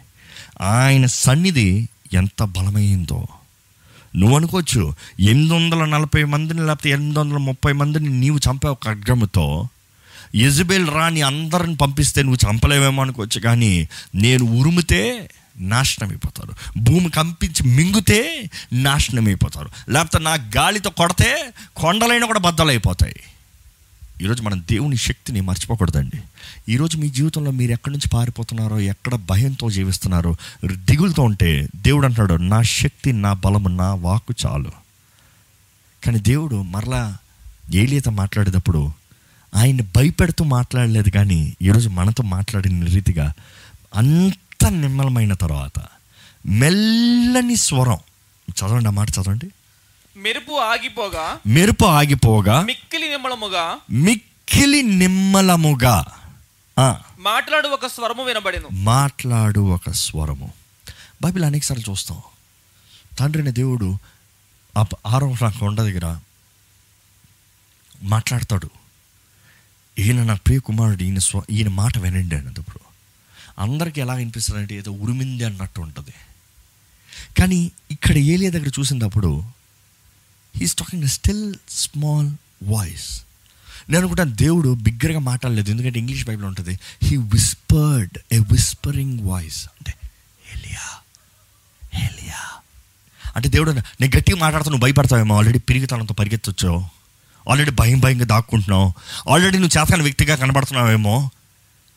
ఆయన 0.61 1.07
సన్నిధి 1.07 1.88
ఎంత 2.12 2.42
బలమైందో. 2.42 3.26
నువ్వు 4.16 4.37
అనుకోవచ్చు 4.37 4.94
ఎనిమిది 5.20 5.55
వందల 5.55 5.85
నలభై 5.85 6.24
మందిని 6.24 6.66
లేకపోతే 6.66 6.90
ఎనిమిది 6.90 7.18
వందల 7.18 7.37
ముప్పై 7.37 7.72
మందిని 7.72 8.09
నీవు 8.09 8.38
చంపే 8.38 8.68
ఒక 8.68 8.88
అగ్రమతో 8.88 9.68
యజబేల్ 10.37 10.88
రాని 10.88 11.22
అందరిని 11.22 11.76
పంపిస్తే 11.76 12.22
నువ్వు 12.22 12.38
చంపలేవేమో 12.46 13.02
అనుకోవచ్చు 13.02 13.40
కానీ 13.40 13.88
నేను 14.14 14.44
ఉరుమితే 14.59 15.31
నాశనం 15.59 16.09
అయిపోతారు 16.09 16.52
భూమి 16.79 17.11
కంపించి 17.11 17.68
మింగితే 17.68 18.50
నాశనం 18.72 19.26
అయిపోతారు 19.26 19.70
లేకపోతే 19.90 20.18
నా 20.18 20.33
గాలితో 20.57 20.90
కొడితే 20.90 21.52
కొండలైనా 21.76 22.26
కూడా 22.26 22.38
బద్దలైపోతాయి. 22.38 23.14
ఈరోజు 24.22 24.42
మనం 24.42 24.64
దేవుని 24.70 24.96
శక్తిని 24.96 25.40
మర్చిపోకూడదండి. 25.40 26.22
ఈరోజు 26.72 26.96
మీ 26.96 27.09
జీవితంలో 27.09 27.50
మీరు 27.50 27.72
ఎక్కడి 27.72 27.92
నుంచి 27.92 28.09
పారిపోతున్నారో 28.09 28.81
ఎక్కడ 28.81 29.14
భయంతో 29.14 29.70
జీవిస్తున్నారో 29.70 30.37
దిగులుతో 30.72 31.22
ఉంటే 31.22 31.68
దేవుడు 31.76 32.07
అంటాడు 32.07 32.35
నా 32.35 32.62
శక్తి 32.62 33.12
నా 33.12 33.33
బలము 33.33 33.68
నా 33.68 33.94
వాక్కు 33.94 34.35
చాలు. 34.46 34.72
కానీ 36.05 36.18
దేవుడు 36.18 36.62
మరలా 36.62 37.16
ఏలియత 37.74 38.09
మాట్లాడేటప్పుడు 38.09 38.92
ఆయన్ని 39.55 39.83
భయపెడుతూ 39.83 40.44
మాట్లాడలేదు 40.44 41.09
కానీ 41.09 41.57
ఈరోజు 41.62 41.88
మనతో 41.88 42.22
మాట్లాడిన 42.22 42.85
రీతిగా 42.85 43.33
అంత 43.94 44.66
నిమ్మలమైన 44.66 45.33
తర్వాత 45.35 45.81
మెల్లని 46.46 47.57
స్వరం. 47.57 47.98
చదవండి 48.50 48.88
ఆ 48.88 48.90
మాట 48.90 49.11
చదవండి. 49.11 49.46
మెరుపు 50.16 50.52
ఆగిపోగా 50.52 51.40
మెరుపు 51.46 51.85
ఆగిపోగా 51.85 52.61
మిక్కిలి 52.62 53.09
నిమ్మళముగా 53.09 53.79
మిక్కిలి 53.90 54.83
నిమ్మలముగా. 54.83 56.05
మాట్లాడు 57.18 57.68
ఒక 57.68 57.87
స్వరము 57.87 58.24
వినబడెను. 58.24 58.68
మాట్లాడు 58.72 59.61
ఒక 59.61 59.90
స్వరము. 59.90 60.52
బైబిల్ 61.22 61.44
అనేకసార్లు 61.44 61.90
చూస్తాం. 61.90 62.20
తండ్రిని 63.18 63.52
దేవుడు 63.52 63.98
ఆరో 65.07 65.37
కొండ 65.59 65.81
దగ్గర 65.81 66.18
మాట్లాడతాడు. 68.02 68.70
ఈయన 69.98 70.22
నా 70.22 70.35
ప్రియ 70.35 70.59
కుమారుడు 70.59 71.02
ఈయన 71.02 71.18
స్వ 71.18 71.42
ఈయన 71.50 71.68
మాట 71.68 71.98
వినండి 71.98 72.37
అన్నప్పుడు 72.37 72.81
అందరికీ 73.59 74.00
ఎలా 74.00 74.14
వినిపిస్తుందంటే 74.14 74.74
ఏదో 74.74 74.90
ఉరిమింది 74.90 75.44
అన్నట్టు 75.44 75.81
ఉంటుంది. 75.81 76.14
కానీ 77.38 77.70
ఇక్కడ 77.90 78.16
ఏలియా 78.16 78.50
దగ్గర 78.50 78.68
చూసినప్పుడు 78.68 79.56
he's 80.57 80.75
talking 80.75 81.09
still 81.09 81.55
small 81.71 82.31
voice 82.62 83.23
నేను 83.88 83.99
అనుకుంటాను 83.99 84.35
దేవుడు 84.35 84.75
బిగ్గరగా 84.75 85.19
మాట్లాడలేదు. 85.19 85.71
ఎందుకంటే 85.71 85.99
ఇంగ్లీష్ 85.99 86.25
బైబిల్ 86.25 86.47
ఉంటుంది. 86.47 86.79
He 87.03 87.16
whispered 87.16 88.19
a 88.33 88.38
whispering 88.38 89.21
voice 89.21 89.66
అంటే 89.66 89.95
హెలియా 90.47 90.99
హెలియా 91.95 92.61
అంటే 93.37 93.49
దేవుడు 93.49 93.71
నేను 93.71 94.16
గట్టిగా 94.19 94.37
మాట్లాడుతూ 94.37 94.71
నువ్వు 94.71 94.87
భయపడతావేమో. 94.87 95.37
ఆల్రెడీ 95.37 95.59
పిరిగితనంతో 95.59 96.14
పరిగెత్తొచ్చావు. 96.14 96.88
ఆల్రెడీ 97.51 97.71
భయం 97.71 98.01
భయంగా 98.01 98.25
దాక్కుంటున్నావు. 98.25 98.92
ఆల్రెడీ 99.33 99.59
నువ్వు 99.59 99.81
చేతకాని 99.81 100.03
వ్యక్తిగా 100.03 100.35
కనబడుతున్నావేమో. 100.35 101.31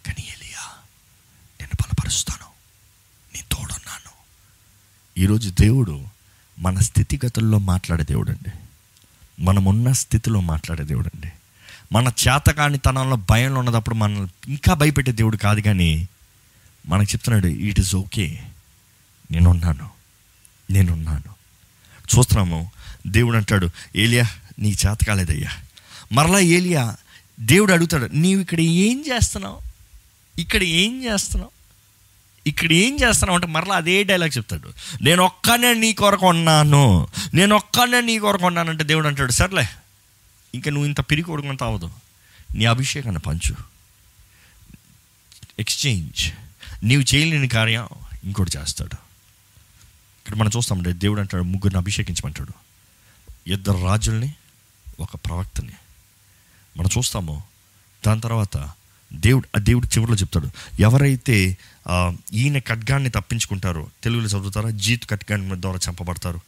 కానీ 0.05 0.23
ఎలియా 0.23 0.71
నేను 1.61 1.77
బలపరుస్తాను. 1.81 2.45
నీ 3.35 3.41
తోడున్నాను. 3.51 4.11
ఈరోజు 5.19 5.49
దేవుడు 5.49 6.05
మన 6.59 6.79
స్థితిగతుల్లో 6.79 7.57
మాట్లాడే 7.57 8.03
దేవుడు 8.03 8.31
అండి 8.31 8.51
మనమున్న 9.43 9.91
స్థితిలో 9.91 10.39
మాట్లాడే 10.39 10.83
దేవుడు 10.83 11.09
అండి 11.15 11.31
మన 11.91 12.07
చేతకానితనంలో 12.07 13.15
భయంలో 13.15 13.59
ఉన్నదప్పుడు 13.59 13.95
మనం 13.95 14.29
ఇంకా 14.47 14.73
భయపెట్టే 14.73 15.11
దేవుడు 15.11 15.37
కాదు 15.37 15.61
కానీ 15.61 16.07
మనకు 16.87 17.11
చెప్తున్నాడు 17.11 17.47
ఇట్ 17.47 17.79
ఈస్ 17.79 17.95
ఓకే. 17.95 18.43
నేనున్నాను. 19.31 19.89
నేనున్నాను. 20.71 21.39
చూస్తున్నాము 22.01 22.71
దేవుడు 23.07 23.37
అంటాడు 23.37 23.69
ఏలియా 23.95 24.27
నీ 24.59 24.69
చేత 24.69 25.03
కాలేదయ్యా. 25.07 25.51
మరలా 26.11 26.39
ఏలియా 26.39 26.97
దేవుడు 27.39 27.73
అడుగుతాడు 27.73 28.05
నీవు 28.13 28.41
ఇక్కడ 28.41 28.59
ఏం 28.59 29.03
చేస్తున్నావు? 29.13 29.59
ఇక్కడ 30.41 30.63
ఏం 30.63 31.03
చేస్తున్నావు? 31.03 31.58
ఇక్కడ 32.47 32.71
ఏం 32.71 32.97
చేస్తాను 33.03 33.33
అంటే 33.33 33.47
మరలా 33.47 33.75
అదే 33.75 34.03
డైలాగ్ 34.03 34.37
చెప్తాడు. 34.37 34.73
నేను 35.01 35.23
ఒక్కనే 35.23 35.73
నీ 35.73 35.93
కొరకు 35.93 36.27
ఉన్నాను. 36.27 37.07
నేను 37.33 37.55
ఒక్కనే 37.55 38.01
నీ 38.01 38.19
కొరకు 38.19 38.45
ఉన్నానంటే 38.45 38.83
దేవుడు 38.83 39.07
అంటాడు 39.07 39.31
సర్లే 39.31 39.69
ఇంకా 40.55 40.71
నువ్వు 40.71 40.87
ఇంత 40.87 40.99
పిరి 40.99 41.21
కొడుకుంత 41.21 41.63
అవ్వదు 41.63 41.91
నీ 42.55 42.65
అభిషేకాన్ని 42.65 43.19
పంచు. 43.19 43.55
ఎక్స్చేంజ్ 45.59 46.31
నీవు 46.83 47.15
చేయలేని 47.15 47.47
కార్యం 47.47 47.87
ఇంకోటి 48.23 48.51
చేస్తాడు. 48.57 48.93
ఇక్కడ 50.19 50.35
మనం 50.35 50.51
చూస్తామంటే 50.57 50.93
దేవుడు 50.93 51.19
అంటాడు 51.19 51.43
ముగ్గురిని 51.43 51.77
అభిషేకించమంటాడు. 51.77 52.53
ఇద్దరు 53.49 53.85
రాజుల్ని 53.85 54.33
ఒక 54.99 55.15
ప్రవక్తని. 55.15 55.71
మనం 56.77 56.89
చూస్తాము 56.97 57.43
దాని 58.07 58.21
తర్వాత 58.21 58.71
దేవుడు 59.13 59.47
ఆ 59.57 59.59
దేవుడు 59.59 59.87
చివరిలో 59.87 60.17
చెప్తాడు 60.17 60.49
ఎవరైతే 60.79 61.57
ఈయన 62.33 62.59
ఖడ్గాన్ని 62.59 63.09
తప్పించుకుంటారో 63.09 63.87
తెలుగులో 64.03 64.27
చదువుతారా? 64.27 64.69
జీత్ 64.69 65.05
ఖడ్గాన్ని 65.05 65.61
ద్వారా 65.61 65.79
చంపబడతారు. 65.89 66.39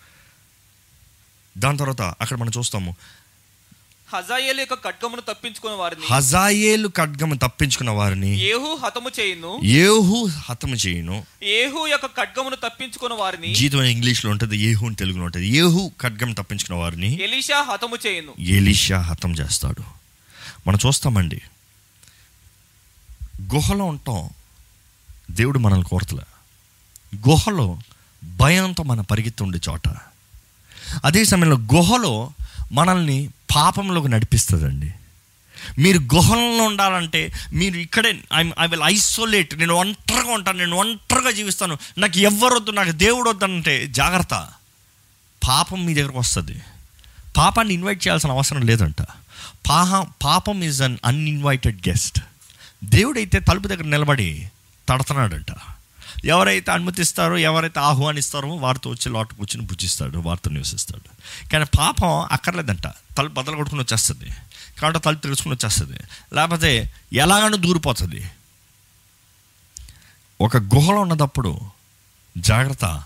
దాని 1.58 1.78
తర్వాత 1.78 2.02
అక్కడ 2.02 2.38
మనం 2.38 2.52
చూస్తాము. 2.58 2.96
హజాయేలు 4.14 4.60
యొక్క 4.60 4.74
ఖడ్గమును 4.74 5.22
తప్పించుకున్న 5.22 5.76
వారిని 5.76 6.14
హజాయేలు 6.14 6.88
ఖడ్గము 6.88 7.36
తప్పించుకున్న 7.36 7.90
వారిని 7.90 8.40
ఏహు 8.40 8.80
హతము 8.86 9.10
చేయును. 9.20 9.60
ఏహు 9.64 10.30
హతము 10.50 10.76
చేయను. 10.76 11.26
ఏహు 11.44 11.88
యొక్క 11.88 12.06
ఖడ్గమును 12.06 12.56
తప్పించుకున్న 12.56 13.16
వారిని 13.16 13.56
జీతం 13.56 13.84
ఇంగ్లీష్లో 13.84 14.32
ఉంటుంది 14.32 14.58
ఏహు 14.58 14.86
అని 14.86 14.96
తెలుగులో 14.96 15.26
ఉంటుంది. 15.26 15.48
ఏహు 15.48 15.92
ఖడ్గం 16.02 16.34
తప్పించుకున్న 16.34 16.80
వారిని 16.80 17.24
ఎలీషా 17.24 17.62
హతము 17.62 17.98
చేయును. 18.08 18.42
ఎలీషా 18.42 19.00
హతం 19.02 19.32
చేస్తాడు. 19.32 19.84
మనం 20.68 20.80
చూస్తామండి 20.86 21.42
గుహలో 23.56 23.86
ఉంటాం. 23.86 24.30
దేవుడు 25.32 25.60
మనల్ని 25.60 25.86
కోరతలే. 25.86 26.24
గుహలో 27.30 27.80
భయంతో 28.24 28.84
మన 28.84 29.02
పరిగెత్తుండే 29.02 29.60
చోట. 29.70 29.88
అదే 31.06 31.26
సమయంలో 31.26 31.58
గుహలో 31.58 32.32
మనల్ని 32.72 33.30
పాపంలోకి 33.56 34.08
నడిపిస్తుందండి. 34.08 34.94
మీరు 35.78 36.00
గుహల్లో 36.00 36.64
ఉండాలంటే 36.64 37.34
మీరు 37.54 37.78
ఇక్కడే 37.78 38.24
ఐ 38.36 38.52
ఐ 38.60 38.68
విల్ 38.68 38.82
ఐసోలేట్. 38.84 39.56
నేను 39.56 39.74
ఒంటరిగా 39.74 40.34
ఉంటాను 40.34 40.58
నేను 40.58 40.78
ఒంటరిగా 40.78 41.32
జీవిస్తాను. 41.32 41.78
నాకు 41.98 42.18
ఎవరొద్దు 42.18 42.72
నాకు 42.72 42.92
దేవుడు 42.92 43.30
వద్దంటే 43.30 43.88
జాగ్రత్త. 43.88 44.50
పాపం 45.48 45.86
మీ 45.86 45.94
దగ్గరకు 45.94 46.20
వస్తుంది. 46.20 46.62
పాపాన్ని 47.38 47.74
ఇన్వైట్ 47.74 48.08
చేయాల్సిన 48.08 48.32
అవసరం 48.32 48.62
లేదంట. 48.62 49.02
పాహ 49.70 50.06
పాపం 50.24 50.64
ఈజ్ 50.64 50.82
అన్ 50.82 50.98
అన్ఇన్వైటెడ్ 51.06 51.88
గెస్ట్ 51.90 52.20
దేవుడైతే 52.84 53.40
తలుపు 53.40 53.68
దగ్గర 53.68 53.84
నిలబడి 53.84 54.50
తడుతున్నాడంట 54.90 55.46
ఎవరైతే 56.26 56.72
అనుమతిస్తారో 56.72 57.38
ఎవరైతే 57.38 57.80
ఆహ్వానిస్తారో 57.80 58.56
వారితో 58.56 58.90
వచ్చి 58.90 59.12
లోటు 59.12 59.34
కూర్చుని 59.34 59.66
భుజిస్తాడు 59.66 60.18
వారితో 60.18 60.50
నివసిస్తాడు. 60.50 61.10
కానీ 61.50 61.66
పాపం 61.78 62.28
అక్కర్లేదంట. 62.32 62.88
తలుపు 62.88 63.34
బదలు 63.34 63.56
కొట్టుకుని 63.56 63.82
వచ్చేస్తుంది. 63.82 64.26
కాబట్టి 64.80 65.00
తలుపు 65.00 65.22
తెలుసుకుని 65.22 65.56
వచ్చేస్తుంది. 65.56 65.98
లేకపోతే 66.34 66.94
ఎలాగనో 67.14 67.58
దూరిపోతుంది. 67.58 68.32
ఒక 70.42 70.58
గుహలో 70.58 71.02
ఉన్నదప్పుడు 71.02 71.62
జాగ్రత్త 72.38 73.04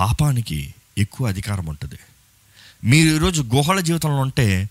పాపానికి 0.00 0.74
ఎక్కువ 0.98 1.28
అధికారం 1.28 1.66
ఉంటుంది. 1.66 1.98
మీరు 2.84 3.14
ఈరోజు 3.14 3.42
గుహల 3.42 3.80
జీవితంలో 3.80 4.16
ఉంటే 4.16 4.70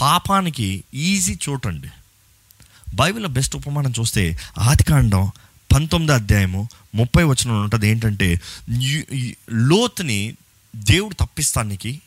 పాపానికి 0.00 0.84
ఈజీ 0.94 1.38
చూడండి 1.48 1.88
బైబిల్లో 2.94 3.28
బెస్ట్ 3.28 3.56
ఉపమానం 3.56 3.92
చూస్తే 4.00 4.38
ఆదికాండం 4.58 5.30
పంతొమ్మిదో 5.72 6.14
అధ్యాయము 6.14 6.68
ముప్పై 6.94 7.22
వచనం 7.22 7.62
ఉంటుంది 7.62 7.88
ఏంటంటే 7.88 8.40
లోతుని 9.50 10.36
దేవుడు 10.76 11.14
తప్పిస్తానికి 11.14 12.00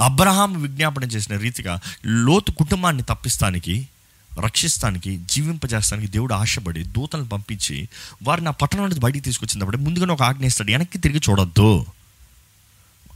అబ్రహాం 0.00 0.62
విజ్ఞాపన 0.62 1.04
చేసిన 1.04 1.36
రీతిగా 1.36 1.80
లోతు 2.06 2.52
కుటుంబాన్ని 2.52 3.02
తప్పిస్తానికి 3.02 3.88
రక్షిస్తానికి 4.44 5.20
జీవింపజేస్తానికి 5.30 6.12
దేవుడు 6.12 6.34
ఆశపడి 6.34 6.84
దూతలను 6.84 7.28
పంపించి 7.28 7.88
వారిని 8.22 8.48
ఆ 8.48 8.50
పట్టణం 8.50 8.88
నుంచి 8.88 9.00
బయటికి 9.00 9.24
తీసుకొచ్చినప్పుడు 9.24 9.76
ముందుగానే 9.76 10.12
ఒక 10.12 10.22
ఆజ్ఞాయిస్తాడు 10.22 10.70
వెనక్కి 10.70 10.98
తిరిగి 10.98 11.20
చూడొద్దు. 11.28 11.86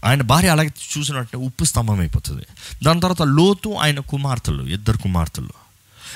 ఆయన 0.04 0.22
భార్య 0.22 0.48
అలాగే 0.48 0.70
చూసినట్టు 0.98 1.36
ఉప్పు 1.36 1.64
స్తంభం 1.64 2.00
అయిపోతుంది. 2.00 2.42
దాని 2.84 3.00
తర్వాత 3.00 3.22
లోతు 3.22 3.68
ఆయన 3.68 4.00
కుమార్తెలు 4.00 4.62
ఇద్దరు 4.62 4.98
కుమార్తెలు. 4.98 5.61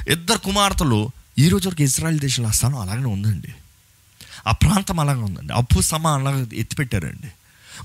ఇద్దరు 0.08 0.38
కుమార్తెలు 0.38 1.10
ఈ 1.38 1.48
రోజు 1.48 1.68
వరకు 1.68 1.82
ఇజ్రాయెల్ 1.82 2.20
దేశంలో 2.20 2.48
ఆ 2.48 2.52
స్థానం 2.52 2.78
అలాగే 2.78 3.04
ఉందండి. 3.04 3.48
ఆ 4.46 4.50
ప్రాంతం 4.52 5.00
అలాగే 5.00 5.18
ఉందండి. 5.18 5.52
అప్పు 5.52 5.80
సమ 5.80 6.06
అలాగే 6.06 6.46
ఎత్తిపెట్టారండి. 6.54 7.26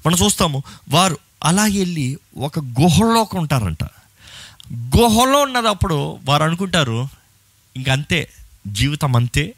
మనం 0.06 0.17
చూస్తాము 0.26 0.63
వారు 0.89 1.17
అలా 1.43 1.63
వెళ్ళి 1.63 2.17
ఒక 2.38 2.60
గుహలోకి 2.60 3.38
ఉంటారంట. 3.38 3.84
గుహలో 4.74 5.41
ఉన్నదప్పుడు 5.41 6.19
వారు 6.26 6.43
అనుకుంటారు 6.43 7.08
ఇంక 7.78 7.89
అంతే 7.89 8.30
జీవితం 8.67 9.15
అంతే 9.15 9.54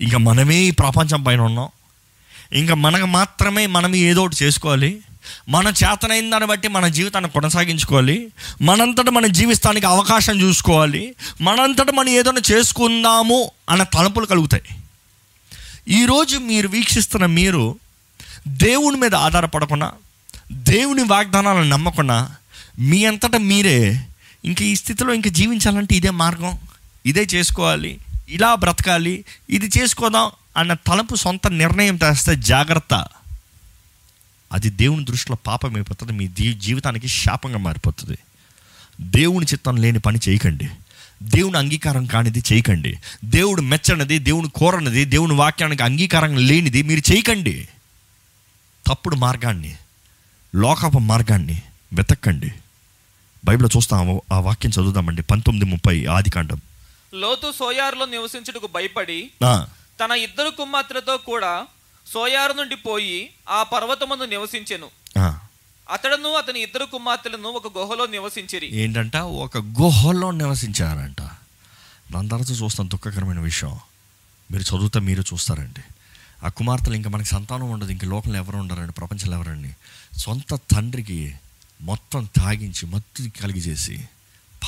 ఇంకా 0.00 0.18
మనమే 0.18 0.56
ఈ 0.56 0.70
ప్రపంచం 0.70 1.22
పైన 1.22 1.40
ఉన్నాం. 1.40 1.68
ఇంకా 2.52 2.74
మనకు 2.74 3.06
మాత్రమే 3.06 3.66
మనం 3.66 3.94
ఏదో 3.94 4.24
ఒకటి 4.24 4.36
చేసుకోవాలి. 4.42 5.00
మన 5.48 5.66
చేతనైన 5.68 6.30
దాన్ని 6.30 6.48
బట్టి 6.48 6.68
మన 6.68 6.88
జీవితాన్ని 6.88 7.30
కొనసాగించుకోవాలి. 7.30 8.28
మనంతట 8.62 9.08
మనం 9.08 9.32
జీవిస్తానికి 9.32 9.86
అవకాశం 9.86 10.40
చూసుకోవాలి. 10.40 11.14
మనంతట 11.40 11.90
మనం 11.90 12.08
ఏదైనా 12.08 12.40
చేసుకుందాము 12.52 13.50
అన్న 13.70 13.82
తలంపులు 13.82 14.26
కలుగుతాయి. 14.26 14.62
ఈరోజు 15.88 16.38
మీరు 16.38 16.68
వీక్షిస్తున్న 16.68 17.26
మీరు 17.26 17.76
దేవుని 18.48 18.96
మీద 18.96 19.14
ఆధారపడకుండా 19.14 19.92
దేవుని 20.52 21.02
వాగ్దానాలను 21.02 21.68
నమ్మకుండా 21.68 22.34
మీ 22.78 23.04
అంతటా 23.04 23.38
మీరే 23.38 24.06
ఇంక 24.44 24.62
ఈ 24.62 24.74
స్థితిలో 24.74 25.14
ఇంక 25.14 25.28
జీవించాలంటే 25.28 25.94
ఇదే 25.94 26.10
మార్గం. 26.10 26.58
ఇదే 27.06 27.22
చేసుకోవాలి. 27.22 27.98
ఇలా 28.28 28.54
బ్రతకాలి. 28.54 29.24
ఇది 29.50 29.70
చేసుకోదాం 29.78 30.30
అన్న 30.56 30.72
తలపు 30.72 31.14
సొంత 31.14 31.46
నిర్ణయం 31.48 31.96
తెస్తే 31.96 32.36
జాగ్రత్త. 32.36 33.06
అది 34.52 34.70
దేవుని 34.70 35.04
దృష్టిలో 35.04 35.36
పాపం 35.46 35.74
అయిపోతుంది. 35.74 36.12
మీ 36.12 36.52
జీవితానికి 36.52 37.08
శాపంగా 37.08 37.58
మారిపోతుంది. 37.58 38.18
దేవుని 39.00 39.46
చిత్తం 39.46 39.76
లేని 39.76 39.98
పని 39.98 40.18
చేయకండి. 40.28 40.68
దేవుని 41.22 41.58
అంగీకారం 41.58 42.06
కానిది 42.06 42.42
చేయకండి. 42.52 42.98
దేవుడు 43.24 43.60
మెచ్చనిది 43.60 44.18
దేవుని 44.18 44.48
కోరనిది 44.48 45.04
దేవుని 45.04 45.32
వాక్యానికి 45.32 45.82
అంగీకారం 45.82 46.36
లేనిది 46.36 46.82
మీరు 46.82 47.12
చేయకండి. 47.12 47.68
తప్పుడు 48.86 49.16
మార్గాన్ని 49.16 49.76
లోకపు 50.54 50.98
మార్గాన్ని 50.98 51.62
వెతక్కండి 51.92 52.52
బైబిల్ 53.44 53.68
చూస్తాము 53.76 54.22
ఆ 54.32 54.38
వాక్యం 54.38 54.70
చదువుదామండి. 54.70 55.22
పంతొమ్మిది 55.22 55.70
ముప్పై 55.70 56.04
ఆది 56.04 56.30
కాండం. 56.30 56.60
లోతు 57.14 57.52
సోయారులో 57.58 58.06
నివసించుటకు 58.06 58.68
భయపడి 58.74 59.30
తన 60.04 60.10
ఇద్దరు 60.12 60.50
కుమార్తెలతో 60.50 61.16
కూడా 61.16 61.66
సోయారు 62.12 62.52
నుండి 62.52 62.76
పోయి 62.76 63.30
ఆ 63.48 63.62
పర్వతమందు 63.62 64.24
నివసించెను. 64.24 64.88
అతడును 65.90 66.32
అతని 66.32 66.60
ఇద్దరు 66.60 66.84
కుమార్తెలను 66.84 67.48
ఒక 67.48 67.78
గుహలో 67.78 68.06
నివసించిరి. 68.06 68.76
ఏంటంట? 68.76 69.16
ఒక 69.16 69.58
గుహలో 69.58 70.30
నివసించారంట. 70.30 71.20
దాని 72.12 72.28
తర్వాత 72.28 72.50
చూస్తాం 72.50 72.90
దుఃఖకరమైన 72.90 73.40
విషయం. 73.40 73.78
మీరు 74.50 74.62
చదువుతా 74.62 75.00
మీరు 75.00 75.20
చూస్తారండి. 75.20 75.80
ఆ 76.44 76.48
కుమార్తెలు 76.48 76.94
ఇంకా 76.94 77.10
మనకి 77.10 77.28
సంతానం 77.28 77.70
ఉండదు 77.70 77.90
ఇంక 77.90 78.04
లోకంలో 78.04 78.36
ఎవరు 78.36 78.56
ఉండరండి 78.56 78.92
ప్రపంచంలో 78.92 79.36
ఎవరండి. 79.36 79.76
సొంత 80.16 80.54
తండ్రికి 80.54 81.34
మొత్తం 81.80 82.28
తాగించి 82.36 82.86
మత్తు 82.86 83.30
కలిగి 83.42 83.60
చేసి 83.60 84.08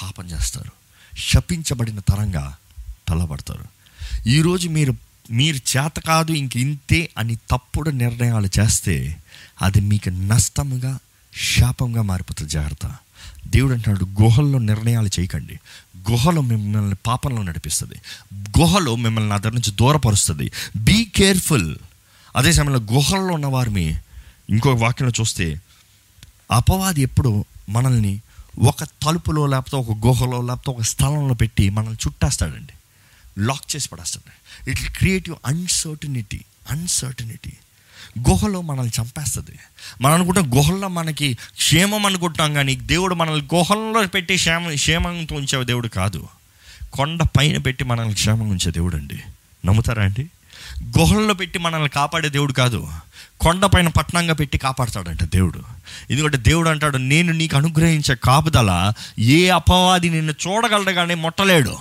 పాపం 0.02 0.26
చేస్తారు. 0.26 0.70
శపించబడిన 1.16 2.00
తరంగా 2.00 2.56
తల్లబడతారు 3.08 3.64
ఈరోజు 4.28 4.68
మీరు 4.68 5.09
మీరు 5.30 5.56
చేత 5.56 5.98
కాదు 5.98 6.32
ఇంక 6.32 6.56
ఇంతే 6.56 7.10
అని 7.18 7.36
తప్పుడు 7.36 7.90
నిర్ణయాలు 7.90 8.48
చేస్తే 8.60 9.16
అది 9.62 9.80
మీకు 9.80 10.08
నష్టముగా 10.08 10.98
శాపంగా 11.56 12.02
మారిపోతుంది. 12.02 12.50
జాగ్రత్త. 12.50 12.96
దేవుడు 13.46 13.72
అంటున్నాడు 13.72 14.22
గుహల్లో 14.22 14.58
నిర్ణయాలు 14.58 15.06
చేయకండి. 15.06 15.58
గుహలో 16.10 16.40
మిమ్మల్ని 16.40 16.96
పాపంలో 17.06 17.42
నడిపిస్తుంది. 17.42 17.94
గుహలో 18.34 18.96
మిమ్మల్ని 18.96 19.30
నా 19.30 19.36
దగ్గర 19.36 19.54
నుంచి 19.54 19.70
దూరపరుస్తుంది. 19.70 20.52
బీ 20.76 21.04
కేర్ఫుల్ 21.04 21.76
అదే 22.36 22.52
సమయంలో 22.52 22.80
గుహల్లో 22.80 23.34
ఉన్న 23.34 23.46
వారిని 23.46 23.98
ఇంకొక 24.50 24.80
వాక్యంలో 24.80 25.12
చూస్తే 25.20 25.60
అపవాది 26.50 27.00
ఎప్పుడు 27.00 27.44
మనల్ని 27.68 28.20
ఒక 28.58 28.84
తలుపులో 28.84 29.46
లేకపోతే 29.46 29.76
ఒక 29.76 30.06
గుహలో 30.06 30.42
లేకపోతే 30.42 30.70
ఒక 30.70 30.82
స్థలంలో 30.82 31.34
పెట్టి 31.34 31.70
మనల్ని 31.70 31.94
చుట్టేస్తాడండి. 31.94 32.72
లాక్ 33.38 33.76
చేసి 33.76 33.88
పడేస్తాడు. 33.88 34.70
It 34.70 34.96
creative 34.96 35.36
uncertainty 35.46 36.40
uncertainty. 36.70 37.52
గుహలో 38.30 38.60
మనల్ని 38.60 39.02
చంపేస్తుంది. 39.02 39.58
మనం 40.02 40.14
అనుకుంటాం 40.14 40.54
గుహల్లో 40.54 40.88
మనకి 40.88 41.34
క్షేమం 41.34 42.06
అనుకుంటాం 42.06 42.54
కానీ 42.54 42.74
దేవుడు 42.74 43.14
మనల్ని 43.14 43.56
గుహల్లో 43.56 44.06
పెట్టి 44.06 44.36
క్షేమ 44.36 44.74
క్షేమంతో 44.74 45.34
ఉంచే 45.34 45.64
దేవుడు 45.64 45.88
కాదు. 45.88 46.28
కొండ 46.92 47.22
పైన 47.22 47.58
పెట్టి 47.58 47.84
మనల్ని 47.84 48.14
క్షేమంగా 48.14 48.50
ఉంచే 48.50 48.72
దేవుడు 48.72 48.96
అండి. 48.96 49.22
నమ్ముతారా 49.66 50.04
అండి? 50.04 50.26
గుహల్లో 50.98 51.34
పెట్టి 51.34 51.58
మనల్ని 51.58 51.88
కాపాడే 51.88 52.28
దేవుడు 52.28 52.52
కాదు. 52.52 52.88
కొండపైన 53.40 53.88
పట్టణంగా 53.88 54.34
పెట్టి 54.34 54.58
కాపాడతాడంట 54.58 55.24
దేవుడు. 55.24 55.62
ఎందుకంటే 56.10 56.36
దేవుడు 56.36 56.68
అంటాడు 56.68 56.96
నేను 56.96 57.32
నీకు 57.32 57.56
అనుగ్రహించే 57.56 58.14
కాపుదల 58.14 58.92
ఏ 59.18 59.48
అపవాది 59.48 60.10
నిన్ను 60.10 60.32
చూడగలడు 60.32 60.90
కానీ 60.90 61.14
మొట్టలేడు. 61.14 61.78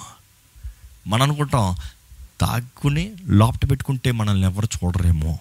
మనం 1.07 1.21
అనుకుంటాం 1.21 1.75
తాక్కుని 2.41 3.13
లోపట 3.27 3.69
పెట్టుకుంటే 3.69 4.11
మనల్ని 4.11 4.43
ఎవరు 4.43 4.69
చూడరేమో. 4.75 5.39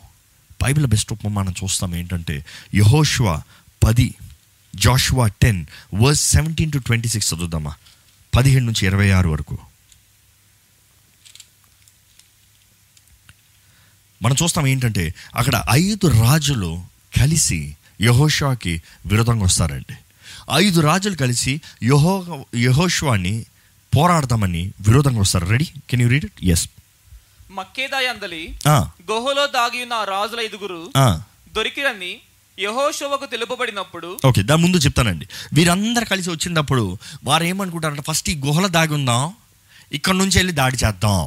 బైబిల్ 0.62 0.87
బెస్ట్ 0.87 1.12
ఉపమానం 1.12 1.55
చూస్తాం 1.64 1.94
ఏంటంటే 1.94 2.44
యహోష్వా 2.75 3.42
పది 3.85 4.14
Joshua 4.77 5.27
ten 5.27 5.66
verse 5.94 6.31
seventeen 6.31 6.73
to 6.73 6.79
twenty 6.79 7.09
six 7.09 7.35
చదువుదామా? 7.35 7.75
పదిహేడు 8.37 8.64
నుంచి 8.64 8.87
ఇరవై 8.87 9.11
ఆరు 9.11 9.31
వరకు. 9.31 9.59
మనం 14.23 14.37
చూస్తాం 14.42 14.66
ఏంటంటే 14.66 15.14
అక్కడ 15.35 15.64
ఐదు 15.71 16.07
రాజులు 16.07 16.83
కలిసి 17.21 17.77
యహోష్వాకి 18.01 18.83
విరోధంగా 19.07 19.44
వస్తారండి. 19.44 19.97
ఐదు 20.53 20.81
రాజులు 20.81 21.16
కలిసి 21.16 21.61
యహో 21.83 22.47
యహోష్వాని 22.57 23.47
పోరాడదామని 23.99 24.65
విరోధంగా 24.89 25.21
వస్తారు. 25.27 25.47
Ready 25.55 25.69
can 25.91 26.03
you 26.05 26.09
read 26.15 26.27
it 26.31 26.41
yes 26.55 26.65
మక్కేదాయందలి 27.59 28.43
గుహలో 29.11 29.45
దాగి 29.59 29.79
ఉన్న 29.85 29.97
రాజుల 30.15 30.41
ఐదుగురు 30.49 30.81
దొరికిరని 31.57 32.13
యహోషువకు 32.59 33.27
తెలుపబడినప్పుడు 33.33 34.09
ఓకే 34.29 34.41
దాని 34.49 34.61
ముందు 34.63 34.79
చెప్తానండి. 34.85 35.27
వీరందరూ 35.57 36.07
కలిసి 36.13 36.29
వచ్చినప్పుడు 36.31 36.85
వారు 37.29 37.45
ఏమనుకుంటారంటే 37.51 38.05
ఫస్ట్ 38.09 38.29
ఈ 38.33 38.35
గుహలో 38.47 38.69
దాగి 38.77 38.95
ఉందాం 38.99 39.23
ఇక్కడ 39.99 40.15
నుంచి 40.21 40.37
వెళ్ళి 40.39 40.55
దాడి 40.61 40.77
చేద్దాం. 40.85 41.21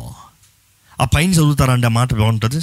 ఆ 1.02 1.06
పైన 1.16 1.30
చదువుతారండి 1.38 1.88
ఆ 1.90 1.94
మాట 1.98 2.14
బాగుంటుంది. 2.20 2.60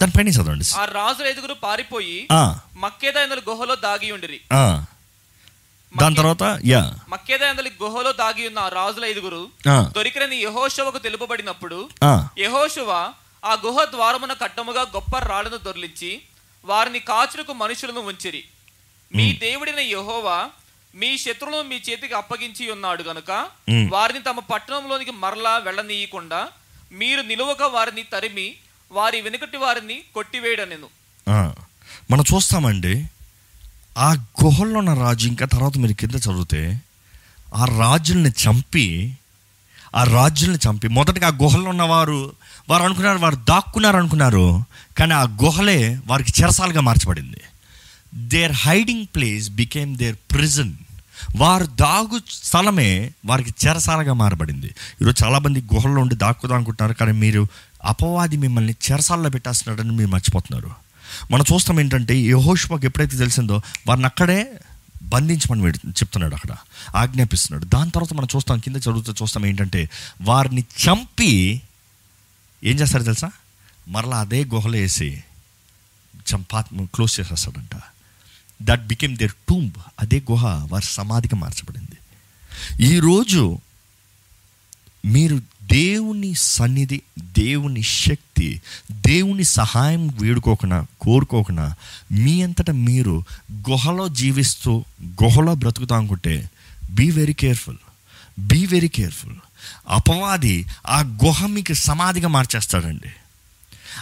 దాని 0.00 0.12
పైన 0.16 0.28
చదవండి. 0.36 0.66
ఆ 0.82 0.84
రాజుల 0.98 1.26
ఐదుగురు 1.32 1.56
పారిపోయి 1.64 2.18
మక్కేదాయందలి 2.84 3.42
గుహలో 3.50 3.74
దాగి 3.86 4.10
ఉండిరి. 4.16 4.40
దాని 5.92 6.16
తర్వాత 6.16 6.44
యా. 6.66 6.80
మక్కేదాయందలి 7.08 7.70
గుహలో 7.80 8.12
దాగి 8.14 8.44
ఉన్న 8.46 8.60
రాజుల 8.74 9.04
ఐదుగురు 9.04 9.40
ఆ, 9.68 9.76
దొరికిరని 9.96 10.36
యహోషువకు 10.38 10.98
తెలుపబడినప్పుడు 10.98 11.78
ఆ, 12.04 12.12
యహోషువ 12.38 12.90
ఆ 13.42 13.54
గుహ 13.64 13.84
ద్వారమున 13.90 14.32
కట్టముగా 14.34 14.82
గొప్ప 14.94 15.18
రాళ్ళను 15.24 15.56
దొర్లించి 15.58 16.10
వారిని 16.64 17.00
కాచులకు 17.02 17.52
మనుషులను 17.54 18.00
ఉంచిరి. 18.06 18.42
మీ 19.10 19.26
దేవుడైన 19.38 19.82
యెహోవా 19.88 20.38
మీ 20.94 21.18
శత్రువులను 21.18 21.68
మీ 21.68 21.76
చేతికి 21.80 22.14
అప్పగించి 22.14 22.72
ఉన్నాడు 22.72 23.02
గనుక. 23.02 23.30
వారిని 23.90 24.22
తమ 24.22 24.38
పట్టణంలోనికి 24.50 25.10
మరలా 25.16 25.58
వెళ్ళనీయకుండా 25.58 26.40
మీరు 26.92 27.22
నిలువక 27.22 27.62
వారిని 27.70 28.02
తరిమి 28.04 28.46
వారి 28.90 29.20
వెనుకటి 29.20 29.56
వారిని 29.56 29.96
కొట్టివేయడనెను. 30.14 30.88
మనం 32.10 32.24
చూస్తామండి 32.30 32.94
ఆ 34.00 34.12
గుహల్లో 34.12 34.78
ఉన్న 34.78 34.94
రాజు 34.94 35.28
ఇంకా 35.28 35.46
తర్వాత 35.46 35.78
మీరు 35.78 35.92
కింద 35.92 36.14
చదివితే 36.14 36.80
ఆ 37.54 37.64
రాజుల్ని 37.64 38.30
చంపి 38.30 39.16
ఆ 39.96 40.04
రాజుల్ని 40.04 40.58
చంపి 40.66 40.88
మొదటగా 40.88 41.26
ఆ 41.26 41.30
గుహల్లో 41.30 41.70
ఉన్నవారు 41.70 42.32
వారు 42.68 42.82
అనుకున్నారు 42.82 43.18
వారు 43.18 43.36
దాక్కున్నారు 43.36 43.96
అనుకున్నారు 43.96 44.64
కానీ 44.98 45.14
ఆ 45.14 45.22
గుహలే 45.22 46.00
వారికి 46.06 46.42
చెరసాలుగా 46.42 46.80
మార్చబడింది. 46.80 47.40
Their 48.14 48.52
hiding 48.52 49.06
place 49.14 49.50
became 49.50 49.96
their 49.96 50.16
prison 50.16 50.74
వారు 51.36 51.66
దాగు 51.66 52.20
స్థలమే 52.30 53.10
వారికి 53.26 53.54
చెరసాలగా 53.66 54.12
మారబడింది. 54.12 54.66
ఈరోజు 55.02 55.24
చాలామంది 55.24 55.60
గుహల్లో 55.74 56.00
ఉండి 56.00 56.14
దాక్కుదాం 56.14 56.56
అనుకుంటున్నారు 56.56 56.98
కానీ 56.98 57.12
మీరు 57.12 57.46
అపవాది 57.84 58.36
మిమ్మల్ని 58.36 58.74
చెరసాల్లో 58.92 59.30
పెట్టేస్తున్నాడని 59.30 59.92
మీరు 59.92 60.08
మర్చిపోతున్నారు. 60.08 60.70
మనం 61.30 61.44
చూస్తాం 61.52 61.80
ఏంటంటే 61.80 62.18
యహోష్మకు 62.18 62.84
ఎప్పుడైతే 62.84 63.16
తెలిసిందో 63.16 63.62
వారిని 63.86 64.06
అక్కడే 64.06 64.60
బంధించమని 65.02 65.68
చెప్తున్నాడు 65.68 66.34
అక్కడ. 66.34 66.56
ఆజ్ఞాపిస్తున్నాడు. 66.96 67.64
దాని 67.64 67.90
తర్వాత 67.90 68.14
మనం 68.14 68.28
చూస్తాం 68.36 68.58
కింద 68.58 68.76
చదువుతూ 68.76 69.12
చూస్తాం 69.12 69.46
ఏంటంటే 69.46 69.90
వారిని 70.22 70.60
చంపి 70.60 71.62
ఏం 72.64 72.80
చేస్తారు 72.80 73.02
తెలుసా? 73.02 73.30
మరలా 73.88 74.20
అదే 74.20 74.44
గుహలో 74.44 74.78
వేసి 74.78 75.24
చంపా 76.16 76.60
క్లోజ్ 76.82 77.20
చేసేస్తాడంట. 77.20 77.80
దట్ 78.62 78.86
బికెమ్ 78.86 79.16
దేర్ 79.16 79.32
టూంబ్ 79.32 79.72
అదే 80.00 80.22
గుహ 80.30 80.46
వారి 80.46 80.84
సమాధిగా 80.84 81.38
మార్చబడింది. 81.38 81.98
ఈరోజు 82.84 83.58
మీరు 85.06 85.40
దేవుని 85.72 86.34
సన్నిధి 86.34 87.02
దేవుని 87.20 87.82
శక్తి 87.82 88.62
దేవుని 88.92 89.44
సహాయం 89.44 90.08
వేడుకోకుండా 90.08 90.86
కోరుకోకుండా 91.00 91.74
మీ 92.12 92.42
అంతటా 92.42 92.72
మీరు 92.72 93.24
గుహలో 93.52 94.08
జీవిస్తూ 94.08 94.84
గుహలో 95.22 95.54
బ్రతుకుతా 95.54 95.96
అనుకుంటే 95.96 96.50
be 96.90 97.10
very 97.10 97.32
careful 97.32 97.76
be 98.38 98.66
very 98.66 98.88
careful 98.88 99.34
అపవాది 99.88 100.66
ఆ 100.86 101.00
గుహ 101.00 101.46
మీకు 101.46 101.74
సమాధిగా 101.74 102.28
మార్చేస్తాడండి. 102.28 103.08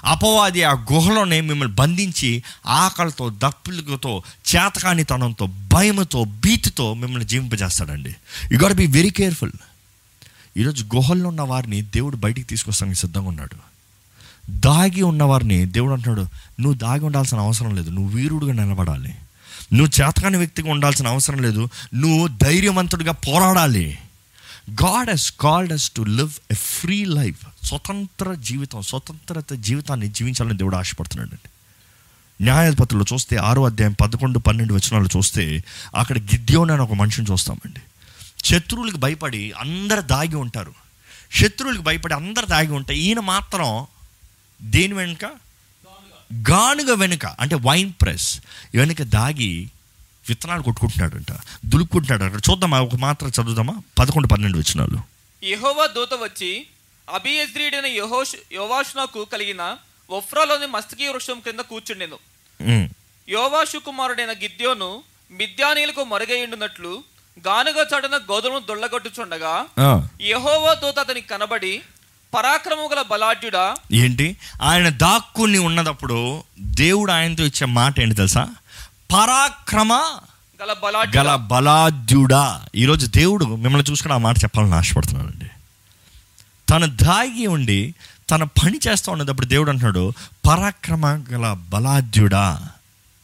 అపవాది 0.05 0.63
ఆ 0.63 0.73
గుహలోనే 0.73 1.41
మిమ్మల్ని 1.41 1.75
బంధించి 1.75 2.43
ఆకలితో 2.67 3.31
దప్పులతో 3.31 4.23
చేతకానితనంతో 4.57 5.47
భయంతో 5.47 6.25
భీతితో 6.25 6.95
మిమ్మల్ని 6.95 7.29
జీవింపజేస్తాడండి. 7.29 8.17
You 8.53 8.59
got 8.59 8.75
be 8.75 8.87
very 8.87 9.11
careful 9.11 9.53
ఈరోజు 10.59 10.85
గుహల్లో 10.95 11.29
ఉన్న 11.29 11.43
వారిని 11.43 11.83
దేవుడు 11.83 12.17
బయటికి 12.17 12.47
తీసుకొస్తానికి 12.49 12.99
సిద్ధంగా 12.99 13.29
ఉన్నాడు. 13.29 13.57
దాగి 14.51 15.03
ఉన్నవారిని 15.03 15.65
దేవుడు 15.67 15.93
అంటున్నాడు 15.93 16.29
నువ్వు 16.61 16.75
దాగి 16.75 17.05
ఉండాల్సిన 17.05 17.39
అవసరం 17.39 17.75
లేదు 17.75 17.91
నువ్వు 17.91 18.17
వీరుడుగా 18.17 18.53
నిలబడాలి. 18.53 19.15
నువ్వు 19.73 20.03
చేతకాని 20.03 20.37
వ్యక్తిగా 20.37 20.71
ఉండాల్సిన 20.71 21.09
అవసరం 21.09 21.39
లేదు 21.39 21.69
నువ్వు 21.95 22.29
ధైర్యవంతుడిగా 22.29 23.13
పోరాడాలి. 23.13 23.99
God 24.71 25.11
has 25.11 25.33
called 25.41 25.73
us 25.73 25.91
to 25.91 26.03
live 26.03 26.31
a 26.51 26.55
free 26.55 27.05
life 27.05 27.67
స్వతంత్ర 27.67 28.35
జీవితం 28.35 28.83
స్వతంత్రత 28.83 29.53
జీవితాన్ని 29.53 30.09
జీవించాలని 30.09 30.59
దేవుడు 30.59 30.77
ఆశపడుతున్నాడు. 30.77 31.31
అండి 31.31 31.49
న్యాయాధిపతులు 32.45 33.05
చూస్తే 33.13 33.37
ఆరో 33.37 33.65
అధ్యాయం 33.65 33.93
పదకొండు 34.01 34.39
పన్నెండు 34.39 34.75
వచనాలు 34.75 35.09
చూస్తే 35.17 35.65
అక్కడ 35.97 36.19
గిద్యోన్ 36.19 36.71
అని 36.71 36.83
ఒక 36.83 36.93
మనిషిని 36.93 37.27
చూస్తామండి. 37.33 37.81
శత్రువులకు 38.45 38.97
భయపడి 38.97 39.53
అందరు 39.53 40.01
దాగి 40.01 40.37
ఉంటారు. 40.37 40.75
శత్రువులకు 41.33 41.83
భయపడి 41.83 42.15
అందరు 42.15 42.47
దాగి 42.47 42.73
ఉంటాయి 42.73 43.01
ఈయన 43.01 43.21
మాత్రం 43.21 43.87
దేని 44.63 44.95
వెనుక? 44.95 45.25
గానుగ 46.51 46.95
వెనుక 46.95 47.27
అంటే 47.27 47.57
వైన్ 47.57 47.93
ప్రెస్ 48.03 48.41
వెనుక 48.75 49.03
దాగి 49.03 49.69
విత్తనాలు 50.29 50.63
కొట్టుకుంటున్నాడంట 50.63 51.33
దులుపుకుంటున్నాడు 51.65 52.25
అక్కడ 52.25 52.51
చూద్దామా 52.51 52.81
ఒక 52.81 52.97
మాత్రం 52.97 53.29
చదువుదామా? 53.29 53.83
పదకొండు 53.99 54.29
పన్నెండు 54.29 54.59
వచ్చినాలు. 54.59 54.99
యెహోవా 55.47 55.87
దూత 55.87 56.15
వచ్చి 56.15 56.67
అభియజ్రీడైన 57.15 57.87
యహోష్ 57.87 58.35
యోవాషునకు 58.53 59.25
కలిగిన 59.25 59.77
ఒఫ్రాలోని 60.11 60.67
మస్తకి 60.67 61.09
వృక్షం 61.09 61.41
కింద 61.41 61.61
కూర్చుండెను. 61.61 62.19
యోవాషు 63.29 63.79
కుమారుడైన 63.79 64.33
గిద్యోను 64.33 65.03
మిద్యానీలకు 65.31 66.05
మరుగైండునట్లు 66.05 67.05
గానుగ 67.45 67.79
చడన 67.91 68.17
గోధుమను 68.31 68.61
దొల్లగొట్టుచుండగా 68.69 69.53
ఆ, 69.79 69.89
యెహోవా 70.23 70.75
దూత 70.75 70.99
అతనికి 70.99 71.29
కనబడి 71.29 71.73
పరాక్రమము 72.33 72.89
గల 72.89 73.03
బలాఢ్యుడా? 73.03 73.63
ఏంటి? 73.93 74.27
ఆయన 74.63 74.89
దాక్కుని 74.99 75.59
ఉన్నదప్పుడు 75.59 76.19
దేవుడు 76.79 77.13
ఆయనతో 77.13 77.45
ఇచ్చే 77.45 77.67
మాట 77.73 78.01
ఏంటి 78.01 78.15
తెలుసా? 78.15 78.43
పరాక్రమ 79.13 79.93
గల 80.61 80.73
బలాఢ్యుడా. 80.83 81.15
గల 81.19 81.35
బలాద్యుడా 81.47 82.45
ఈరోజు 82.75 83.07
దేవుడు 83.15 83.45
మిమ్మల్ని 83.57 83.91
చూసుకుని 83.91 84.15
ఆ 84.15 84.19
మాట 84.19 84.37
చెప్పాలని 84.45 84.75
ఆశపడుతున్నాడండి 84.75 85.49
తన 86.69 86.85
దాగి 87.03 87.47
ఉండి 87.47 87.81
తన 88.31 88.45
పని 88.57 88.81
చేస్తూ 88.87 89.13
ఉన్నప్పుడు 89.13 89.47
దేవుడు 89.47 89.71
అంటున్నాడు 89.71 90.05
పరాక్రమ 90.47 91.07
గల 91.31 91.45
బలాద్యుడా 91.69 92.45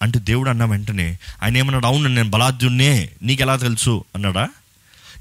అంటే 0.03 0.19
దేవుడు 0.19 0.51
అన్న 0.51 0.65
వెంటనే 0.65 1.19
ఆయన 1.43 1.57
ఏమన్నాడు? 1.57 1.87
అవును 1.87 2.09
నేను 2.09 2.31
బలాద్యుడినే 2.31 3.09
నీకు 3.23 3.43
ఎలా 3.43 3.57
తెలుసు? 3.57 4.05
అన్నాడా. 4.15 4.49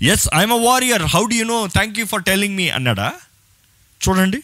Yes 0.01 0.29
I'm 0.35 0.53
a 0.53 0.61
warrior 0.69 1.03
how 1.03 1.25
do 1.25 1.33
you 1.33 1.43
know 1.43 1.67
thank 1.67 1.99
you 1.99 2.05
for 2.05 2.23
telling 2.23 2.55
me 2.55 2.69
అన్నాడా. 2.69 3.13
చూడండి. 4.01 4.39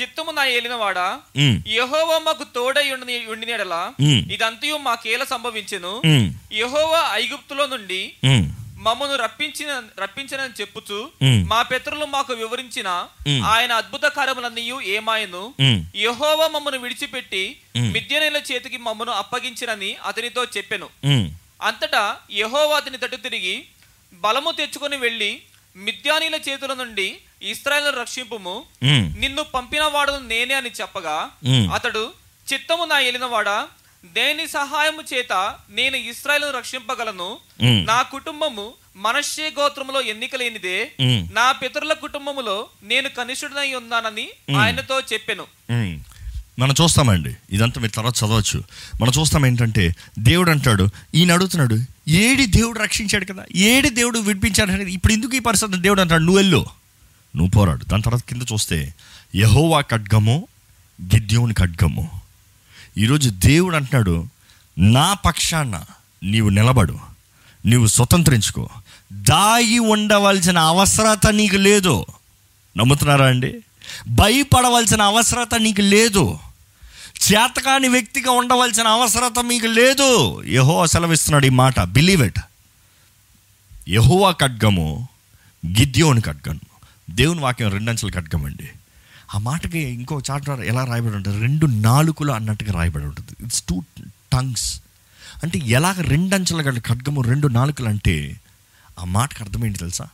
చిత్తము 0.00 0.30
నా 0.30 0.44
ఏలినవాడా? 0.44 1.06
యెహోవా 1.66 2.18
మాకు 2.18 2.44
తోడై 2.54 2.90
ఉండి 2.90 3.16
ఉండినడలా? 3.28 3.80
ఇదంతయు 4.34 4.76
మాకేల 4.76 5.24
సంభవించెను? 5.24 5.94
యెహోవా 6.52 7.00
ఐగుప్తులో 7.12 7.66
నుండి 7.66 8.12
మమ్మను 8.78 9.14
రప్పించిన 9.16 9.82
రప్పించనని 10.00 10.54
చెప్పుచు 10.60 11.10
మా 11.48 11.62
పితరులు 11.62 12.04
మాకు 12.04 12.32
వివరించిన. 12.32 12.88
ఆయన 13.44 13.72
అద్భుత 13.72 14.02
కార్యములన్నీ 14.02 14.62
ఏమాయను 14.84 15.54
యెహోవా 15.96 16.46
మమ్మను 16.46 16.78
విడిచిపెట్టి. 16.78 17.60
మిద్యనేల 17.76 18.36
చేతికి 18.36 18.76
మమ్మను 18.76 19.12
అప్పగించినని 19.12 19.90
అతనితో 19.94 20.44
చెప్పెను. 20.44 20.88
అంతటా 21.62 22.16
యెహోవా 22.30 22.76
అతని 22.76 22.98
తట్టు 22.98 23.16
తిరిగి 23.16 23.64
బలము 24.12 24.50
తెచ్చుకొని 24.50 24.96
వెళ్ళి 24.96 25.42
మిద్యానీల 25.76 26.34
చేతుల 26.34 26.74
నుండి 26.74 27.18
ఇస్రాయేల్ 27.42 27.96
రక్షింపుము. 27.96 28.64
నిన్ను 29.18 29.42
పంపిన 29.42 29.82
వాడను 29.82 30.18
నేనే 30.18 30.54
అని 30.54 30.70
చెప్పగా. 30.80 31.30
అతడు 31.74 32.12
చిత్తము 32.52 32.84
నా 32.84 32.98
ఎలినవాడా? 32.98 33.68
దేని 34.04 34.48
సహాయము 34.48 35.14
చేత 35.14 35.54
నేను 35.70 35.96
ఇస్రాయేల్ 35.96 36.56
రక్షింపగలను. 36.56 37.36
నా 37.86 38.02
కుటుంబము 38.02 38.72
మనష్యే 38.96 39.52
గోత్రములో 39.60 40.00
ఎన్నిక 40.00 40.36
లేనిదే. 40.36 40.92
నా 41.32 41.52
పితరుల 41.52 41.92
కుటుంబములో 41.92 42.66
నేను 42.82 43.08
కనిష్ఠుడనై 43.08 43.72
ఉన్నానని 43.72 44.28
ఆయనతో 44.56 45.00
చెప్పెను. 45.00 45.44
మనం 46.58 46.74
చూస్తామండి. 46.82 47.36
ఇదంతా 47.52 47.80
మీరు 47.80 47.92
తర్వాత 47.92 48.14
చదవచ్చు. 48.18 48.62
మనం 49.00 49.12
చూస్తాం 49.20 49.46
ఏంటంటే 49.46 49.94
దేవుడు 50.18 50.50
అంటాడు 50.50 50.88
ఈయన 51.14 51.32
అడుగుతున్నాడు 51.32 51.78
ఏడి 52.10 52.46
దేవుడు 52.46 52.78
రక్షించాడు 52.78 53.24
కదా? 53.24 53.44
ఏడి 53.56 53.90
దేవుడు 53.90 54.18
విడిపించాడు 54.18 54.70
కదా 54.72 54.80
ఇప్పుడు 54.80 55.12
ఎందుకు 55.12 55.36
ఈ 55.36 55.38
పరిస్థితి 55.38 55.80
దేవుడు 55.80 56.00
అంటాడు? 56.00 56.22
నువ్వు 56.22 56.36
వెళ్ళు. 56.36 56.66
నువ్వు 57.36 57.50
పోరాడు. 57.50 57.84
దాని 57.84 58.02
తర్వాత 58.02 58.22
కింద 58.28 58.42
చూస్తే 58.52 58.94
యహోవా 59.36 59.80
ఖడ్గము 59.80 60.46
గిద్యోని 61.02 61.54
ఖడ్గము. 61.54 62.27
ఈరోజు 62.98 63.30
దేవుడు 63.30 63.76
అంటున్నాడు 63.76 64.26
నా 64.78 65.14
పక్షాన 65.14 65.82
నీవు 66.22 66.48
నిలబడు 66.48 66.98
నీవు 67.66 67.86
స్వతంత్రించుకో. 67.86 68.68
దాగి 69.12 69.78
ఉండవలసిన 69.78 70.58
అవసరత 70.58 71.26
నీకు 71.26 71.56
లేదు. 71.56 72.06
నమ్ముతున్నారా 72.76 73.26
అండి? 73.26 73.54
భయపడవలసిన 74.08 75.02
అవసరత 75.02 75.54
నీకు 75.54 75.80
లేదు. 75.80 76.38
చేతకాని 77.32 77.88
వ్యక్తిగా 77.88 78.30
ఉండవలసిన 78.30 78.86
అవసరత 78.86 79.38
మీకు 79.38 79.66
లేదు. 79.66 80.42
యహో 80.42 80.86
సెలవిస్తున్నాడు 80.86 81.46
ఈ 81.46 81.48
మాట. 81.48 81.80
బిలీవ్ 81.80 82.22
ఇట్ 82.22 82.40
యహోవా 83.88 84.30
ఖడ్గము 84.30 85.08
గిద్యోని 85.66 86.20
ఖడ్గము. 86.20 86.60
దేవుని 87.10 87.40
వాక్యం 87.40 87.70
రెండంచెల 87.70 88.10
ఖడ్గం 88.10 88.44
అండి 88.44 88.68
ఆ 89.34 89.38
మాటకి 89.38 89.78
ఇంకో 89.78 90.22
చాట 90.30 90.48
ఎలా 90.48 90.84
రాయబడి 90.84 91.16
ఉంటుంది? 91.16 91.38
రెండు 91.38 91.66
నాలుగులు 91.66 92.32
అన్నట్టుగా 92.32 92.72
రాయబడి 92.72 93.04
ఉంటుంది. 93.04 93.44
ఇట్స్ 93.44 93.62
టూ 93.62 93.82
టంగ్స్ 94.32 94.80
అంటే 95.42 95.58
ఎలాగ 95.58 96.00
రెండంచెల 96.00 96.62
గల 96.62 96.78
ఖడ్గము 96.78 97.20
రెండు 97.20 97.48
నాలుకలు 97.48 97.88
అంటే 97.88 98.40
ఆ 98.98 99.04
మాటకు 99.04 99.44
అర్థమేంటి 99.44 99.78
తెలుసా? 99.78 100.08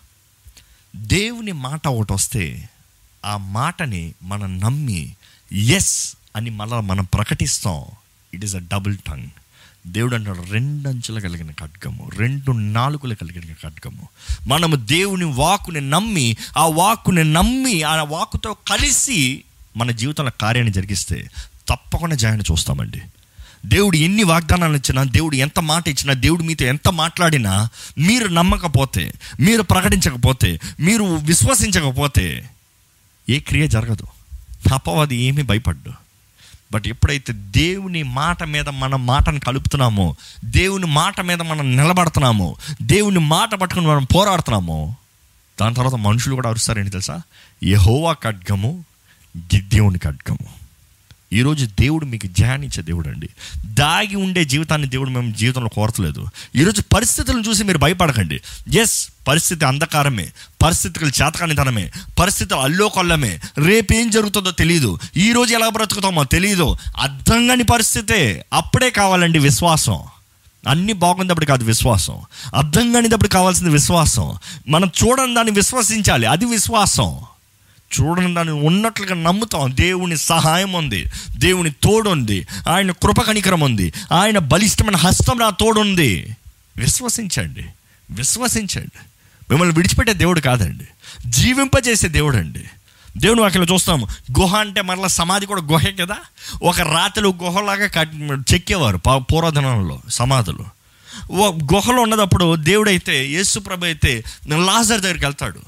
దేవుని 0.97 1.53
మాట 1.53 1.89
ఒకటి 1.89 2.13
వస్తే 2.13 2.69
ఆ 3.25 3.37
మాటని 3.37 4.15
మనం 4.23 4.61
నమ్మి 4.61 5.17
ఎస్ 5.53 6.17
అని 6.37 6.51
మళ్ళీ 6.51 6.81
మనం 6.81 7.05
ప్రకటిస్తాం. 7.05 7.85
It 8.35 8.45
is 8.45 8.55
a 8.55 8.59
double 8.59 8.97
tongue 9.07 9.29
దేవుడు 9.87 10.15
అంటాడు 10.15 10.53
రెండంచులు 10.53 11.21
కలిగిన 11.21 11.51
ఖడ్గము 11.51 12.11
రెండు 12.17 12.53
నాలుగులు 12.53 13.15
కలిగిన 13.15 13.53
ఖడ్గము. 13.53 14.09
మనము 14.47 14.77
దేవుని 14.77 15.25
వాక్కుని 15.25 15.81
నమ్మి 15.81 16.37
ఆ 16.57 16.67
వాక్కుని 16.67 17.25
నమ్మి 17.25 17.83
ఆ 17.83 18.03
వాక్కుతో 18.03 18.57
కలిసి 18.69 19.45
మన 19.77 19.91
జీవితంలో 19.91 20.31
కార్యాన్ని 20.41 20.73
జరిగిస్తే 20.73 21.31
తప్పకుండా 21.69 22.17
జయాన్ని 22.17 22.45
చూస్తామండి. 22.53 23.03
దేవుడు 23.67 23.97
ఎన్ని 23.97 24.23
వాగ్దానాలు 24.23 24.77
ఇచ్చినా 24.77 25.03
దేవుడు 25.03 25.37
ఎంత 25.37 25.59
మాట 25.61 25.89
ఇచ్చినా 25.89 26.13
దేవుడు 26.13 26.43
మీతో 26.43 26.65
ఎంత 26.65 26.89
మాట్లాడినా 26.89 27.69
మీరు 27.99 28.29
నమ్మకపోతే 28.29 29.13
మీరు 29.41 29.63
ప్రకటించకపోతే 29.63 30.61
మీరు 30.81 31.05
విశ్వసించకపోతే 31.05 32.51
ఏ 33.29 33.39
క్రియ 33.39 33.69
జరగదు. 33.69 34.07
అపవాది 34.73 35.17
ఏమీ 35.17 35.43
భయపడ్డు. 35.43 36.04
బట్ 36.75 36.87
ఎప్పుడైతే 36.87 37.33
దేవుని 37.33 38.03
మాట 38.03 38.43
మీద 38.43 38.69
మన 38.69 38.97
మాటను 38.97 39.41
కలుపుతున్నామో 39.41 40.17
దేవుని 40.45 40.87
మాట 40.87 41.21
మీద 41.21 41.43
మనం 41.43 41.77
నిలబడుతున్నామో 41.77 42.57
దేవుని 42.83 43.19
మాట 43.19 43.55
పట్టుకుని 43.55 43.87
మనం 43.87 44.05
పోరాడుతున్నామో 44.05 44.95
దాని 45.61 45.75
తర్వాత 45.75 45.95
మనుషులు 45.95 46.35
కూడా 46.35 46.49
అరుస్తారేంటి 46.49 46.91
తెలుసా? 46.91 47.23
యహోవా 47.65 48.13
ఖడ్గము 48.13 48.85
గిద్యోని 49.39 49.99
ఖడ్గము. 49.99 50.64
ఈరోజు 51.35 51.67
దేవుడు 51.67 52.05
మీకు 52.05 52.27
ధ్యానించే 52.27 52.83
దేవుడు 52.83 53.09
అండి 53.09 53.29
దాగి 53.67 54.17
ఉండే 54.17 54.45
జీవితాన్ని 54.45 54.89
దేవుడు 54.89 55.11
మేము 55.11 55.33
జీవితంలో 55.33 55.69
కోరతలేదు 55.69 56.27
ఈరోజు 56.57 56.83
పరిస్థితులను 56.95 57.43
చూసి 57.49 57.65
మీరు 57.65 57.79
భయపడకండి. 57.79 58.41
ఎస్ 58.79 59.09
పరిస్థితి 59.29 59.65
అంధకారమే. 59.65 60.33
పరిస్థితులు 60.63 61.07
చేతకానితనమే. 61.07 61.91
పరిస్థితులు 62.19 62.61
అల్లోకొల్లమే. 62.61 63.41
రేపేం 63.59 64.11
జరుగుతుందో 64.11 64.51
తెలియదు 64.51 64.99
ఈరోజు 65.17 65.55
ఎలా 65.55 65.69
బ్రతుకుతామో 65.69 66.25
తెలియదు 66.25 66.77
అర్థం 66.99 67.47
కాని 67.49 67.65
పరిస్థితే 67.65 68.45
అప్పుడే 68.53 68.91
కావాలండి 68.91 69.39
విశ్వాసం. 69.39 70.01
అన్నీ 70.69 70.93
బాగుందప్పుడు 70.93 71.45
కాదు 71.45 71.65
విశ్వాసం. 71.65 72.23
అర్థం 72.55 72.93
కానిదప్పుడు 72.93 73.29
కావాల్సింది 73.29 73.71
విశ్వాసం. 73.71 74.35
మనం 74.69 74.91
చూడని 75.05 75.35
దాన్ని 75.35 75.53
విశ్వసించాలి. 75.53 76.27
అది 76.27 76.45
విశ్వాసం. 76.45 77.19
చూడని 78.01 78.35
దాన్ని 78.35 78.55
ఉన్నట్లుగా 78.55 79.15
నమ్ముతాం. 79.15 79.77
దేవుని 79.77 80.17
సహాయం 80.17 80.73
ఉంది 80.73 81.05
దేవుని 81.39 81.71
తోడు 81.71 82.11
ఉంది 82.11 82.47
ఆయన 82.69 82.91
కృప 82.91 83.21
కనికరం 83.21 83.61
ఉంది 83.61 83.93
ఆయన 84.13 84.39
బలిష్టమైన 84.39 84.97
హస్తం 84.97 85.39
నా 85.39 85.51
తోడు 85.51 85.81
ఉంది. 85.81 86.37
విశ్వసించండి 86.77 87.65
విశ్వసించండి. 88.11 88.99
మిమ్మల్ని 89.51 89.75
విడిచిపెట్టే 89.75 90.13
దేవుడు 90.13 90.41
కాదండి 90.41 90.85
జీవింపజేసే 91.27 92.09
దేవుడు 92.09 92.37
అండి 92.37 92.65
దేవుని 93.17 93.41
వాక్యలో 93.41 93.67
చూస్తాము 93.75 94.09
గుహ 94.41 94.57
అంటే 94.57 94.83
మరలా 94.83 95.09
సమాధి 95.09 95.47
కూడా 95.47 95.63
గుహే 95.63 95.93
కదా? 95.93 96.17
ఒక 96.63 96.81
రాత్రిలో 96.81 97.35
గుహలాగా 97.43 97.87
కట్ 97.87 98.15
చెక్కేవారు 98.55 98.97
పూర్వధనంలో 99.19 100.01
సమాధులు. 100.09 100.65
గుహలో 101.75 102.03
ఉన్నదప్పుడు 102.03 102.57
దేవుడైతే 102.57 103.27
యేసు 103.27 103.59
ప్రభు 103.59 103.85
అయితే 103.85 104.25
లాజర్ 104.49 105.01
దగ్గరికి 105.01 105.25
వెళ్తాడు. 105.25 105.61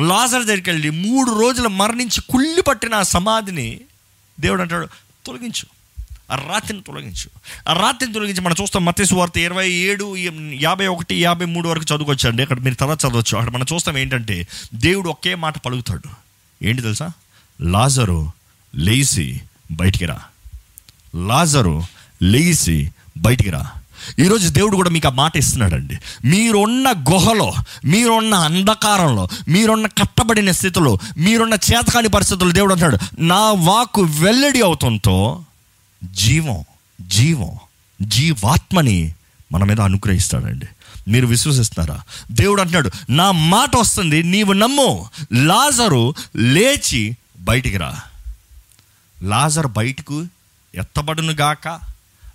లాజర్ 0.00 0.44
దగ్గరికి 0.44 0.70
వెళ్ళి 0.70 0.90
మూడు 0.90 1.40
రోజులు 1.40 1.68
మరణించి 1.68 2.20
కుళ్ళి 2.20 2.62
పట్టిన 2.62 2.94
ఆ 2.94 3.02
సమాధిని 3.02 3.80
దేవుడు 4.40 4.62
అంటాడు 4.62 4.88
తొలగించు. 5.26 5.66
ఆ 6.32 6.34
రాత్రిని 6.34 6.82
తొలగించు. 6.82 7.30
ఆ 7.68 7.72
రాత్రిని 7.72 8.14
తొలగించి 8.14 8.40
మనం 8.40 8.56
చూస్తాం 8.62 8.84
మత్స్సు 8.84 9.14
వార్త 9.14 9.38
ఇరవై 9.38 9.70
ఏడు 9.70 10.16
యాభై 10.52 10.86
ఒకటి 10.86 11.22
యాభై 11.22 11.44
మూడు 11.44 11.68
వరకు 11.68 11.84
చదువుకొచ్చండి. 11.84 12.42
అక్కడ 12.42 12.60
మీరు 12.60 12.74
తర్వాత 12.74 12.98
చదవచ్చు. 13.00 13.36
అక్కడ 13.38 13.54
మనం 13.54 13.66
చూస్తాం 13.74 13.98
ఏంటంటే 13.98 14.48
దేవుడు 14.74 15.08
ఒకే 15.08 15.34
మాట 15.34 15.58
పలుకుతాడు. 15.58 16.08
ఏంటి 16.64 16.82
తెలుసా? 16.82 17.10
లాజరు 17.60 18.32
లేచి 18.74 19.40
బయటికి 19.72 20.06
రా. 20.06 20.20
లాజరు 21.14 21.82
లేచి 22.22 22.90
బయటికి 23.18 23.50
రా. 23.50 23.72
ఈరోజు 24.18 24.48
దేవుడు 24.48 24.76
కూడా 24.76 24.90
మీకు 24.90 25.08
ఆ 25.08 25.10
మాట 25.10 25.36
ఇస్తున్నాడండి. 25.36 25.98
మీరున్న 26.24 26.92
గుహలో 27.12 27.54
మీరున్న 27.84 28.34
అంధకారంలో 28.34 29.28
మీరున్న 29.48 29.86
కట్టబడిన 29.86 30.50
స్థితిలో 30.50 30.98
మీరున్న 31.18 31.54
చేతకాని 31.54 32.08
పరిస్థితుల్లో 32.08 32.52
దేవుడు 32.52 32.74
అంటాడు 32.74 32.98
నా 33.18 33.50
వాకు 33.50 34.02
వెల్లడి 34.02 34.60
అవుతుంతో 34.60 35.44
జీవం 36.04 36.64
జీవం 37.00 37.50
జీవాత్మని 38.02 39.14
మన 39.52 39.64
మీద 39.64 39.80
అనుగ్రహిస్తాడండి. 39.80 40.66
మీరు 41.08 41.26
విశ్వసిస్తున్నారా? 41.26 42.02
దేవుడు 42.30 42.60
అంటున్నాడు 42.60 42.90
నా 43.10 43.30
మాట 43.30 43.76
వస్తుంది 43.76 44.22
నీవు 44.22 44.52
నమ్ము 44.52 45.10
లాజరు 45.32 46.14
లేచి 46.36 47.16
బయటికి 47.40 47.76
రా. 47.76 48.00
లాజర్ 49.22 49.66
బయటకు 49.66 50.26
ఎత్తబడును 50.74 51.32
గాక 51.32 51.91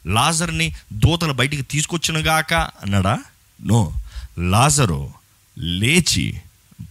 లాజర్ని 0.08 0.74
దూతలు 0.94 1.34
బయటికి 1.34 1.62
తీసుకొచ్చినగాక 1.62 2.54
అన్నాడా? 2.54 3.20
నో 3.66 3.94
లాజరు 4.40 5.10
లేచి 5.58 6.42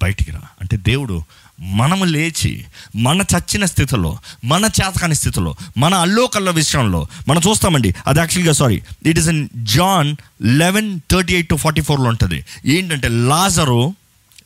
బయటికి 0.03 0.31
రా. 0.31 0.41
అంటే 0.61 0.77
దేవుడు 0.77 1.23
మనము 1.61 2.05
లేచి 2.05 2.65
మన 2.97 3.21
చచ్చిన 3.21 3.65
స్థితిలో 3.65 4.19
మన 4.45 4.65
చేతకాని 4.65 5.15
స్థితిలో 5.15 5.57
మన 5.79 5.95
అల్లోకల్ల 5.95 6.51
విషయంలో 6.51 7.07
మనం 7.29 7.41
చూస్తామండి 7.49 7.95
అది 8.07 8.19
యాక్చువల్గా 8.19 8.53
sorry 8.53 8.83
it 9.07 9.19
is 9.19 9.29
in 9.29 9.49
John 9.57 10.17
eleven 10.43 11.01
thirty 11.11 11.33
eight 11.33 11.49
to 11.49 11.55
forty 11.55 11.81
ఫోర్లో 11.81 12.09
ఉంటుంది. 12.09 12.45
ఏంటంటే 12.67 13.09
లాజరు 13.09 13.95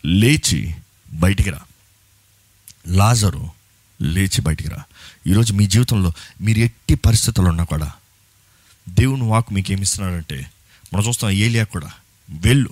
లేచి 0.07 0.75
బయటికి 1.13 1.51
రా. 1.51 1.61
లాజరు 2.89 3.49
లేచి 4.03 4.41
బయటికి 4.41 4.71
రా. 4.71 4.83
ఈరోజు 5.27 5.53
మీ 5.53 5.67
జీవితంలో 5.67 6.13
మీరు 6.41 6.59
ఎట్టి 6.59 6.95
పరిస్థితుల్లో 6.95 7.51
ఉన్నా 7.51 7.65
కూడా 7.65 7.93
దేవుని 8.89 9.23
వాక్ 9.23 9.53
మీకు 9.53 9.73
ఏమి 9.73 9.83
ఇస్తున్నాడంటే 9.83 10.51
మనం 10.95 11.09
చూస్తాం 11.09 11.31
ఏలియా 11.31 11.65
కూడా 11.65 11.91
వెళ్ళు 12.31 12.71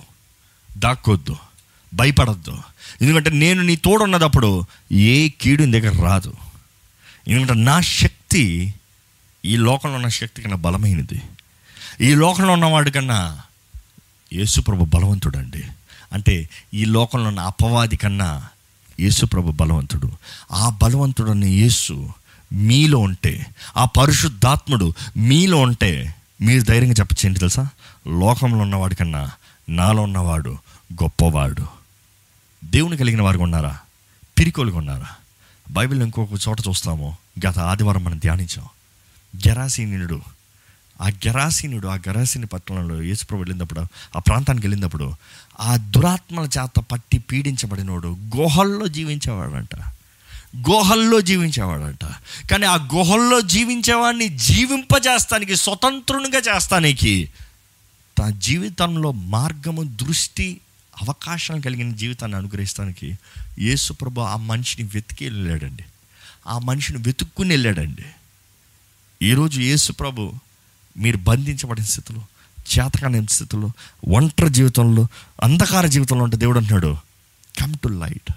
దాక్కొద్దు 0.77 1.35
భయపడద్దు. 1.93 2.57
ఎందుకంటే 3.01 3.29
నేను 3.29 3.63
నీ 3.63 3.75
తోడున్నదప్పుడు 3.75 4.65
ఏ 4.91 5.29
కీడు 5.29 5.63
నీ 5.63 5.79
దగ్గర 5.79 6.01
రాదు. 6.01 6.33
ఎందుకంటే 7.27 7.53
నా 7.53 7.81
శక్తి 7.81 8.73
ఈ 9.45 9.57
లోకంలో 9.57 9.95
ఉన్న 9.95 10.07
శక్తి 10.07 10.41
కన్నా 10.41 10.57
బలమైనది. 10.57 11.21
ఈ 12.01 12.15
లోకంలో 12.15 12.53
ఉన్నవాడి 12.53 12.91
కన్నా 12.91 13.41
యేసుప్రభు 14.33 14.85
బలవంతుడండి. 14.85 15.63
అంటే 16.13 16.49
ఈ 16.73 16.85
లోకంలో 16.85 17.27
ఉన్న 17.27 17.39
అపవాది 17.39 17.97
కన్నా 17.97 18.47
యేసుప్రభు 18.99 19.51
బలవంతుడు. 19.51 20.11
ఆ 20.51 20.69
బలవంతుడు 20.69 21.31
అనే 21.31 21.47
యేసు 21.47 22.13
మీలో 22.53 22.99
ఉంటే 22.99 23.47
ఆ 23.77 23.85
పరిశుద్ధాత్ముడు 23.85 24.93
మీలో 25.17 25.57
ఉంటే 25.57 26.15
మీరు 26.41 26.63
ధైర్యంగా 26.63 26.93
చెప్పచ్చు 26.99 27.27
ఏంటి 27.27 27.39
తెలుసా? 27.39 27.69
లోకంలో 28.07 28.57
ఉన్నవాడి 28.57 28.95
కన్నా 28.95 29.31
నాలో 29.69 30.03
ఉన్నవాడు 30.03 30.57
గొప్పవాడు. 30.93 31.67
దేవుని 32.63 32.97
కలిగిన 32.97 33.21
వారికి 33.21 33.43
ఉన్నారా? 33.43 33.79
పిరికోలుగా 34.39 34.77
ఉన్నారా? 34.77 35.07
బైబిల్ 35.71 36.03
ఇంకొక 36.03 36.29
చోట 36.47 36.59
చూస్తాము. 36.67 37.17
గత 37.47 37.59
ఆదివారం 37.59 38.03
మనం 38.03 38.17
ధ్యానించాం. 38.17 38.65
గెరాసీనుడు 39.47 40.21
ఆ 41.01 41.07
గెరాసీనుడు 41.07 41.87
ఆ 41.87 41.95
గెరాసీని 41.95 42.45
పట్టణంలో 42.45 43.01
యేసుప్రభు 43.01 43.41
వెళ్ళినప్పుడు 43.41 43.81
ఆ 44.15 44.19
ప్రాంతానికి 44.19 44.67
వెళ్ళినప్పుడు 44.67 45.13
ఆ 45.59 45.75
దురాత్మల 45.75 46.43
చేత 46.43 46.79
పట్టి 46.79 47.17
పీడించబడినోడు 47.17 48.17
గుహల్లో 48.37 48.87
జీవించేవాడంట. 48.87 49.98
గుహల్లో 50.55 51.21
జీవించేవాడంట. 51.21 52.05
కానీ 52.51 52.65
ఆ 52.65 52.75
గుహల్లో 52.75 53.41
జీవించేవాడిని 53.41 54.29
జీవింపజేస్తానికి 54.29 55.55
స్వతంత్రునిగా 55.55 56.55
చేస్తానికి 56.55 57.31
తన 58.17 58.29
జీవితంలో 58.29 59.11
మార్గము 59.11 59.83
దృష్టి 59.83 60.61
అవకాశం 61.01 61.59
కలిగిన 61.59 61.93
జీవితాన్ని 61.95 62.37
అనుగ్రహిస్తానికి 62.37 63.17
యేసుప్రభు 63.59 64.21
ఆ 64.21 64.35
మనిషిని 64.35 64.89
వెతికి 64.93 65.23
వెళ్ళాడండి. 65.23 65.83
ఆ 66.47 66.57
మనిషిని 66.59 66.99
వెతుక్కుని 67.01 67.49
వెళ్ళాడండి. 67.49 68.05
ఈరోజు 69.25 69.61
యేసుప్రభు 69.61 70.33
మీరు 70.97 71.17
బంధించబడిన 71.17 71.83
స్థితిలో 71.83 72.19
చేతకాని 72.59 73.27
స్థితిలో 73.27 73.71
ఒంటరి 74.07 74.49
జీవితంలో 74.49 75.07
అంధకార 75.43 75.85
జీవితంలో 75.85 76.23
ఉంటే 76.23 76.37
దేవుడు 76.37 76.57
అంటున్నాడు 76.57 76.97
come 77.59 77.75
to 77.75 77.87
light 77.87 78.33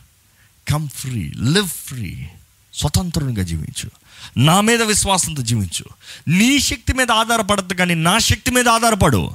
come 0.69 0.89
free 0.89 1.33
live 1.37 1.69
free 1.69 2.29
స్వతంత్రంగా 2.75 3.43
జీవించు. 3.43 3.91
నా 4.37 4.61
మీద 4.61 4.83
విశ్వాసంతో 4.83 5.43
జీవించు. 5.43 5.85
నీ 6.29 6.59
శక్తి 6.59 6.93
మీద 6.93 7.11
ఆధారపడద్దు 7.11 7.75
కానీ 7.75 7.95
నా 7.95 8.19
శక్తి 8.19 8.51
మీద 8.51 8.69
ఆధారపడు. 8.69 9.33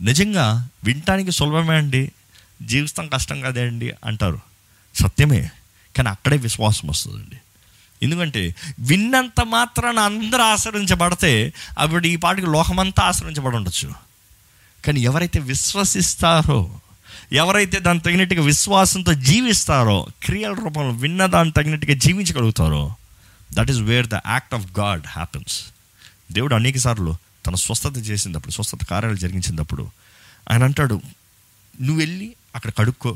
నిజంగా 0.00 0.68
వినటానికి 0.84 1.30
సులభమే 1.30 1.76
అండి. 1.76 2.12
జీవితం 2.62 3.08
కష్టం 3.08 3.40
కదే 3.40 3.60
అండి 3.60 3.92
అంటారు. 4.04 4.40
సత్యమే. 4.94 5.50
కానీ 5.96 6.08
అక్కడే 6.08 6.36
విశ్వాసం 6.36 6.88
వస్తుందండి. 6.88 7.36
ఎందుకంటే 8.02 8.54
విన్నంత 8.78 9.44
మాత్రాన 9.44 9.98
అందరూ 9.98 10.42
ఆశ్రయించబడితే 10.42 11.52
అప్పుడు 11.78 12.06
ఈ 12.06 12.16
పాటికి 12.16 12.46
లోకమంతా 12.46 13.02
ఆశ్రయించబడి 13.04 13.56
ఉండొచ్చు. 13.56 13.92
కానీ 14.86 15.00
ఎవరైతే 15.00 15.40
విశ్వసిస్తారో 15.40 16.80
ఎవరైతే 17.32 17.80
దాని 17.80 18.00
తగినట్టుగా 18.00 18.42
విశ్వాసంతో 18.42 19.14
జీవిస్తారో 19.14 20.06
క్రియల 20.22 20.52
రూపంలో 20.52 20.90
విన్న 20.90 21.26
దాని 21.26 21.52
తగినట్టుగా 21.52 21.94
జీవించగలుగుతారో 21.94 22.94
that 23.52 23.70
is 23.70 23.78
where 23.78 24.06
the 24.06 24.14
act 24.14 24.54
of 24.54 24.78
God 24.78 25.02
happens 25.06 25.64
దేవుడు 26.32 26.54
అనేక 26.54 26.76
సార్లు 26.76 27.16
తన 27.46 27.54
స్వస్థత 27.54 27.92
చేసినప్పుడు 27.98 28.52
స్వస్థత 28.52 28.84
కార్యాలు 28.84 29.16
జరిగించినప్పుడు 29.16 29.90
ఆయన 30.50 30.64
అంటాడు 30.64 31.00
నువ్వు 31.80 31.98
వెళ్ళి 31.98 32.34
అక్కడ 32.54 32.70
కడుక్కో 32.78 33.10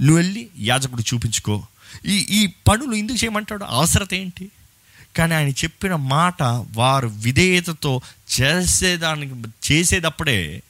నువ్వు 0.00 0.16
వెళ్ళి 0.16 0.48
యాజకుడు 0.58 1.02
చూపించుకో. 1.14 1.66
ఈ 2.06 2.18
ఈ 2.18 2.46
పనులు 2.46 2.94
ఎందుకు 2.94 3.24
చేయమంటాడు? 3.24 3.64
అవసరత 3.64 4.14
ఏంటి? 4.14 4.50
కానీ 5.16 5.34
ఆయన 5.34 5.48
చెప్పిన 5.48 5.94
మాట 5.94 6.42
వారు 6.74 7.08
విధేయతతో 7.08 8.00
చేసేదానికి 8.40 9.34
చేసేటప్పుడే 9.72 10.62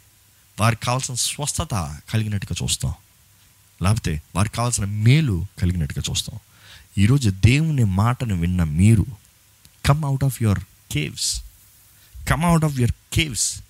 వారికి 0.60 0.86
కావాల్సిన 0.86 1.14
స్వస్థత 1.14 1.96
కలిగినట్టుగా 2.10 2.56
చూస్తాం. 2.62 2.94
లేకపోతే 3.82 4.22
వారికి 4.34 4.56
కావాల్సిన 4.56 4.84
మేలు 4.84 5.46
కలిగినట్టుగా 5.58 6.02
చూస్తాం. 6.10 6.38
ఈరోజు 6.98 7.30
దేవుని 7.30 7.84
మాటను 7.84 8.36
విన్న 8.36 8.64
మీరు 8.64 9.06
come 9.86 10.04
out 10.04 10.24
of 10.24 10.42
your 10.42 10.58
caves 10.90 11.42
come 12.28 12.44
out 12.44 12.64
of 12.64 12.78
your 12.78 12.92
caves 13.12 13.60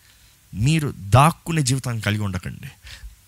మీరు 0.55 0.95
దాక్కునే 0.97 1.62
జీవితాన్ని 1.62 2.03
కలిగి 2.03 2.22
ఉండకండి. 2.22 2.70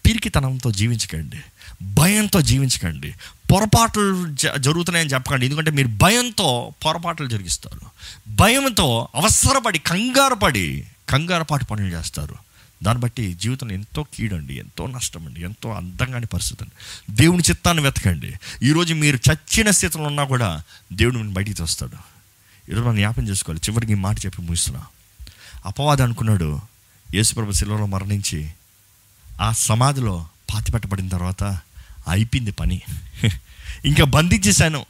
పిరికితనంతో 0.06 0.70
జీవించకండి. 0.70 1.40
భయంతో 1.82 2.40
జీవించకండి. 2.40 3.14
పొరపాట్లు 3.52 4.34
జ- 4.34 4.56
జరుగుతున్నాయని 4.58 5.10
చెప్పకండి. 5.10 5.46
ఎందుకంటే 5.46 5.70
మీరు 5.70 5.88
భయంతో 5.88 6.72
పొరపాట్లు 6.84 7.26
జరిగిస్తారు. 7.26 7.80
భయంతో 8.28 9.08
అవసరపడి 9.14 9.78
కంగారుపడి 9.78 10.86
కంగారపాటు 11.08 11.64
పనులు 11.64 11.96
చేస్తారు. 11.96 12.49
దాన్ని 12.82 13.02
బట్టి 13.02 13.34
జీవితంలో 13.34 13.74
ఎంతో 13.74 14.06
కీడండి 14.14 14.54
ఎంతో 14.54 14.86
నష్టం 14.86 15.26
అండి 15.26 15.42
ఎంతో 15.42 15.70
అందంగాని 15.70 16.26
పరిస్థితి 16.26 16.64
అండి. 16.64 17.14
దేవుని 17.14 17.42
చిత్తాన్ని 17.50 17.82
వెతకండి. 17.82 18.34
ఈరోజు 18.62 18.94
మీరు 18.94 19.16
చచ్చిన 19.16 19.70
స్థితిలో 19.70 20.04
ఉన్నా 20.04 20.24
కూడా 20.24 20.62
దేవుడు 20.92 21.14
మిమ్మల్ని 21.14 21.34
బయటికి 21.34 21.56
తెస్తాడు. 21.56 21.96
ఈరోజు 22.70 22.86
మనం 22.86 22.96
జ్ఞాపం 22.96 23.28
చేసుకోవాలి. 23.28 23.70
చివరికి 23.70 23.92
ఈ 23.92 23.94
మాట 23.94 24.26
చెప్పి 24.26 24.42
ముగిస్తున్నా. 24.42 24.84
అపవాదం 25.66 26.04
అనుకున్నాడు 26.04 26.60
యేసుప్రభు 27.14 27.52
శిలువలో 27.52 27.86
మరణించి 27.86 28.50
ఆ 29.40 29.52
సమాధిలో 29.52 30.28
పాతిపెట్టబడిన 30.54 31.08
తర్వాత 31.08 31.44
అయిపోయింది 32.08 32.50
పని. 32.50 32.80
ఇంకా 33.84 34.04
బంధించేశాను. 34.04 34.86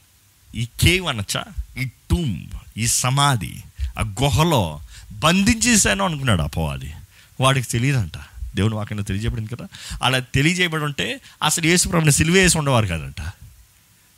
ఈ 0.55 0.67
కేవ్ 0.81 1.07
అనొచ్చా? 1.07 1.45
ఈ 1.77 1.85
టూమ్ 1.85 2.45
ఈ 2.77 2.87
సమాధి 2.87 3.63
ఆ 3.99 4.01
గుహలో 4.01 4.81
బంధించేశాను 5.11 6.05
అనుకున్నాడు 6.05 6.41
అపవాది. 6.41 6.93
వాడికి 7.41 7.67
తెలియదంట. 7.67 8.17
దేవుని 8.55 8.75
వాక్యంలో 8.75 9.03
తెలియజేయబడింది 9.03 9.55
కదా? 9.55 9.67
అలా 10.03 10.19
తెలియజేయబడి 10.19 10.83
ఉంటే 10.83 11.21
అసలు 11.43 11.67
యేసుప్రభుని 11.67 12.11
సిలువ 12.11 12.35
వేసి 12.35 12.57
ఉండేవారు 12.57 12.85
కాదంట. 12.87 13.21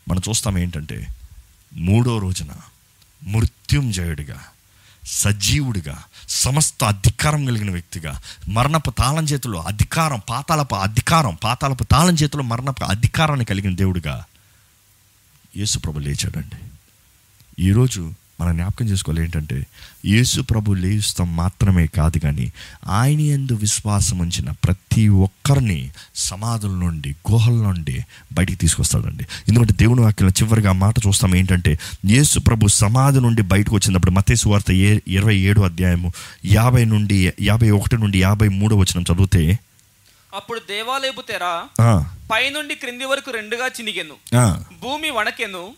మనం 0.10 0.22
చూస్తాం 0.30 0.58
ఏంటంటే 0.58 1.08
మూడో 1.74 2.18
రోజున 2.18 2.48
మృత్యుంజయుడిగా 3.24 4.44
సజీవుడిగా 5.08 6.04
సమస్త 6.30 6.84
అధికారం 6.84 7.46
కలిగిన 7.46 7.72
వ్యక్తిగా 7.72 8.22
మరణపు 8.48 8.92
తాళం 8.92 9.24
చేతిలో 9.24 9.60
అధికారం 9.60 10.22
పాతాలపు 10.30 10.76
అధికారం 10.76 11.38
పాతాలపు 11.44 11.84
తాళం 11.84 12.14
చేతిలో 12.14 12.44
మరణపు 12.44 12.84
అధికారాన్ని 12.84 13.46
కలిగిన 13.46 13.76
దేవుడిగా 13.76 14.26
యేసుప్రభు 15.58 16.00
లేచాడండి. 16.00 16.56
ఈరోజు 17.60 18.14
మనం 18.44 18.56
జ్ఞాపకం 18.56 18.86
చేసుకోవాలి 18.86 19.24
ఏంటంటే 19.24 19.66
యేసు 20.06 20.42
ప్రభు 20.42 20.74
లేస్తాం 20.74 21.36
మాత్రమే 21.36 21.88
కాదు 21.88 22.18
కానీ 22.18 22.52
ఆయన 22.88 23.20
ఎందు 23.20 23.54
విశ్వాసం 23.54 24.18
ఉంచిన 24.18 24.52
ప్రతి 24.52 25.08
ఒక్కరిని 25.08 25.92
సమాధుల 26.16 26.72
నుండి 26.72 27.16
గుహల 27.32 27.54
నుండి 27.54 28.06
బయటికి 28.34 28.58
తీసుకొస్తాడండి. 28.58 29.26
ఎందుకంటే 29.48 29.74
దేవుని 29.74 30.02
వాక్యంలో 30.02 30.44
చివరిగా 30.44 30.72
మాట 30.72 30.96
చూస్తాం 31.08 31.36
ఏంటంటే 31.36 31.80
యేసు 32.06 32.40
ప్రభు 32.40 32.68
సమాధి 32.68 33.20
నుండి 33.20 33.42
బయటకు 33.42 33.76
వచ్చినప్పుడు 33.76 34.12
మతేసు 34.12 34.50
వార్త 34.50 34.72
ఏ 34.72 35.00
ఇరవై 35.08 35.36
ఏడు 35.36 35.62
అధ్యాయము 35.62 36.12
యాభై 36.46 36.86
నుండి 36.86 37.34
యాభై 37.42 37.70
ఒకటి 37.70 37.98
నుండి 37.98 38.22
యాభై 38.22 38.48
మూడో 38.48 38.76
వచ్చిన 38.76 39.04
చదివితే 39.14 39.60
అప్పుడు 40.36 40.60
దేవాలయపు 40.60 41.22
తెర 41.22 41.64
పైనుండి 42.32 42.76
క్రింది 42.76 43.06
వరకు 43.06 43.32
రెండుగా 43.32 43.68
చినిగెను. 43.68 44.16
భూమి 44.82 45.10
వణకెను. 45.10 45.70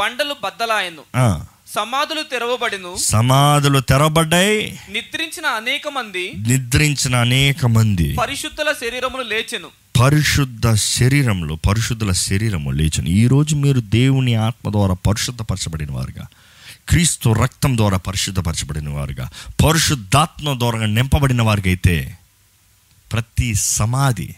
బండలు 0.00 0.34
బద్దలాయను. 0.44 1.16
సమాధులు 1.74 2.22
తెరవబడిను. 2.22 2.96
సమాధులు 2.96 3.80
తెరబడ్డాయి 3.80 4.80
నిద్రించిన 4.90 5.46
అనేక 5.46 5.88
మంది 5.88 6.32
నిద్రించిన 6.48 7.14
అనేక 7.16 7.66
మంది 7.66 8.14
పరిశుద్ధుల 8.14 8.72
శరీరములు 8.72 9.22
లేచెను. 9.22 9.68
పరిశుద్ధ 10.02 10.74
శరీరంలో 10.74 11.54
పరిశుద్ధుల 11.54 12.12
శరీరము 12.12 12.70
లేచను. 12.70 13.08
ఈరోజు 13.08 13.56
మీరు 13.56 13.80
దేవుని 13.80 14.34
ఆత్మ 14.34 14.72
ద్వారా 14.72 14.94
పరిశుద్ధపరచబడిన 14.94 15.92
వారుగా 15.92 16.26
క్రీస్తు 16.88 17.28
రక్తం 17.42 17.76
ద్వారా 17.76 17.96
పరిశుద్ధపరచబడిన 17.96 18.88
వారుగా 18.88 19.30
పరిశుద్ధాత్మ 19.64 20.58
ద్వారా 20.58 20.86
నింపబడిన 20.86 21.42
వారికి 21.42 21.68
అయితే 21.68 22.18
ప్రతి 23.12 23.54
సమాధి 23.54 24.28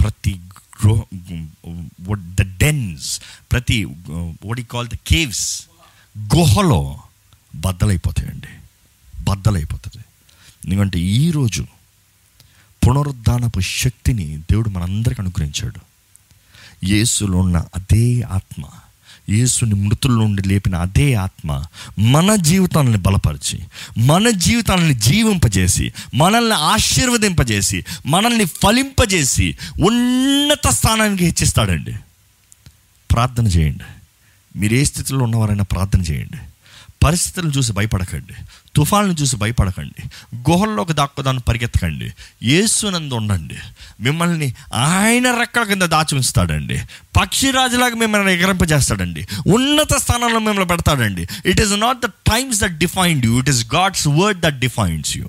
ప్రతి 0.00 0.34
గ్రో 0.78 1.06
ద 2.14 2.42
డెన్స్ 2.58 3.20
ప్రతి 3.52 3.84
వడి 4.46 4.62
కాల్ 4.62 4.88
ద 4.88 4.94
కేవ్స్ 5.06 5.46
గుహలో 6.18 6.98
బద్దలైపోతాయండి. 7.54 8.46
బద్దలైపోతుంది. 9.22 10.04
ఎందుకంటే 10.64 10.98
ఈరోజు 10.98 11.66
పునరుద్ధానపు 12.86 13.60
శక్తిని 13.60 14.36
దేవుడు 14.36 14.68
మనందరికి 14.68 15.22
అనుగ్రహించాడు. 15.22 15.80
యేసులో 16.84 17.38
ఉన్న 17.38 17.56
అదే 17.56 18.22
ఆత్మ 18.22 18.64
యేసుని 19.30 19.74
మృతుల 19.74 20.12
నుండి 20.12 20.42
లేపిన 20.42 20.74
అదే 20.74 21.14
ఆత్మ 21.14 21.64
మన 21.98 22.34
జీవితాలను 22.34 22.98
బలపరిచి 22.98 23.60
మన 23.98 24.30
జీవితాలను 24.30 24.92
జీవింపజేసి 24.92 25.92
మనల్ని 26.14 26.54
ఆశీర్వదింపజేసి 26.54 27.84
మనల్ని 28.06 28.44
ఫలింపజేసి 28.44 29.58
ఉన్నత 29.80 30.68
స్థానానికి 30.68 31.24
హెచ్చిస్తాడండి. 31.24 31.94
ప్రార్థన 33.10 33.46
చేయండి. 33.46 33.97
మీరు 34.56 34.74
ఏ 34.74 34.84
స్థితిలో 34.84 35.18
ఉన్నవారైనా 35.18 35.64
ప్రార్థన 35.64 36.00
చేయండి. 36.00 36.38
పరిస్థితులను 37.04 37.50
చూసి 37.50 37.72
భయపడకండి. 37.72 38.32
తుఫాన్ను 38.76 39.12
చూసి 39.12 39.36
భయపడకండి. 39.36 40.08
గుహల్లోకి 40.50 40.92
దాక్కుదాన్ని 40.92 41.42
పరిగెత్తకండి. 41.48 42.12
ఏసునందు 42.42 43.14
ఉండండి. 43.14 43.56
మిమ్మల్ని 44.00 44.54
ఆయన 44.74 45.38
రెక్కల 45.38 45.62
కింద 45.62 45.82
దాచి 45.82 46.14
ఉంచుతాడండి. 46.14 46.82
పక్షిరాజులాగా 47.16 47.94
మిమ్మల్ని 47.94 48.32
ఎగరింపజేస్తాడండి. 48.32 49.26
ఉన్నత 49.46 49.94
స్థానంలో 49.94 50.38
మిమ్మల్ని 50.38 50.66
పెడతాడండి. 50.66 51.26
It 51.46 51.60
is 51.60 51.80
not 51.80 52.00
the 52.00 52.06
times 52.06 52.60
that 52.60 52.78
defined 52.78 53.26
you 53.26 53.38
it 53.38 53.48
is 53.48 53.74
God's 53.74 54.08
word 54.08 54.40
that 54.40 54.58
defines 54.58 55.16
you 55.16 55.28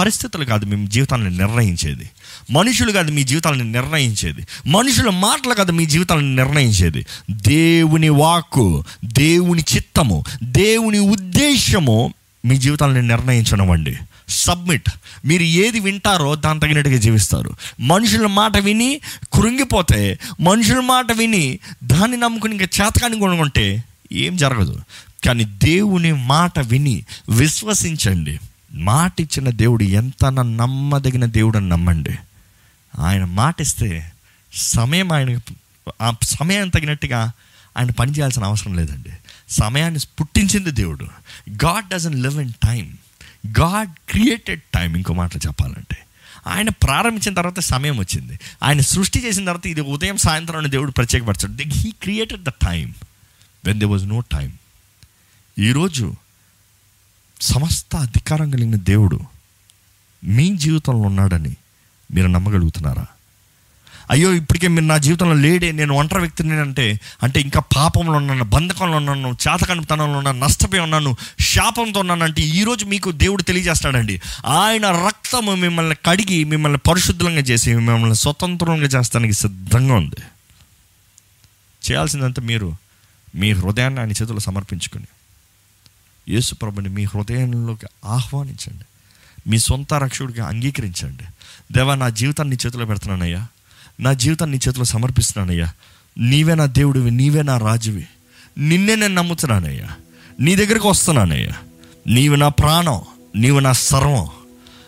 పరిస్థితులు 0.00 0.44
కాదు 0.44 0.64
మేము 0.64 0.86
జీవితాన్ని 0.86 1.38
నిర్ణయించేది. 1.38 2.10
మనుషులు 2.50 2.92
కాదు 2.92 3.10
మీ 3.10 3.24
జీవితాలను 3.24 3.64
నిర్ణయించేది. 3.64 4.46
మనుషుల 4.66 5.10
మాటలు 5.10 5.54
కాదు 5.54 5.72
మీ 5.72 5.86
జీవితాలను 5.86 6.34
నిర్ణయించేది. 6.34 7.06
దేవుని 7.30 8.08
వాక్కు 8.08 8.84
దేవుని 9.04 9.64
చిత్తము 9.76 10.24
దేవుని 10.42 10.98
ఉద్దేశము 10.98 12.14
మీ 12.44 12.56
జీవితాలను 12.56 13.00
నిర్ణయించడం 13.00 13.70
అండి. 13.70 13.96
సబ్మిట్. 14.28 14.90
మీరు 15.24 15.42
ఏది 15.42 15.80
వింటారో 15.80 16.34
దాని 16.34 16.60
తగినట్టుగా 16.60 16.96
జీవిస్తారు. 16.96 17.52
మనుషుల 17.80 18.26
మాట 18.26 18.56
విని 18.56 19.00
కృంగిపోతే 19.34 20.18
మనుషుల 20.40 20.80
మాట 20.80 21.12
విని 21.12 21.58
దాన్ని 21.84 22.16
నమ్ముకుని 22.16 22.56
ఇంకా 22.56 22.84
చేతకాని 22.84 23.20
కొనుక్కుంటే 23.20 23.84
ఏం 24.12 24.36
జరగదు. 24.36 24.80
కానీ 25.26 25.44
దేవుని 25.44 26.12
మాట 26.12 26.58
విని 26.58 27.04
విశ్వసించండి. 27.30 28.38
మాట 28.74 29.20
ఇచ్చిన 29.20 29.50
దేవుడు 29.50 29.84
ఎంత 29.84 30.26
నమ్మదగిన 30.26 31.24
దేవుడు 31.24 31.56
అని 31.56 31.68
నమ్మండి. 31.68 32.10
ఆయన 32.98 33.24
మాటిస్తే 33.24 34.12
సమయం 34.52 35.12
ఆయన 35.12 35.38
ఆ 36.02 36.14
సమయం 36.22 36.68
తగినట్టుగా 36.68 37.32
ఆయన 37.76 37.90
పనిచేయాల్సిన 37.90 38.44
అవసరం 38.44 38.74
లేదండి. 38.74 39.10
సమయాన్ని 39.48 40.00
పుట్టించింది 40.20 40.70
దేవుడు. 40.70 41.04
God 41.50 41.88
doesn't 41.88 42.22
live 42.22 42.40
in 42.40 42.52
time 42.52 42.98
God 43.60 43.90
created 44.08 44.60
time 44.74 44.96
ఇంకో 44.96 45.14
మాట 45.14 45.36
చెప్పాలంటే. 45.36 45.96
ఆయన 46.46 46.68
ప్రారంభించిన 46.68 47.34
తర్వాత 47.34 47.60
సమయం 47.60 47.98
వచ్చింది. 47.98 48.40
ఆయన 48.62 48.80
సృష్టి 48.80 49.26
చేసిన 49.26 49.44
తర్వాత 49.44 49.66
ఇది 49.66 49.80
ఉదయం 49.80 50.16
సాయంత్రం 50.16 50.70
దేవుడు 50.70 50.90
ప్రత్యేకపరచాడు. 50.90 51.62
He 51.62 51.90
created 51.90 52.42
the 52.42 52.48
time 52.48 52.94
when 53.64 53.80
there 53.80 53.86
was 53.86 54.04
no 54.04 54.20
time 54.20 54.52
ఈరోజు 55.58 56.14
సమస్త 57.40 57.96
అధికారం 57.96 58.50
కలిగిన 58.50 58.74
దేవుడు 58.74 59.20
మీ 60.24 60.56
జీవితంలో 60.56 60.98
ఉన్నాడని 60.98 61.56
మీరు 62.14 62.26
నమ్మగలుగుతున్నారా? 62.26 63.06
అయ్యో 64.10 64.32
ఇప్పటికే 64.32 64.68
మీరు 64.68 64.84
నా 64.84 64.98
జీవితంలో 64.98 65.34
లేడే 65.34 65.72
నేను 65.72 65.94
ఒంటరి 65.94 66.20
వ్యక్తిని 66.20 66.52
అంటే 66.52 67.00
అంటే 67.22 67.40
ఇంకా 67.40 67.60
పాపంలో 67.60 68.12
ఉన్నాను 68.12 68.44
బంధకంలో 68.44 68.96
ఉన్నాను 68.96 69.36
చేతకనితనంలో 69.48 70.18
ఉన్నాను 70.18 70.38
నష్టపోయి 70.38 70.82
ఉన్నాను 70.82 71.16
శాపంతో 71.40 72.00
ఉన్నాను 72.00 72.24
అంటే 72.24 72.42
ఈరోజు 72.42 72.84
మీకు 72.84 73.10
దేవుడు 73.10 73.42
తెలియజేస్తాడండి. 73.42 74.20
ఆయన 74.46 74.90
రక్తము 75.06 75.54
మిమ్మల్ని 75.54 75.96
కడిగి 76.06 76.44
మిమ్మల్ని 76.44 76.78
పరిశుద్ధంగా 76.78 77.40
చేసి 77.40 77.74
మిమ్మల్ని 77.74 78.14
స్వతంత్రంగా 78.14 78.84
చేస్తానికి 78.84 79.32
సిద్ధంగా 79.32 79.94
ఉంది. 79.94 80.16
చేయాల్సిందంతా 81.90 82.42
మీరు 82.42 82.76
మీ 83.34 83.52
హృదయాన్ని 83.52 84.00
ఆయన 84.00 84.10
చేతుల్లో 84.10 84.38
సమర్పించుకొని. 84.38 85.06
యేసు 86.28 86.54
ప్రభుని 86.54 86.88
మీ 86.88 87.04
హృదయంలోకి 87.04 87.86
ఆహ్వానించండి. 88.04 88.84
మీ 89.50 89.58
సొంత 89.58 89.94
రక్షకుడిగా 89.94 90.46
అంగీకరించండి. 90.46 91.24
దేవా 91.76 91.94
నా 91.94 92.08
జీవితాన్ని 92.08 92.56
నీ 92.56 92.66
చేతిలో 92.66 92.86
పెడుతున్నానయ్యా. 92.86 93.46
నా 94.00 94.12
జీవితాన్ని 94.12 94.56
నీ 94.56 94.68
చేతిలో 94.68 94.84
సమర్పిస్తున్నానయ్యా. 94.84 95.72
నీవే 96.18 96.54
నా 96.54 96.66
దేవుడివి 96.66 97.10
నీవే 97.10 97.42
నా 97.42 97.58
రాజువి. 97.58 98.06
నిన్నే 98.58 98.94
నేను 98.94 99.14
నమ్ముతున్నానయ్యా. 99.14 99.88
నీ 100.40 100.56
దగ్గరికి 100.56 100.86
వస్తున్నానయ్యా. 100.86 101.52
నీవు 102.06 102.36
నా 102.36 102.48
ప్రాణం 102.48 103.00
నీవు 103.36 103.60
నా 103.60 103.72
సర్వం 103.72 104.28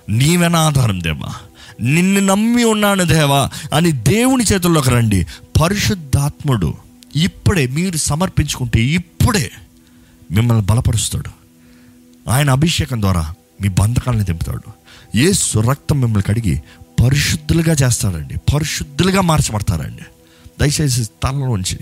నీవే 0.08 0.48
నా 0.48 0.58
ఆధారం 0.58 1.02
దేవా. 1.02 1.34
నిన్ను 1.80 2.20
నమ్మి 2.20 2.64
ఉన్నాను 2.64 3.04
దేవా 3.04 3.50
అని 3.72 3.92
దేవుని 3.92 4.44
చేతుల్లోకి 4.44 4.90
రండి. 4.90 5.26
పరిశుద్ధాత్ముడు 5.62 6.74
ఇప్పుడే 7.16 7.66
మీరు 7.66 7.96
సమర్పించుకుంటే 7.96 8.82
ఇప్పుడే 8.82 9.50
మిమ్మల్ని 10.30 10.64
బలపరుస్తాడు. 10.64 11.30
ఆయన 12.30 12.50
అభిషేకం 12.50 13.00
ద్వారా 13.00 13.34
మీ 13.62 13.68
బంధకాలను 13.68 14.24
దింపుతాడు 14.24 14.75
యేసు 15.16 15.58
రక్తం 15.58 16.00
మిమ్మల్ని 16.00 16.22
కడిగి 16.22 16.62
పరిశుద్ధులుగా 17.04 17.76
చేస్తాడండి. 17.82 18.34
పరిశుద్ధులుగా 18.54 19.20
మార్చబడతారండి 19.20 20.02
దయచేసి 20.60 21.04
తలలోంచి 21.22 21.78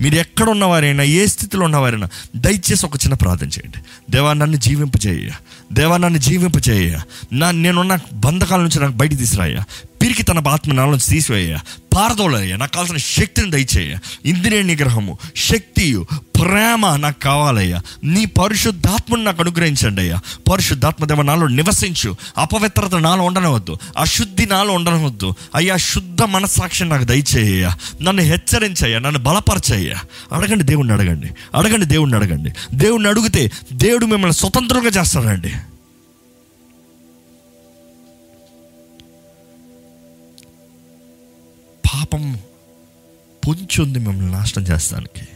మీరు 0.00 0.14
ఎక్కడ 0.14 0.48
ఉన్నవారైనా 0.48 1.02
ఏ 1.02 1.26
స్థితిలో 1.26 1.64
ఉన్నవారైనా 1.64 2.08
దయచేసి 2.36 2.86
ఒక 2.86 2.96
చిన్న 2.96 3.14
ప్రార్థన 3.14 3.46
చేయండి. 3.46 3.78
దేవా 4.10 4.32
నన్ను 4.32 4.56
జీవింపజేయ 4.56 5.30
దేవా 5.72 5.96
నన్ను 5.96 6.18
జీవింపజేయ 6.18 6.98
నా 7.32 7.50
నేనున్న 7.50 7.98
బంధకాల 8.12 8.60
నుంచి 8.60 8.80
నాకు 8.80 8.92
బయట 8.92 9.18
తీసురాయ్యా 9.18 9.64
పిరికి 10.04 10.22
తన 10.22 10.48
ఆత్మ 10.48 10.72
నాలో 10.72 10.90
నుంచి 10.90 11.10
తీసివేయ. 11.10 11.56
పారదోలయ్యా 11.94 12.56
నాకు 12.56 12.72
కావాల్సిన 12.72 12.96
శక్తిని 12.96 13.50
దయచేయ 13.50 13.96
ఇంద్రియ 14.24 14.62
నిగ్రహము 14.62 15.18
శక్తియు 15.36 16.06
ప్రేమ 16.14 16.96
నాకు 16.96 17.20
కావాలయ్యా. 17.20 17.80
నీ 18.04 18.24
పరిశుద్ధాత్మను 18.24 19.22
నాకు 19.22 19.42
అనుగ్రహించండి 19.42 20.00
అయ్యా 20.00 20.20
పరిశుద్ధాత్మ 20.52 21.04
దేవ 21.04 21.22
నాలో 21.22 21.48
నివసించు. 21.48 22.16
అపవిత్రత 22.38 22.94
నాలో 22.94 23.22
ఉండనవద్దు. 23.22 23.78
అశుద్ధి 23.96 24.46
నాలో 24.46 24.74
ఉండనవద్దు. 24.74 25.34
అయ్యా 25.54 25.76
శుద్ధ 25.76 26.22
మనస్సాక్షి 26.22 26.84
నాకు 26.84 27.04
దయచేయ్యా. 27.04 27.76
నన్ను 28.02 28.22
హెచ్చరించయ్యా 28.22 28.98
నన్ను 28.98 29.18
బలపరచయ్యా. 29.18 29.96
అడగండి 30.32 30.64
దేవుణ్ణి 30.64 30.92
అడగండి. 30.94 31.26
అడగండి 31.54 31.86
దేవుణ్ణి 31.86 32.16
అడగండి. 32.16 32.52
దేవుణ్ణి 32.74 33.08
అడిగితే 33.08 33.50
దేవుడు 33.72 34.06
మిమ్మల్ని 34.06 34.34
స్వతంత్రంగా 34.34 35.00
చేస్తాడండి. 35.00 35.52
పాపం 42.04 42.38
పొంచుంది 43.46 43.98
మిమ్మల్ని 43.98 44.32
నాశనం 44.32 44.64
చేస్తానికి. 44.64 45.26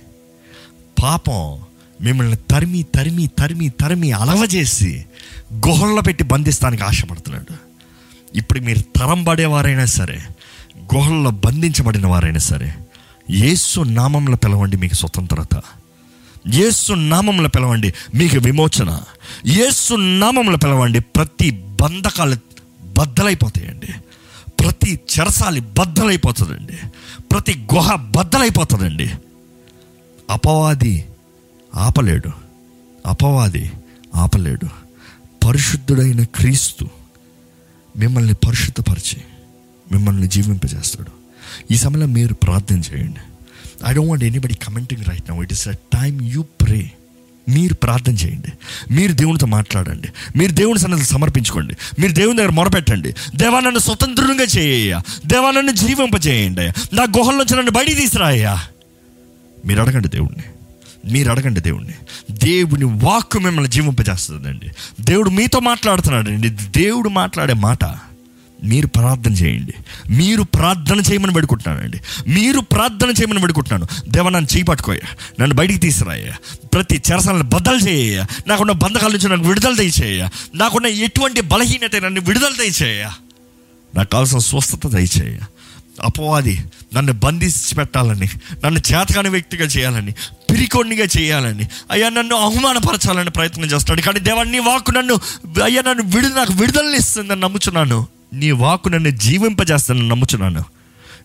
పాపం 1.02 1.58
మిమ్మల్ని 2.00 2.36
తరిమి 2.36 2.82
తరిమి 2.82 3.26
తరిమి 3.26 3.68
తరిమి 3.68 4.12
అలవజేసి 4.12 5.04
గుహల్లో 5.52 6.02
పెట్టి 6.02 6.24
బంధిస్తానికి 6.24 6.82
ఆశపడుతున్నాడు. 6.82 7.54
ఇప్పుడు 8.34 8.60
మీరు 8.60 8.78
తరం 8.78 9.24
పడేవారైనా 9.24 9.84
సరే 9.84 10.20
గుహల్లో 10.94 11.30
బంధించబడిన 11.30 12.06
వారైనా 12.06 12.38
సరే 12.38 12.74
యేసు 13.30 13.80
నామంలో 13.80 14.36
పిలవండి 14.36 14.76
మీకు 14.76 14.94
స్వతంత్రత. 14.94 15.62
యేసు 16.54 16.92
నామంలో 16.92 17.48
పిలవండి 17.48 17.94
మీకు 18.14 18.38
విమోచన. 18.38 19.00
యేసు 19.46 19.94
నామంలో 19.94 20.56
పిలవండి 20.56 21.00
ప్రతి 21.00 21.50
బంధకాలు 21.50 22.36
బద్దలైపోతాయండి. 22.82 23.88
ప్రతి 24.60 25.00
చెరసాలి 25.18 25.60
బద్దలైపోతుందండి. 25.60 26.78
ప్రతి 27.32 27.66
గుహ 27.74 27.94
బద్దలైపోతుందండి. 27.94 29.10
అపవాది 30.30 31.06
ఆపలేడు. 31.74 32.30
అపవాది 33.06 33.72
ఆపలేడు. 34.14 34.66
పరిశుద్ధుడైన 35.46 36.24
క్రీస్తు 36.24 36.88
మిమ్మల్ని 37.96 38.34
పరిశుద్ధపరిచి 38.34 39.22
మిమ్మల్ని 39.92 40.28
జీవింపజేస్తాడు. 40.28 41.10
ఈ 41.72 41.76
సమయంలో 41.76 42.06
మీరు 42.06 42.34
ప్రార్థన 42.34 42.78
చేయండి. 42.78 43.20
I 43.86 43.92
don't 43.92 44.10
want 44.10 44.24
anybody 44.24 44.54
commenting 44.54 45.04
right 45.04 45.30
now 45.30 45.42
it 45.42 45.52
is 45.52 45.68
a 45.68 45.72
time 45.72 46.22
you 46.22 46.42
pray 46.42 46.92
మీరు 47.48 47.74
ప్రార్థన 47.74 48.12
చేయండి. 48.12 48.52
మీరు 48.94 49.12
దేవునితో 49.12 49.46
మాట్లాడండి. 49.46 50.08
మీరు 50.38 50.52
దేవుని 50.52 50.78
సన్నది 50.78 51.04
సమర్పించుకోండి. 51.04 51.76
మీరు 51.98 52.12
దేవుని 52.12 52.38
దగ్గర 52.38 52.50
మొరపెట్టండి. 52.50 53.14
దేవా 53.36 53.60
నన్ను 53.60 53.78
స్వతంత్రంగా 53.78 54.44
చేయ 54.58 55.00
దేవా 55.26 55.50
నన్ను 55.50 55.72
జీవింపజేయండి 55.72 56.96
నా 56.96 57.02
గుహల 57.02 57.46
నన్ను 57.56 57.70
బయట 57.70 57.86
తీసురాయ్యా 57.86 58.62
మీరు 59.66 59.80
అడగండి 59.80 60.08
దేవుణ్ణి. 60.08 60.42
మీరు 61.12 61.30
అడగండి 61.30 61.60
దేవుణ్ణి. 61.60 61.92
దేవుని 62.32 62.84
వాక్కు 62.84 63.38
మిమ్మల్ని 63.38 63.70
జీవింపజేస్తుందండి. 63.70 64.66
దేవుడు 65.00 65.30
మీతో 65.30 65.60
మాట్లాడుతున్నాడండి. 65.60 66.48
దేవుడు 66.50 67.08
మాట్లాడే 67.08 67.52
మాట. 67.52 67.84
మీరు 68.64 68.86
ప్రార్థన 68.86 69.32
చేయండి. 69.32 69.74
మీరు 70.10 70.42
ప్రార్థన 70.42 71.00
చేయమని 71.00 71.32
పెడుకుంటున్నానండి 71.32 72.00
మీరు 72.28 72.60
ప్రార్థన 72.60 73.08
చేయమని 73.08 73.40
పెడుకుంటున్నాను 73.40 74.10
దేవ 74.10 74.28
నన్ను 74.28 74.54
చేయి 74.54 74.62
పట్టుకోయ్యా. 74.62 75.34
నన్ను 75.40 75.56
బయటికి 75.56 75.78
తీసుకురాయ్యా. 75.78 76.32
ప్రతి 76.74 77.02
చెరసాలను 77.12 77.42
బద్దలు 77.42 77.78
చేయ 77.78 78.24
నాకున్న 78.46 78.72
బంధకాల 78.72 79.10
నుంచి 79.10 79.28
నన్ను 79.28 79.48
విడుదల 79.48 79.74
దయచేయ 79.74 80.28
నాకున్న 80.54 80.86
ఎటువంటి 80.86 81.40
బలహీనత 81.40 81.96
నన్ను 81.96 82.20
విడుదల 82.20 82.52
దయచేయ 82.58 83.04
నాకు 83.94 84.10
కావాల్సిన 84.10 84.38
స్వస్థత 84.38 84.86
దయచేయ 84.86 85.38
అపవాది 86.02 86.64
నన్ను 86.94 87.12
బంధించి 87.12 87.74
పెట్టాలని 87.74 88.28
నన్ను 88.64 88.80
చేతకాని 88.80 89.28
వ్యక్తిగా 89.28 89.64
చేయాలని 89.64 90.12
పిరికొండిగా 90.50 91.06
చేయాలని 91.18 91.68
అయ్యా 91.90 92.08
నన్ను 92.08 92.36
అవమానపరచాలని 92.36 93.30
ప్రయత్నం 93.30 93.64
చేస్తాడు 93.64 94.00
కానీ 94.00 94.20
దేవాన్ని 94.20 94.52
నీ 94.52 94.58
వాక్కు 94.58 94.90
నన్ను 94.90 95.14
అయ్యా 95.64 95.82
నన్ను 95.82 96.04
విడు 96.04 96.26
నాకు 96.26 96.52
విడుదలనిస్తుందని 96.52 97.40
నమ్ముచున్నాను. 97.40 98.06
నీ 98.32 98.50
వాక్కు 98.50 98.88
నన్ను 98.88 99.10
జీవింపజేస్తానని 99.10 100.08
నమ్ముచున్నాను. 100.08 100.64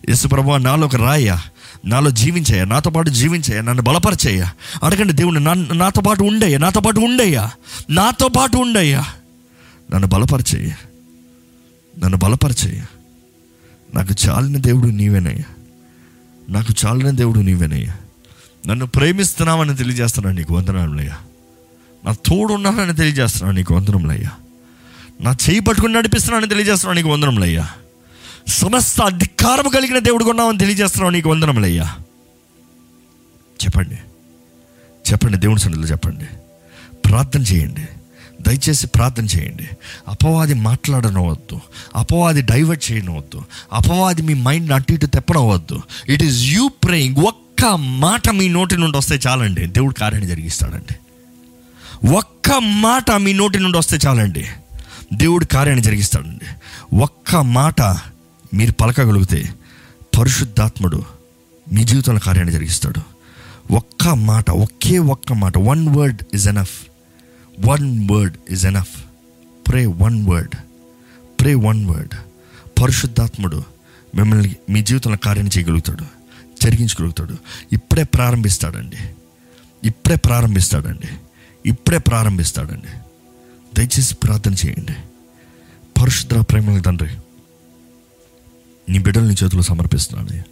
యేసు 0.08 0.28
నాలో 0.56 0.86
ఒక 0.86 0.96
రాయ్యా. 0.96 1.42
నాలో 1.84 2.10
జీవించయ్యా. 2.10 2.64
నాతో 2.64 2.90
పాటు 2.90 3.10
జీవించయ్యా. 3.10 3.62
నన్ను 3.62 3.82
బలపరచయ్యా. 3.82 4.50
అడగండి 4.82 5.12
దేవుని 5.12 5.40
నా- 5.40 5.74
నాతో 5.74 6.00
పాటు 6.00 6.22
ఉండయ్యా. 6.22 6.58
నాతో 6.58 6.80
పాటు 6.80 7.00
ఉండయ్యా. 7.00 7.50
నాతో 7.90 8.28
పాటు 8.28 8.56
ఉండయ్యా. 8.56 9.04
నన్ను 9.94 10.06
బలపరచయ్యా. 10.06 10.76
నన్ను 11.98 12.18
బలపరచయ్యా. 12.18 12.86
నాకు 13.94 14.28
చాలిన 14.28 14.56
దేవుడు 14.56 14.86
నీవేనయ్యా. 14.86 15.44
నాకు 16.50 16.74
చాలిన 16.86 17.10
దేవుడు 17.10 17.38
నీవేనయ్యా. 17.38 17.94
నన్ను 18.66 18.86
ప్రేమిస్తున్నావని 18.86 19.76
తెలియజేస్తున్నాను 19.76 20.36
నీకు 20.36 20.54
వందనాలయ్యా. 20.54 21.16
నా 22.04 22.12
తోడున్నానని 22.12 22.94
తెలియజేస్తున్నాను 22.94 23.56
నీకు 23.56 23.74
వందనంలయ్యా. 23.74 24.30
నా 25.20 25.36
చేయి 25.50 25.60
పట్టుకుని 25.60 25.92
నడిపిస్తున్నానని 25.92 26.48
తెలియజేస్తున్నావు 26.48 26.96
నీకు 26.96 27.08
వందనములయ్యా. 27.08 27.68
సమస్త 28.48 29.00
అధికారం 29.00 29.68
కలిగిన 29.68 29.98
దేవుడు 29.98 30.24
కొన్నామని 30.24 30.58
తెలియజేస్తున్నావు 30.58 31.10
నీకు 31.10 31.30
వందనములయ్యా. 31.30 31.96
చెప్పండి. 33.64 33.94
చెప్పండి 35.12 35.38
దేవుని 35.38 35.60
సన్నిధిలో 35.60 35.88
చెప్పండి. 35.88 36.24
ప్రార్థన 37.04 37.42
చేయండి. 37.42 37.88
దయచేసి 38.42 38.86
ప్రార్థన 38.86 39.24
చేయండి. 39.24 39.68
అపవాది 40.08 40.54
మాట్లాడనవద్దు. 40.54 41.60
అపవాది 41.96 42.42
డైవర్ట్ 42.42 42.92
చేయనవద్దు. 42.92 43.42
అపవాది 43.72 44.22
మీ 44.22 44.34
మైండ్ 44.34 44.72
అటు 44.72 44.92
ఇటు 44.92 45.06
తెప్పనవద్దు. 45.06 45.80
ఇట్ 46.08 46.22
ఈస్ 46.22 46.42
యూ 46.42 46.68
ప్రేయింగ్ 46.68 47.16
ఒక్క 47.16 47.64
మాట 47.76 48.28
మీ 48.28 48.48
నోటి 48.48 48.76
నుండి 48.76 48.98
వస్తే 48.98 49.20
చాలండి. 49.26 49.66
దేవుడు 49.66 49.94
కార్యాన్ని 49.94 50.30
జరిగిస్తాడండి. 50.30 50.94
ఒక్క 52.16 52.50
మాట 52.58 53.10
మీ 53.10 53.32
నోటి 53.32 53.58
నుండి 53.58 53.78
వస్తే 53.78 53.98
చాలండి. 54.06 54.46
దేవుడు 55.12 55.44
కార్యాన్ని 55.44 55.84
జరిగిస్తాడండి 55.84 56.44
ఒక్క 56.96 57.36
మాట 57.36 57.82
మీరు 58.54 58.72
పలకగలిగితే 58.72 59.54
పరిశుద్ధాత్ముడు 60.18 61.02
మీ 61.72 61.84
జీవితంలో 61.84 62.20
కార్యాన్ని 62.20 62.52
జరిగిస్తాడు. 62.52 63.00
ఒక్క 63.72 64.08
మాట 64.08 64.50
ఒకే 64.50 64.98
ఒక్క 64.98 65.32
మాట 65.32 65.58
one 65.58 65.88
word 65.88 66.22
is 66.34 66.48
enough 66.48 66.86
one 67.60 68.08
word 68.10 68.36
is 68.50 68.66
enough 68.66 69.04
pray 69.68 69.86
one 69.86 70.26
word 70.26 70.54
pray 71.40 71.54
one 71.54 71.86
word 71.86 72.14
పరిశుద్ధాత్ముడు 72.82 73.62
మిమ్మల్ని 74.14 74.56
మీ 74.70 74.82
జీవితంలో 74.82 75.16
కార్యం 75.16 75.46
చేయగలుగుతాడు 75.46 76.04
జరిగించగలుగుతాడు. 76.62 77.36
ఇప్పుడే 77.72 78.02
ప్రారంభిస్తాడండి. 78.02 78.96
ఇప్పుడే 79.84 80.14
ప్రారంభిస్తాడండి. 80.14 81.08
ఇప్పుడే 81.68 81.98
ప్రారంభిస్తాడండి. 81.98 83.03
దయచేసి 83.76 84.14
ప్రార్థన 84.14 84.52
చేయండి. 84.52 84.96
పరిశుద్ర 86.00 86.40
ప్రేమల 86.40 86.80
తండ్రి 86.80 87.12
నీ 88.88 88.98
బిడ్డలు 88.98 89.26
నీ 89.28 89.34
చేతిలో 89.44 89.62
సమర్పిస్తున్నాను 89.62 90.42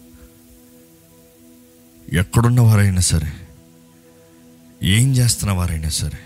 ఎక్కడున్న 2.13 2.61
వారైనా 2.61 3.01
సరే 3.01 3.31
ఏం 4.81 5.15
చేస్తున్న 5.15 5.51
వారైనా 5.51 5.89
సరే 5.89 6.19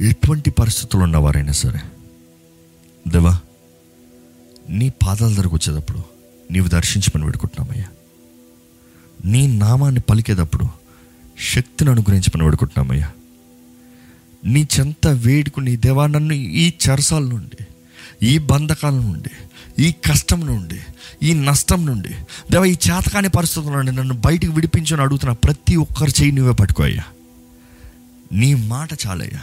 ఎటువంటి 0.00 0.50
పరిస్థితులు 0.50 1.02
ఉన్నవారైనా 1.02 1.52
సరే 1.52 1.80
దేవా 3.08 3.34
నీ 4.68 4.88
పాదాల 4.88 5.34
దగ్గరకు 5.34 5.54
వచ్చేటప్పుడు 5.54 6.02
నీవు 6.50 6.68
దర్శించమని 6.68 7.24
వేడుకుంటున్నామయ్యా 7.24 7.88
నీ 9.24 9.46
నామాన్ని 9.56 10.00
పలికేటప్పుడు 10.00 10.68
శక్తిని 11.52 11.90
అనుగ్రహించమని 11.90 12.44
వేడుకుంటున్నామయ్యా 12.44 13.08
నీ 14.42 14.66
చెంత 14.74 15.06
వేడుకుని 15.24 15.76
దేవా 15.76 16.06
నన్ను 16.06 16.34
ఈ 16.34 16.72
చరసాల 16.84 17.22
నుండి 17.24 17.60
ఈ 18.22 18.38
బంధకాల 18.38 18.94
నుండి 19.00 19.30
ఈ 19.78 19.92
కష్టం 20.06 20.46
నుండి 20.46 20.78
ఈ 21.22 21.34
నష్టం 21.34 21.86
నుండి 21.86 22.12
దేవా 22.50 22.66
ఈ 22.66 22.76
చేతకాని 22.86 23.28
పరిస్థితుల 23.28 23.72
నుండి 23.72 23.92
నన్ను 23.92 24.14
బయటికి 24.14 24.52
విడిపించని 24.52 25.02
అడుగుతున్న 25.02 25.32
ప్రతి 25.32 25.76
ఒక్కరు 25.76 26.10
చేయి 26.20 26.32
నువ్వే 26.32 26.52
పట్టుకోయ్యా 26.52 27.04
నీ 28.32 28.54
మాట 28.54 28.88
చాలయ్యా. 29.06 29.42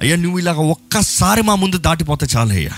అయ్యా 0.00 0.16
నువ్వు 0.16 0.38
ఇలాగ 0.38 0.56
ఒక్కసారి 0.56 1.42
మా 1.42 1.54
ముందు 1.54 1.76
దాటిపోతే 1.76 2.26
చాలయ్యా. 2.36 2.74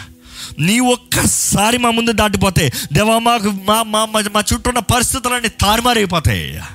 నీ 0.58 0.80
ఒక్కసారి 0.80 1.78
మా 1.78 1.90
ముందు 1.90 2.12
దాటిపోతే 2.12 2.72
దేవా 2.92 3.18
మాకు 3.18 3.50
మా 3.50 3.82
మా 3.82 4.04
మా- 4.04 4.30
మా 4.34 4.40
చుట్టూ 4.40 4.70
ఉన్న 4.70 4.78
పరిస్థితులన్నీ 4.78 5.48
తారుమారైపోతాయ్యా 5.48 6.46
అయ్యా. 6.46 6.66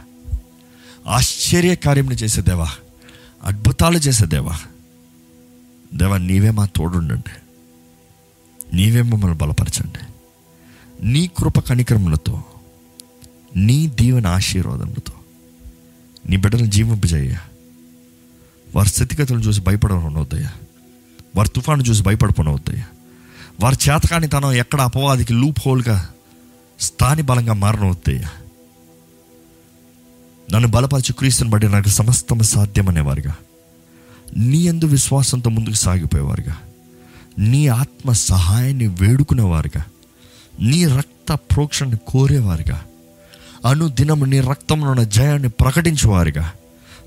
ఆశ్చర్య 1.08 1.76
కార్యం 1.76 2.12
చేసే 2.14 2.42
దేవా 2.42 2.70
అద్భుతాలు 3.48 3.98
చేసే 3.98 4.26
దేవా. 4.26 4.60
దేవా 5.94 6.18
నీవే 6.18 6.52
మా 6.52 6.66
తోడుండండి. 6.66 7.32
నీవే 8.76 9.02
మమ్మల్ని 9.02 9.38
బలపరచండి. 9.38 10.00
నీ 11.08 11.28
కృప 11.28 11.60
కణిక్రములతో 11.60 12.44
నీ 13.56 13.88
దీవెన 13.88 14.28
ఆశీర్వాదములతో 14.28 15.14
నీ 16.30 16.38
బిడ్డలను 16.38 16.66
జీవింపజేయ. 16.66 17.36
వారి 18.76 18.90
స్థితిగతులను 18.90 19.42
చూసి 19.42 19.62
భయపడవద్దయ్యా 19.62 20.52
వారి 21.36 21.50
తుఫాను 21.50 21.82
చూసి 21.82 22.04
భయపడిపోనవద్దయ్యా. 22.04 22.86
వారి 23.60 23.78
చేతకాని 23.90 24.28
తనం 24.28 24.54
ఎక్కడ 24.54 24.82
అపవాదికి 24.82 25.34
లూప్ 25.34 25.60
హోల్గా 25.66 26.10
స్థాని 26.80 27.22
బలంగా 27.22 27.54
మారనవద్దయ్యా. 27.54 28.30
నన్ను 30.54 30.68
బలపరిచి 30.68 31.14
క్రీస్తుని 31.14 31.50
బట్టి 31.50 31.68
నాకు 31.68 31.90
సమస్తం 31.90 32.40
సాధ్యమనేవారుగా. 32.40 33.36
నీ 34.38 34.68
అందు 34.68 34.86
విశ్వాసంతో 34.86 35.50
ముందుకు 35.50 35.76
సాగిపోయేవారుగా. 35.76 36.58
నీ 37.40 37.68
ఆత్మ 37.68 38.12
సహాయాన్ని 38.12 38.88
వేడుకునేవారుగా. 38.88 39.86
నీ 40.60 40.86
రక్త 40.86 41.34
ప్రోక్షణని 41.34 41.98
కోరేవారుగా. 42.08 42.84
అనుదినము 43.66 44.26
నీ 44.26 44.40
రక్తంలో 44.40 44.92
ఉన్న 44.92 45.04
జయాన్ని 45.04 45.50
ప్రకటించేవారుగా. 45.50 46.52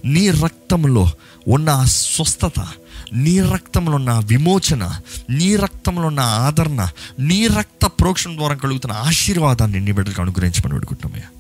నీ 0.05 0.31
రక్తంలో 0.31 1.11
ఉన్న 1.49 1.85
స్వస్థత 1.85 2.69
నీ 3.13 3.41
రక్తంలో 3.41 3.93
ఉన్న 3.93 4.21
విమోచన 4.25 5.01
నీ 5.31 5.57
రక్తంలో 5.57 6.03
ఉన్న 6.03 6.21
ఆదరణ 6.21 6.89
నీ 7.19 7.47
రక్త 7.47 7.87
ప్రోక్షణ 7.87 8.37
ద్వారా 8.37 8.55
కలుగుతున్న 8.55 8.95
ఆశీర్వాదాన్ని 8.95 9.81
నీ 9.81 9.93
బిడ్డలకు 9.93 10.23
అనుగ్రహించమని 10.23 10.75
వేడుకుంటున్నామయ్యా. 10.75 11.40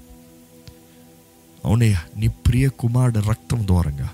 అవునయ్యా 1.65 2.01
నీ 2.17 2.29
ప్రియ 2.29 2.69
కుమారుడు 2.69 3.19
రక్తం 3.19 3.67
ద్వారంగా. 3.67 4.09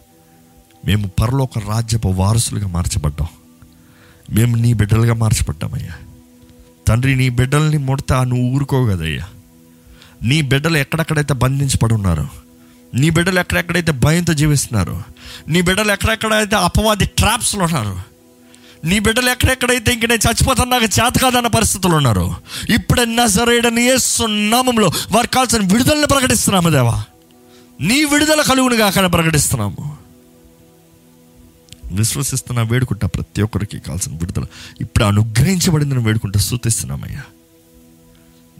మేము 0.87 1.07
పరలోక 1.07 1.59
రాజ్యపు 1.59 2.09
వారసులుగా 2.09 2.67
మార్చబడ్డాం. 2.67 3.29
మేము 4.33 4.57
నీ 4.57 4.73
బిడ్డలుగా 4.73 5.15
మార్చబడ్డామయ్యా. 5.15 5.93
తండ్రి 6.89 7.17
నీ 7.17 7.29
బిడ్డల్ని 7.29 7.79
ముడతా 7.79 8.25
నువ్వు 8.25 8.45
ఊరుకోగదయ్యా. 8.45 9.27
నీ 10.23 10.43
బిడ్డలు 10.43 10.77
ఎక్కడెక్కడైతే 10.77 11.35
బంధించబడి 11.35 11.95
ఉన్నారో 11.95 12.29
నీ 12.95 13.11
బిడ్డలు 13.11 13.41
ఎక్కడెక్కడైతే 13.41 13.93
భయంతో 13.93 14.33
జీవిస్తున్నారు 14.33 15.03
నీ 15.49 15.61
బిడ్డలు 15.61 15.93
ఎక్కడెక్కడైతే 15.93 16.57
అపవాది 16.57 17.07
ట్రాప్స్లో 17.07 17.65
ఉన్నారు 17.65 18.01
నీ 18.85 18.99
బిడ్డలు 18.99 19.31
ఎక్కడెక్కడైతే 19.31 19.93
ఇంక 19.93 20.05
నేను 20.05 20.29
చచ్చిపోతాను 20.29 20.71
నాకు 20.71 20.85
చేత 20.85 21.19
కాదన్న 21.19 21.47
పరిస్థితులు 21.47 21.95
ఉన్నారు 21.95 22.35
ఇప్పుడే 22.69 23.05
నజరేడని 23.05 23.89
నీ 23.89 24.51
నామంలో 24.51 24.91
వారికి 25.13 25.33
కావాల్సిన 25.33 25.61
విడుదలను 25.61 26.07
ప్రకటిస్తున్నాము 26.07 26.71
దేవా. 26.71 27.05
నీ 27.81 28.05
విడుదల 28.05 28.43
కలుగును 28.43 28.77
కాక 28.77 29.13
ప్రకటిస్తున్నాము. 29.13 29.97
విశ్వసిస్తున్నా 31.93 32.63
వేడుకుంటా 32.63 33.07
ప్రతి 33.07 33.43
ఒక్కరికి 33.43 33.79
కావాల్సిన 33.79 34.17
విడుదల. 34.17 34.45
ఇప్పుడు 34.81 35.05
అనుగ్రహించబడిందని 35.05 36.05
వేడుకుంటా 36.05 36.41
స్థుతిస్తున్నామయ్యా. 36.41 37.23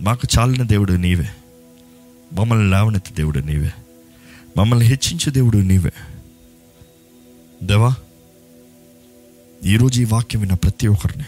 మాకు 0.01 0.29
చాలిన 0.39 0.63
దేవుడు 0.63 0.93
నీవే. 0.93 1.29
మమ్మల్ని 2.33 2.71
లేవనెత్తి 2.71 3.15
దేవుడు 3.15 3.39
నీవే. 3.39 3.73
మమ్మల్ని 4.59 4.87
హెచ్చించే 4.87 5.33
దేవుడు 5.33 5.59
నీవే. 5.59 5.93
దేవా 7.63 7.95
ఈరోజు 9.65 10.01
ఈ 10.01 10.05
వాక్యం 10.05 10.41
విన్న 10.41 10.55
ప్రతి 10.55 10.87
ఒక్కరిని 10.87 11.25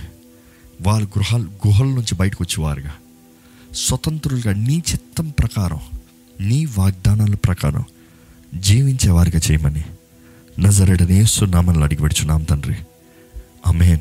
వాళ్ళ 0.80 1.06
గృహాలు 1.06 1.44
గుహల 1.44 1.86
నుంచి 1.86 2.14
బయటకు 2.14 2.44
వచ్చేవారుగా. 2.44 2.94
స్వతంత్రులుగా 3.72 4.52
నీ 4.52 4.82
చిత్తం 4.92 5.28
ప్రకారం 5.28 5.97
నీ 6.40 6.64
వాగ్దానాల 6.64 7.34
ప్రకారం 7.34 7.84
జీవించేవారుగా 8.54 9.40
చేయమని. 9.50 9.84
నజరడనేస్తున్నామని 10.60 11.84
అడిగి 11.84 12.00
పెడుచున్నాం 12.00 12.42
తండ్రి. 12.42 12.74
అమేన్ 13.66 14.00